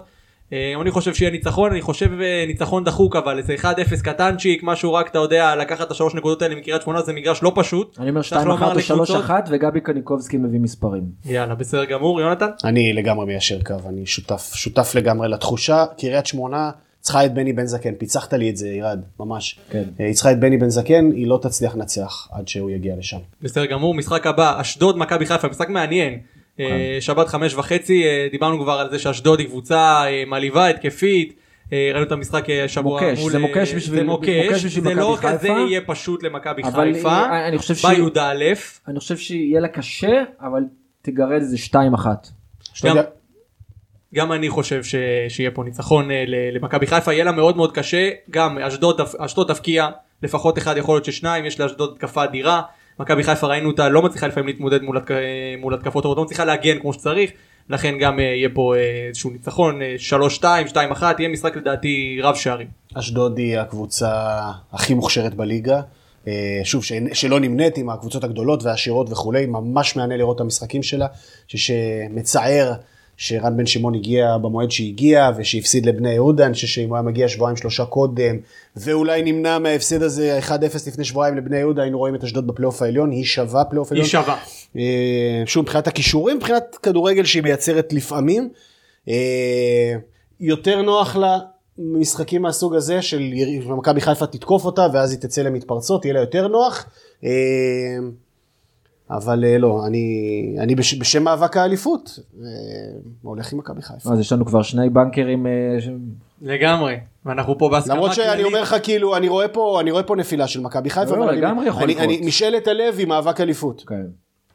[0.82, 2.10] אני חושב שיהיה ניצחון אני חושב
[2.47, 3.66] ניצחון דחוק אבל איזה 1-0
[4.03, 7.51] קטנצ'יק משהו רק אתה יודע לקחת את השלוש נקודות האלה מקריית שמונה זה מגרש לא
[7.55, 7.97] פשוט.
[7.99, 11.03] אני אומר צריך 2-1 לומר או 3-1 לקבוצות- וגבי קניקובסקי מביא מספרים.
[11.26, 12.49] יאללה בסדר גמור יונתן.
[12.64, 15.86] אני לגמרי מיישר קו, אני שותף, שותף לגמרי לתחושה.
[15.97, 16.72] קריית שמונה
[17.02, 19.60] צריכה את בני בן זקן, פיצחת לי את זה, ירד, ממש.
[19.72, 19.84] כן.
[20.00, 23.18] אה, היא צריכה את בני בן זקן, היא לא תצליח לנצח עד שהוא יגיע לשם.
[23.41, 26.20] בסדר גמור משחק הבא אשדוד מכבי חיפה משחק מעניין.
[26.60, 29.78] אה, שבת חמש וחצי אה, דיברנו כבר על זה שאשדוד היא קבוצה
[30.08, 31.34] אה, מעליבה התקפית.
[31.74, 34.66] אה, ראינו את המשחק אה, שבוע מוקש, מול, זה אה, מוקש בשביל- זה מוקש, מוקש
[34.66, 35.54] בשביל זה לא מכבי כזה חיפה.
[35.70, 37.10] יהיה פשוט למכבי אבל חיפה.
[37.10, 38.54] אה, אני חושב שהיא- בי"א.
[38.88, 40.62] אני חושב שיהיה לה קשה אבל
[41.02, 42.08] תגרד איזה 2-1.
[44.16, 44.95] גם- אני חושב ש...
[45.30, 49.88] שיהיה פה ניצחון אה, למכבי חיפה יהיה לה מאוד מאוד קשה גם אשדוד אשדוד תפקיע
[50.24, 52.62] לפחות אחד יכול להיות ששניים יש לאשדוד התקפה אדירה
[52.99, 55.12] מכבי חיפה ראינו אותה לא מצליחה לפעמים להתמודד מול, התק...
[55.62, 57.32] מול התקפות טובות לא מצליחה להגן כמו שצריך
[57.70, 59.95] לכן גם אה, יהיה פה אה, איזשהו ניצחון אה,
[60.39, 60.43] 3-2
[60.74, 60.76] 2-1
[61.20, 62.68] יהיה משחק לדעתי רב שערים.
[62.93, 64.12] אשדוד היא הקבוצה
[64.74, 65.82] הכי מוכשרת בליגה.
[66.28, 66.34] אה,
[66.64, 71.07] שוב, ש- שלא נמנית עם הקבוצות הגדולות והעשירות וכולי, ממש מהנה לראות את המשחקים שלה.
[71.47, 72.74] שמצער
[73.22, 77.28] שרן בן שמעון הגיע במועד שהגיע ושהפסיד לבני יהודה, אני חושב שאם הוא היה מגיע
[77.28, 78.38] שבועיים שלושה קודם,
[78.76, 80.51] ואולי נמנע מההפסד הזה 1-0
[80.88, 84.09] לפני שבועיים לבני יהודה, היינו רואים את אשדוד בפלייאוף העליון, היא שווה פלייאוף היא עליון.
[84.09, 84.38] שווה.
[84.78, 88.49] אה, שוב, מבחינת הכישורים, מבחינת כדורגל שהיא מייצרת לפעמים,
[89.09, 89.93] אה,
[90.39, 91.38] יותר נוח לה
[91.78, 93.34] משחקים מהסוג הזה של
[93.65, 96.86] מכבי חיפה תתקוף אותה ואז היא תצא למתפרצות, יהיה לה יותר נוח.
[99.12, 100.05] אבל אה, לא, אני,
[100.60, 102.45] אני בש, בשם מאבק האליפות, אה,
[103.22, 104.14] הולך עם מכבי חיפה.
[104.14, 105.51] אז יש לנו כבר שני בנקרים אה,
[105.82, 105.89] ש-
[106.41, 106.95] לגמרי.
[107.26, 108.45] ואנחנו פה בהסכמה למרות שאני כללית.
[108.45, 111.30] אומר לך כאילו, אני רואה פה, אני רואה פה נפילה של מכבי חיפה, לא, אבל
[111.30, 112.05] אני- לגמרי יכול אני- לקרות.
[112.10, 113.84] אני- משאלת הלב היא מאבק אליפות.
[113.88, 114.05] כן.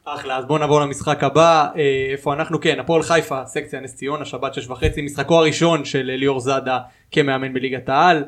[0.05, 1.67] אחלה, אז בואו נעבור למשחק הבא,
[2.13, 2.61] איפה אנחנו?
[2.61, 6.79] כן, הפועל חיפה, סקציה נס ציונה, שבת שש וחצי, משחקו הראשון של ליאור זאדה
[7.11, 8.25] כמאמן בליגת העל.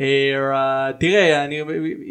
[0.00, 0.06] אה,
[0.98, 1.60] תראה, אני,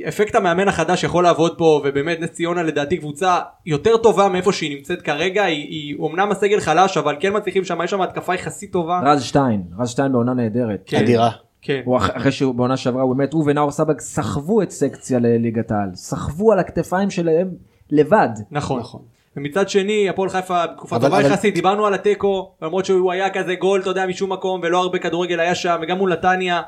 [0.08, 4.76] אפקט המאמן החדש יכול לעבוד פה, ובאמת נס ציונה לדעתי קבוצה יותר טובה מאיפה שהיא
[4.78, 8.72] נמצאת כרגע, היא, היא אומנם הסגל חלש, אבל כן מצליחים שם, יש שם התקפה יחסית
[8.72, 9.02] טובה.
[9.06, 10.84] רז שטיין, רז שטיין בעונה נהדרת.
[10.86, 10.98] כן.
[10.98, 11.30] אדירה.
[11.62, 11.82] כן.
[11.86, 15.72] הוא אח- אחרי שהוא בעונה שעברה הוא באמת הוא ונאור סבג סחבו את סקציה לליגת
[15.72, 17.50] העל סחבו על הכתפיים שלהם
[17.92, 18.30] לבד.
[18.52, 18.80] נכון.
[18.80, 19.02] נכון.
[19.38, 23.82] ומצד שני הפועל חיפה בתקופה טובה יחסית דיברנו על התיקו למרות שהוא היה כזה גול
[23.82, 26.62] אתה יודע משום מקום ולא הרבה כדורגל היה שם וגם מול נתניה.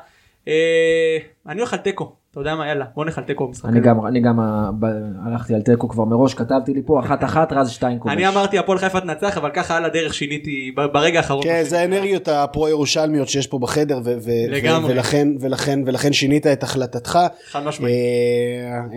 [0.48, 3.80] אה, אני הולך על תיקו אתה יודע מה יאללה בוא נלך על תיקו במשחק אני.
[3.80, 4.86] גם אני גם אה, ב-
[5.26, 8.14] הלכתי על תיקו כבר מראש כתבתי לי פה אחת אחת רז שטיין כובש.
[8.14, 11.42] אני אמרתי הפועל חיפה תנצח אבל ככה על הדרך שיניתי ברגע האחרון.
[11.42, 17.18] כן, זה האנרגיות הפרו-ירושלמיות שיש פה בחדר, ולכן, ולכן, ולכן שינית את החלטתך.
[17.50, 17.94] חד משמעית.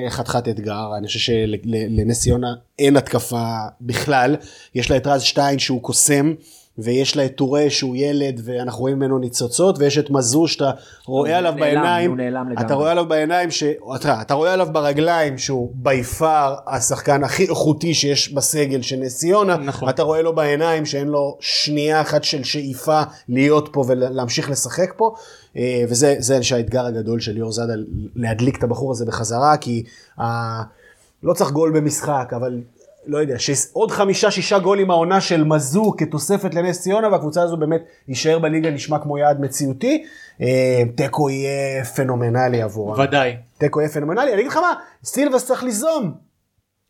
[0.04, 3.46] אה, חתיכת אתגר, אני חושב שלנס ציונה אין התקפה
[3.82, 4.36] בכלל,
[4.76, 6.34] יש לה את רז שטיין שהוא קוסם.
[6.78, 10.72] ויש לה את טורה שהוא ילד ואנחנו רואים ממנו ניצוצות ויש את מזוז שאתה
[11.06, 12.66] רואה עליו נעלם, בעיניים, הוא נעלם לגמרי.
[12.66, 13.64] אתה רואה עליו בעיניים, ש...
[13.96, 19.18] אתה, אתה רואה עליו ברגליים שהוא בי פאר השחקן הכי איכותי שיש בסגל של נס
[19.18, 19.90] ציונה, נכון.
[19.90, 25.16] אתה רואה לו בעיניים שאין לו שנייה אחת של שאיפה להיות פה ולהמשיך לשחק פה,
[25.58, 27.74] אה, וזה זה שהאתגר הגדול של ליאור זאדה,
[28.16, 29.84] להדליק את הבחור הזה בחזרה, כי
[30.20, 30.62] אה,
[31.24, 32.62] לא צריך גול במשחק, אבל
[33.08, 37.58] לא יודע, שיש עוד חמישה שישה גולים העונה של מזו כתוספת לנס ציונה, והקבוצה הזו
[37.58, 40.04] באמת יישאר בליגה נשמע כמו יעד מציאותי.
[40.42, 43.00] אה, תיקו יהיה פנומנלי עבורם.
[43.00, 43.36] ודאי.
[43.58, 46.25] תיקו יהיה פנומנלי, אני אגיד לך מה, סילבס צריך ליזום.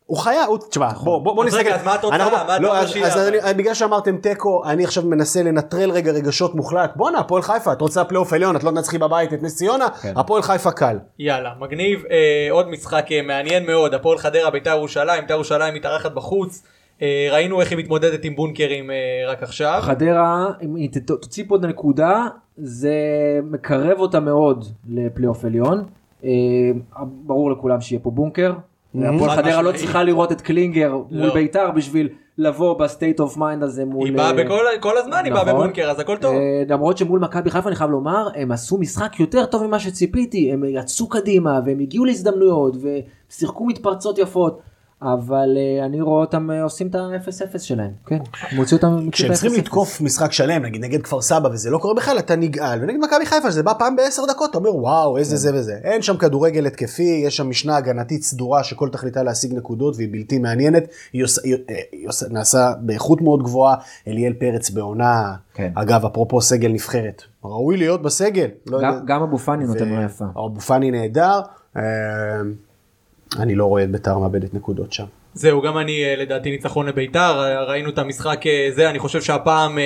[0.06, 1.60] הוא חייב, הוא, תשמע, בוא, בוא, בוא נסתכל.
[1.60, 2.16] רגע, אז מה התוצאה?
[2.16, 3.18] אנחנו- מה אתה לא, אז, אז?
[3.28, 6.92] אני, בגלל שאמרתם תיקו, אני עכשיו מנסה לנטרל רגע רגשות מוחלט.
[6.96, 10.14] בואנה, הפועל חיפה, את רוצה פלייאוף עליון, את לא תנצחי בבית את נס ציונה, כן.
[10.16, 11.00] הפועל חיפה קל.
[11.20, 16.12] יאללה מגניב אה, עוד משחק אה, מעניין מאוד הפועל חדרה בית"ר ירושלים בית"ר ירושלים מתארחת
[16.12, 16.64] בחוץ
[17.02, 18.96] אה, ראינו איך היא מתמודדת עם בונקרים אה,
[19.28, 19.80] רק עכשיו.
[19.82, 22.24] חדרה אם היא תוציא פה את הנקודה
[22.58, 22.94] זה
[23.44, 25.84] מקרב אותה מאוד לפלייאוף עליון.
[26.24, 26.30] אה,
[27.26, 28.54] ברור לכולם שיהיה פה בונקר.
[29.04, 29.76] הפועל חד חדרה לא משמעית.
[29.76, 31.34] צריכה לראות את קלינגר מול לא.
[31.34, 34.08] בית"ר בשביל לבוא ב state of mind הזה מול...
[34.08, 35.56] היא באה אה, בכל כל הזמן היא באה נכון.
[35.56, 36.36] בבונקר אז הכל טוב.
[36.36, 40.52] אה, למרות שמול מכבי חיפה אני חייב לומר הם עשו משחק יותר טוב ממה שציפיתי
[40.54, 44.60] הם יצאו קדימה והם הגיעו להזדמנויות ושיחקו מתפרצות יפות
[45.02, 48.18] אבל אה, אני רואה אותם אה, עושים את ה-0-0 שלהם כן
[48.52, 49.60] הם הוציאו אותם כשהם צריכים ה- 0-0.
[49.60, 52.80] לתקוף משחק שלם, נגיד נגד כפר סבא, וזה לא קורה בכלל, אתה נגעל.
[52.82, 55.76] ונגד מכבי חיפה, שזה בא פעם בעשר דקות, אתה אומר, וואו, איזה זה וזה.
[55.84, 60.38] אין שם כדורגל התקפי, יש שם משנה הגנתית סדורה שכל תכליתה להשיג נקודות, והיא בלתי
[60.40, 60.84] מעניינת.
[61.14, 61.26] היא
[61.70, 61.76] אה,
[62.30, 63.76] נעשה באיכות מאוד גבוהה.
[64.08, 65.72] אליאל פרץ בעונה, כן.
[65.76, 68.48] אגב, אפרופו סגל נבחרת, ראוי להיות בסגל.
[68.68, 68.80] לא.
[69.06, 70.26] גם- אבו פאני נותן לו יפה.
[70.32, 71.40] אבו פאני נהדר.
[73.40, 75.06] אני לא רואה את בית"ר מאבדת נקודות שם.
[75.34, 79.22] זהו גם אני אה, לדעתי ניצחון לביתר אה, ראינו את המשחק אה, זה אני חושב
[79.22, 79.78] שהפעם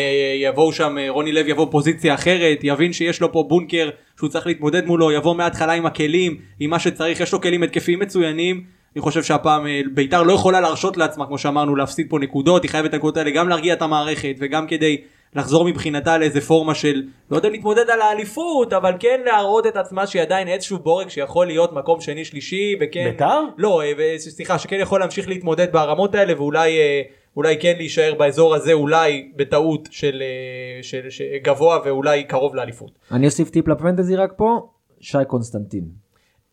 [0.43, 4.85] יבואו שם רוני לוי יבוא פוזיציה אחרת יבין שיש לו פה בונקר שהוא צריך להתמודד
[4.85, 8.63] מולו יבוא מההתחלה עם הכלים עם מה שצריך יש לו כלים התקפיים מצוינים.
[8.95, 12.89] אני חושב שהפעם ביתר לא יכולה להרשות לעצמה כמו שאמרנו להפסיד פה נקודות היא חייבת
[12.89, 14.97] את הנקודות האלה גם להרגיע את המערכת וגם כדי
[15.35, 20.07] לחזור מבחינתה לאיזה פורמה של לא יודע להתמודד על האליפות אבל כן להראות את עצמה
[20.07, 23.41] שהיא עדיין איזשהו בורג שיכול להיות מקום שני שלישי וכן בית"ר?
[23.57, 27.01] לא, אה, סליחה, שכן יכול להמשיך להתמודד ברמות האלה ואולי אה,
[27.37, 32.91] אולי כן להישאר באזור הזה אולי בטעות של, אה, של, של גבוה ואולי קרוב לאליפות.
[33.11, 34.69] אני אוסיף טיפ לפנטזי רק פה
[34.99, 35.83] שי קונסטנטין.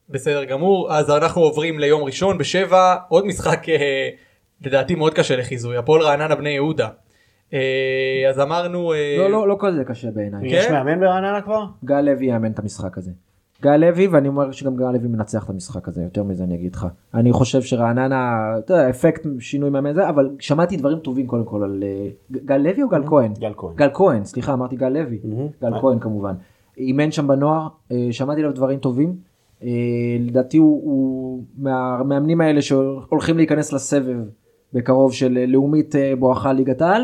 [0.09, 3.67] בסדר גמור, אז אנחנו עוברים ליום ראשון בשבע, עוד משחק
[4.65, 6.89] לדעתי מאוד קשה לחיזוי, הפועל רעננה בני יהודה.
[7.53, 8.93] אה, אז אמרנו...
[8.93, 10.41] אה, לא לא לא כזה קשה בעיניי.
[10.41, 10.57] כן?
[10.57, 11.65] יש מאמן ברעננה כבר?
[11.85, 13.11] גל לוי יאמן את המשחק הזה.
[13.63, 16.75] גל לוי ואני אומר שגם גל לוי מנצח את המשחק הזה יותר מזה אני אגיד
[16.75, 16.87] לך.
[17.15, 21.63] אני חושב שרעננה אתה יודע, אפקט שינוי מאמן זה אבל שמעתי דברים טובים קודם כל
[21.63, 22.09] על אה,
[22.45, 23.33] גל לוי או גל כהן?
[23.39, 23.75] גל כהן.
[23.77, 25.21] גל כהן סליחה אמרתי גל לוי.
[25.63, 26.35] גל כהן כמובן.
[26.79, 27.69] אימן שם בנוער
[28.11, 29.17] שמעתי עליו דברים טובים.
[30.21, 34.17] לדעתי הוא, הוא מהמאמנים האלה שהולכים להיכנס לסבב
[34.73, 37.03] בקרוב של לאומית בואכה ליגת העל.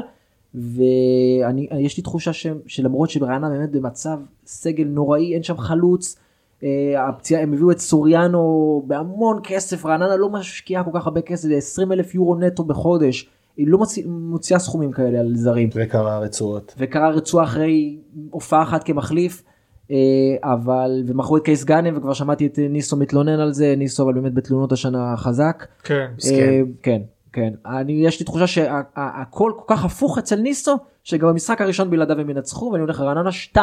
[0.54, 6.16] ואני יש לי תחושה ש, שלמרות שברעננה באמת במצב סגל נוראי אין שם חלוץ.
[6.64, 11.48] אה, הפציעה הם הביאו את סוריאנו בהמון כסף רעננה לא משקיעה כל כך הרבה כסף
[11.48, 16.18] זה 20 אלף יורו נטו בחודש היא לא מוציא, מוציאה סכומים כאלה על זרים וקרה
[16.18, 16.74] רצועות.
[16.78, 17.98] וקרה רצועה אחרי
[18.30, 19.42] הופעה אחת כמחליף
[19.90, 19.96] אה,
[20.42, 24.34] אבל ומכרו את קייס גאנם וכבר שמעתי את ניסו מתלונן על זה ניסו אבל באמת
[24.34, 25.66] בתלונות השנה חזק.
[25.84, 26.06] כן.
[26.16, 26.36] מסכן.
[26.36, 27.02] אה, כן
[27.32, 32.20] כן אני יש לי תחושה שהכל כל כך הפוך אצל ניסו שגם במשחק הראשון בלעדיו
[32.20, 33.58] הם ינצחו ואני הולך לרעננה 2-0.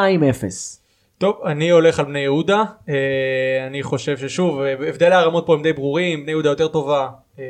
[1.20, 2.94] טוב, אני הולך על בני יהודה, אה,
[3.66, 7.44] אני חושב ששוב, אה, הבדלי הרמות פה הם די ברורים, בני יהודה יותר טובה, אה,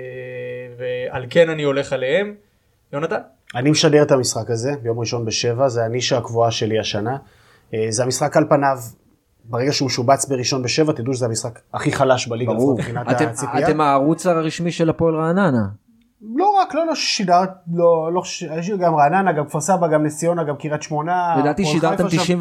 [0.79, 2.35] ועל כן אני הולך עליהם.
[2.93, 3.21] יונתן?
[3.55, 7.17] אני משדר את המשחק הזה ביום ראשון בשבע, זה הנישה הקבועה שלי השנה.
[7.89, 8.79] זה המשחק על פניו,
[9.45, 12.75] ברגע שהוא שובץ בראשון בשבע, תדעו שזה המשחק הכי חלש בליגה, ברור.
[12.75, 13.69] מבחינת הציפייה.
[13.69, 15.67] אתם הערוץ הרשמי של הפועל רעננה.
[16.23, 20.05] לא רק, לא, לא שידרת, לא, לא, ש- יש גם רעננה, גם כפר סבא, גם
[20.05, 21.35] נס ציונה, גם קריית שמונה.
[21.41, 22.39] לדעתי שידרתם חיפה שם.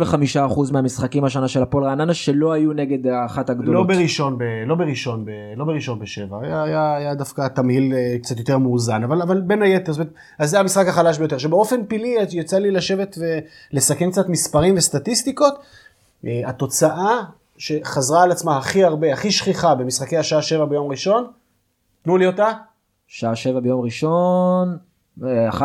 [0.47, 3.87] 95% מהמשחקים השנה של הפועל רעננה שלא היו נגד האחת לא הגדולות.
[3.87, 8.37] בראשון, ב, לא בראשון, ב, לא בראשון בשבע, היה, היה, היה דווקא תמהיל אה, קצת
[8.39, 10.07] יותר מאוזן, אבל, אבל בין היתר, זאת
[10.39, 13.17] אז זה המשחק החלש ביותר, שבאופן פלאי יצא לי לשבת
[13.73, 15.59] ולסכם קצת מספרים וסטטיסטיקות,
[16.25, 17.21] אה, התוצאה
[17.57, 21.27] שחזרה על עצמה הכי הרבה, הכי שכיחה במשחקי השעה שבע ביום ראשון,
[22.03, 22.51] תנו לי אותה,
[23.11, 24.77] שעה שבע ביום ראשון,
[25.23, 25.61] אה, 1-0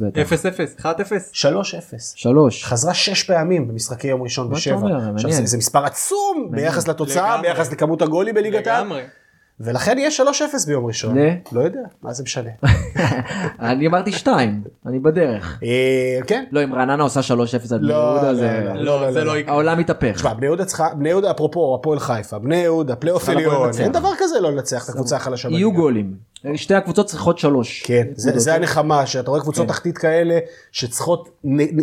[0.00, 0.20] בטח.
[0.20, 1.32] 0-0, 1-0.
[1.32, 2.14] 3-0.
[2.14, 2.64] שלוש.
[2.64, 4.76] חזרה שש פעמים במשחקי יום ראשון מה אתה בשבע.
[4.76, 4.96] אומר?
[4.96, 5.32] עכשיו מעניין.
[5.32, 7.48] זה, זה מספר עצום ביחס לתוצאה, לגמרי.
[7.48, 9.02] ביחס לכמות הגולים בליגת העל, לגמרי.
[9.60, 11.18] ולכן יהיה 3-0 ביום ראשון.
[11.18, 11.30] ל?
[11.52, 12.50] לא יודע, מה זה משנה.
[13.60, 15.58] אני אמרתי 2, אני בדרך.
[15.62, 16.44] אה, כן.
[16.50, 17.32] לא, אם רעננה עושה 3-0
[17.72, 18.72] על בני לא, יהודה לא, זה...
[18.74, 19.52] לא, לא, זה לא יקרה.
[19.54, 20.14] העולם מתהפך.
[20.14, 23.70] תשמע, בני יהודה צריכה, בני יהודה, אפרופו, הפועל חיפה, בני יהודה, פלייאוף עליון.
[23.80, 25.72] אין דבר כזה לא לנצח את הקבוצה החלשה יהיו.
[25.72, 26.14] גולים.
[26.54, 27.82] שתי הקבוצות צריכות שלוש.
[27.82, 28.38] כן, זה.
[28.38, 29.72] זה הנחמה, שאתה רואה קבוצות כן.
[29.72, 30.38] תחתית כאלה,
[30.72, 31.28] שצריכות,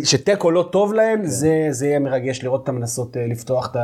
[0.04, 3.76] שתיקו לא טוב להן, זה, זה יהיה מרגש לראות אותן מנסות אה, לפתוח את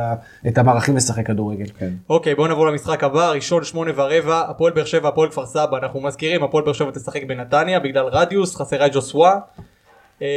[0.47, 1.65] את המערכים ולשחק כדורגל.
[1.79, 1.89] כן.
[2.09, 6.01] אוקיי, בואו נעבור למשחק הבא, ראשון שמונה ורבע, הפועל באר שבע, הפועל כפר סבא, אנחנו
[6.01, 9.39] מזכירים, הפועל באר שבע תשחק בנתניה בגלל רדיוס, חסרה את ג'וסווה.
[10.21, 10.27] אה,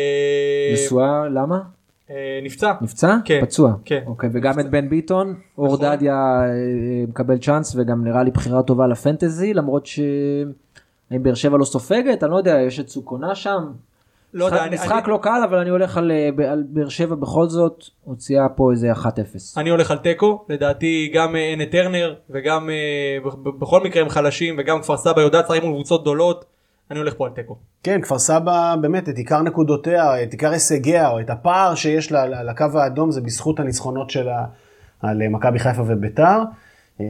[0.74, 1.75] נשואה, למה?
[2.10, 2.72] אה, נפצע.
[2.80, 3.16] נפצע?
[3.24, 3.40] כן.
[3.42, 3.72] פצוע.
[3.84, 4.00] כן.
[4.06, 5.78] אוקיי, וגם את בן ביטון, אור נכון.
[5.86, 6.46] דדיה אה,
[7.08, 10.00] מקבל צ'אנס וגם נראה לי בחירה טובה לפנטזי, למרות ש...
[11.10, 12.22] האם באר שבע לא סופגת?
[12.24, 13.58] אני לא יודע, יש את סוכונה שם.
[14.34, 16.88] לא יודע, משחק- אני- משחק אני- לא קל, אבל אני הולך על אה, על באר
[16.88, 18.96] שבע בכל זאת, הוציאה פה איזה 1-0.
[19.56, 22.68] אני הולך על תיקו, לדעתי גם אין את טרנר וגם
[23.60, 26.44] בכל מקרה הם חלשים וגם כפר סבא יודעת לשחק מול קבוצות גדולות,
[26.90, 27.56] אני הולך פה על תיקו.
[27.82, 32.42] כן, כפר סבא באמת את עיקר נקודותיה, את עיקר הישגיה, או את הפער שיש לה
[32.42, 34.44] לקו האדום, זה בזכות הניצחונות שלה
[35.00, 36.38] על אה, מכבי חיפה וביתר.
[37.00, 37.06] אה,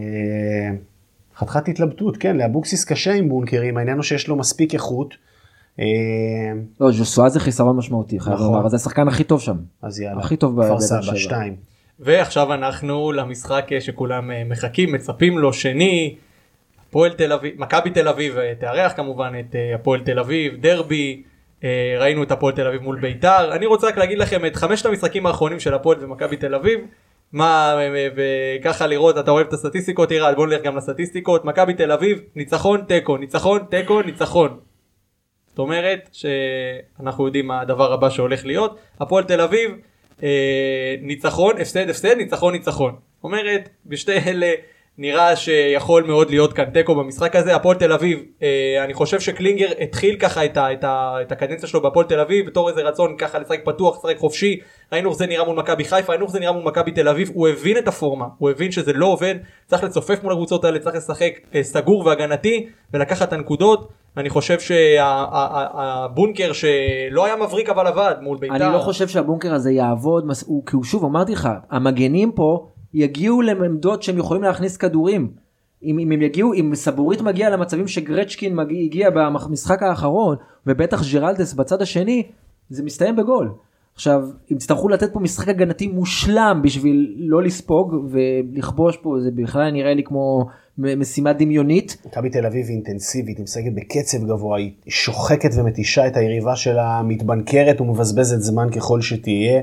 [1.36, 5.14] חתיכת התלבטות, כן, לאבוקסיס קשה עם בונקרים, העניין הוא שיש לו מספיק איכות.
[5.80, 5.84] אה,
[6.80, 8.46] לא, ז'וסואה זה חיסרון משמעותי, חייב נכון.
[8.46, 9.56] לומר, זה השחקן הכי טוב שם.
[9.82, 11.16] אז יאללה, הכי טוב כפר סבא.
[11.16, 11.56] שתיים.
[12.00, 16.16] ועכשיו אנחנו למשחק שכולם מחכים, מצפים לו, שני,
[16.96, 21.22] הפועל תל אביב, מכבי תל אביב אה, תארח כמובן את אה, הפועל תל אביב, דרבי,
[21.64, 24.86] אה, ראינו את הפועל תל אביב מול ביתר, אני רוצה רק להגיד לכם את חמשת
[24.86, 26.80] המשחקים האחרונים של הפועל ומכבי תל אביב,
[27.32, 27.78] מה,
[28.16, 32.84] וככה לראות, אתה אוהב את הסטטיסטיקות, ירד, בוא נלך גם לסטטיסטיקות, מכבי תל אביב, ניצחון,
[32.88, 34.60] תיקו, ניצחון, תיקו, ניצחון.
[35.46, 38.78] זאת אומרת שאנחנו יודעים מה הדבר הבא שהולך להיות.
[39.00, 39.70] הפועל תל אביב,
[41.02, 42.96] ניצחון, הפסד, הפסד, ניצחון, ניצחון.
[43.24, 44.52] אומרת, בשתי אלה
[44.98, 47.56] נראה שיכול מאוד להיות כאן תיקו במשחק הזה.
[47.56, 51.68] הפועל תל אביב, אה, אני חושב שקלינגר התחיל ככה את, ה, את, ה, את הקדנציה
[51.68, 54.56] שלו בהפועל תל אביב, בתור איזה רצון ככה לשחק פתוח, לשחק חופשי.
[54.92, 57.30] ראינו איך זה נראה מול מכבי חיפה, ראינו איך זה נראה מול מכבי תל אביב.
[57.34, 59.34] הוא הבין את הפורמה, הוא הבין שזה לא עובד,
[59.66, 63.88] צריך לצופף מול הקבוצות האלה, צריך לשחק אה, סגור והגנתי ולקחת את הנקודות.
[64.16, 68.54] אני חושב שהבונקר שלא היה מבריק אבל עבד מול בית"ר.
[68.54, 72.66] אני לא חושב שהבונקר הזה יעבוד, הוא- כי הוא שוב אמרתי לך, המגנים פה
[72.96, 75.30] יגיעו לעמדות שהם יכולים להכניס כדורים.
[75.82, 80.36] אם, אם הם יגיעו, אם סבורית מגיע למצבים שגרצ'קין מגיע, הגיע במשחק האחרון,
[80.66, 82.22] ובטח ג'רלדס בצד השני,
[82.70, 83.50] זה מסתיים בגול.
[83.94, 89.70] עכשיו, אם תצטרכו לתת פה משחק הגנתי מושלם בשביל לא לספוג ולכבוש פה, זה בכלל
[89.70, 90.46] נראה לי כמו
[90.78, 91.96] משימה דמיונית.
[92.06, 97.02] מכבי תל אביב היא אינטנסיבית, היא משחקת בקצב גבוה, היא שוחקת ומתישה את היריבה שלה,
[97.04, 99.62] מתבנקרת ומבזבזת זמן ככל שתהיה.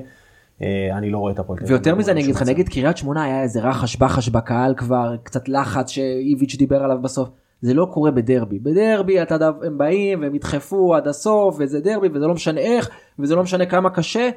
[0.64, 1.76] אה, אני לא רואה את הפועל תל אביב.
[1.76, 2.42] ויותר מזה אני אגיד לך.
[2.42, 7.30] נגד קריית שמונה היה איזה רחש בחש בקהל כבר, קצת לחץ שאיביץ' דיבר עליו בסוף.
[7.62, 8.60] זה לא קורה בדרבי.
[8.60, 12.90] בדרבי אתה יודע, הם באים והם ידחפו עד הסוף וזה דרבי וזה לא משנה איך
[13.20, 14.30] וזה לא משנה כמה קשה.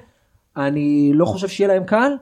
[0.56, 2.12] אני לא חושב שיהיה להם קל.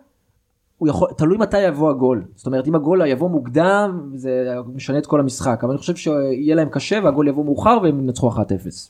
[0.85, 2.25] הוא יכול, תלוי מתי יבוא הגול.
[2.35, 5.59] זאת אומרת אם הגול יבוא מוקדם זה משנה את כל המשחק.
[5.63, 8.35] אבל אני חושב שיהיה להם קשה והגול יבוא מאוחר והם ינצחו 1-0.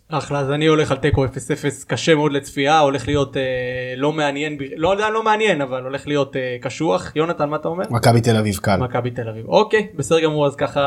[0.08, 1.28] אחלה, אז אני הולך על תיקו 0-0
[1.86, 3.42] קשה מאוד לצפייה, הולך להיות אה,
[3.96, 7.12] לא מעניין, לא יודע, לא מעניין, אבל הולך להיות אה, קשוח.
[7.16, 7.84] יונתן, מה אתה אומר?
[7.90, 8.76] מכבי תל אביב קל.
[8.76, 9.46] מכבי תל אביב.
[9.46, 10.80] אוקיי, בסדר גמור, אז ככה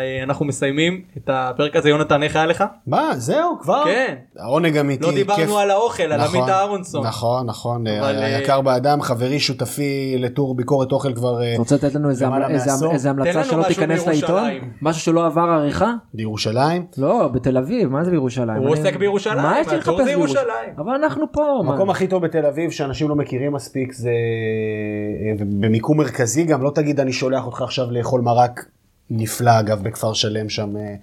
[0.00, 1.88] אה, אנחנו מסיימים את הפרק הזה.
[1.88, 2.64] יונתן, איך היה לך?
[2.86, 3.82] מה, זהו, כבר?
[3.84, 4.14] כן.
[4.38, 5.16] העונג אמיתי, לא כיף.
[5.16, 7.06] דיברנו על האוכל, על נכון, עמית אהרונסון.
[7.06, 11.74] נכון, נכון, אבל, אה, היקר באדם, חברי, שותפי לטור ביקורת אוכל כבר אה, אתה רוצה
[11.74, 12.92] לתת לנו איזה, למעלה איזה, מעשור.
[12.92, 14.48] איזה תן המלצה שלא משהו תיכנס לעיתון?
[14.82, 15.92] משהו שלא עבר עריכה?
[16.14, 16.86] בירושלים.
[16.98, 18.62] לא, בתל אביב, מה זה בירושלים?
[18.62, 20.10] הוא עוסק בירושלים, מה יש לי לחפש בירושלים?
[20.10, 20.74] ירושלים.
[20.78, 21.60] אבל אנחנו פה?
[21.60, 26.70] המקום הכי טוב בתל אביב שאנשים לא מכירים מספיק זה אה, ובמיקום מרכזי גם, לא
[26.70, 28.66] תגיד אני שולח אותך עכשיו לאכול מרק
[29.10, 30.94] נפלא אגב בכפר שלם שם, אה,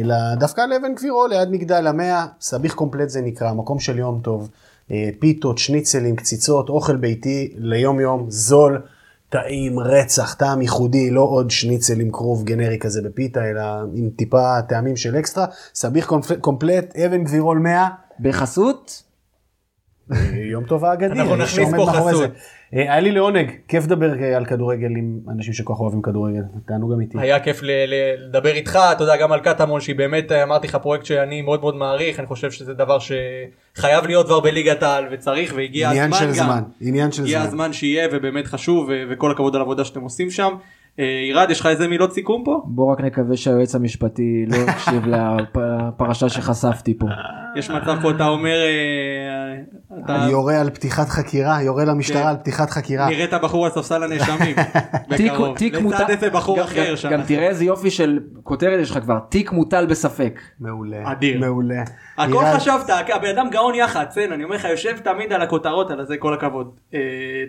[0.00, 4.50] אלא דווקא לאבן גבירו ליד מגדל המאה, סביח קומפלט זה נקרא, מקום של יום טוב,
[5.18, 8.82] פיתות, שניצלים, קציצות, אוכל ביתי ליום יום, זול,
[9.28, 13.62] טעים, רצח, טעם ייחודי, לא עוד שניצל עם כרוב גנרי כזה בפיתה, אלא
[13.94, 17.88] עם טיפה טעמים של אקסטרה, סביח קומפלט, אבן גבירול 100,
[18.20, 19.02] בחסות?
[20.12, 20.18] אה,
[20.50, 22.30] יום טוב האגדי, אנחנו נכניס פה חסות.
[22.74, 26.42] אה, היה לי לעונג, כיף לדבר אה, על כדורגל עם אנשים שכל כך אוהבים כדורגל,
[26.66, 27.18] תענוג אמיתי.
[27.20, 31.04] היה כיף לדבר איתך, אתה יודע, גם על קטמון, שהיא באמת, אה, אמרתי לך, פרויקט
[31.04, 35.90] שאני מאוד מאוד מעריך, אני חושב שזה דבר שחייב להיות כבר בליגת העל, וצריך, והגיע
[35.90, 36.46] עניין הזמן של גם.
[36.46, 37.48] זמן, עניין של הגיע זמן.
[37.48, 40.54] הזמן שיהיה, ובאמת חשוב, ו- וכל הכבוד על העבודה שאתם עושים שם.
[41.00, 42.62] אה, עירד, יש לך איזה מילות סיכום פה?
[42.64, 47.06] בוא רק נקווה שהיועץ המשפטי לא יקשיב לפרשה שחשפתי פה.
[47.56, 49.56] יש מצב פה, אתה אומר, אה,
[50.04, 51.88] אתה יורה על פתיחת חקירה, יורה כן.
[51.90, 53.08] למשטרה על פתיחת חקירה.
[53.08, 54.56] נראה את הבחור על ספסל הנאשמים,
[55.10, 55.56] בקרוב.
[55.56, 57.10] תיק לצד איזה בחור אחר גם- שם.
[57.10, 60.40] גם תראה איזה יופי של כותרת יש לך כבר, תיק מוטל בספק.
[60.60, 61.12] מעולה.
[61.12, 61.40] אדיר.
[61.40, 61.82] מעולה.
[62.18, 66.06] הכל חשבת, הבן אדם גאון יח"צ, כן, אני אומר לך, יושב תמיד על הכותרות, על
[66.06, 66.70] זה כל הכבוד.
[66.94, 66.98] אה,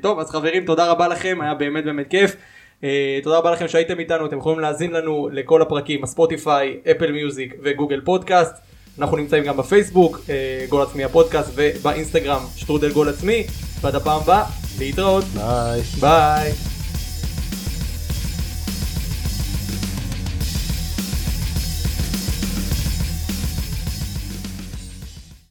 [0.02, 2.36] טוב, אז חברים, תודה רבה לכם, היה באמת באמת כיף.
[2.84, 7.12] אה, תודה רבה לכם שהייתם איתנו, אתם יכולים להאזין לנו לכל הפרקים, ה Spotify, Apple
[7.12, 8.54] Music ו Google Podcast.
[9.00, 13.48] אנחנו נמצאים גם בפייסבוק, אה, גול עצמי הפודקאסט, ובאינסטגרם, שטרודל גול עצמי,
[13.82, 14.44] ועד הפעם הבאה,
[14.80, 15.82] להתראות, ביי.
[16.00, 16.77] ביי.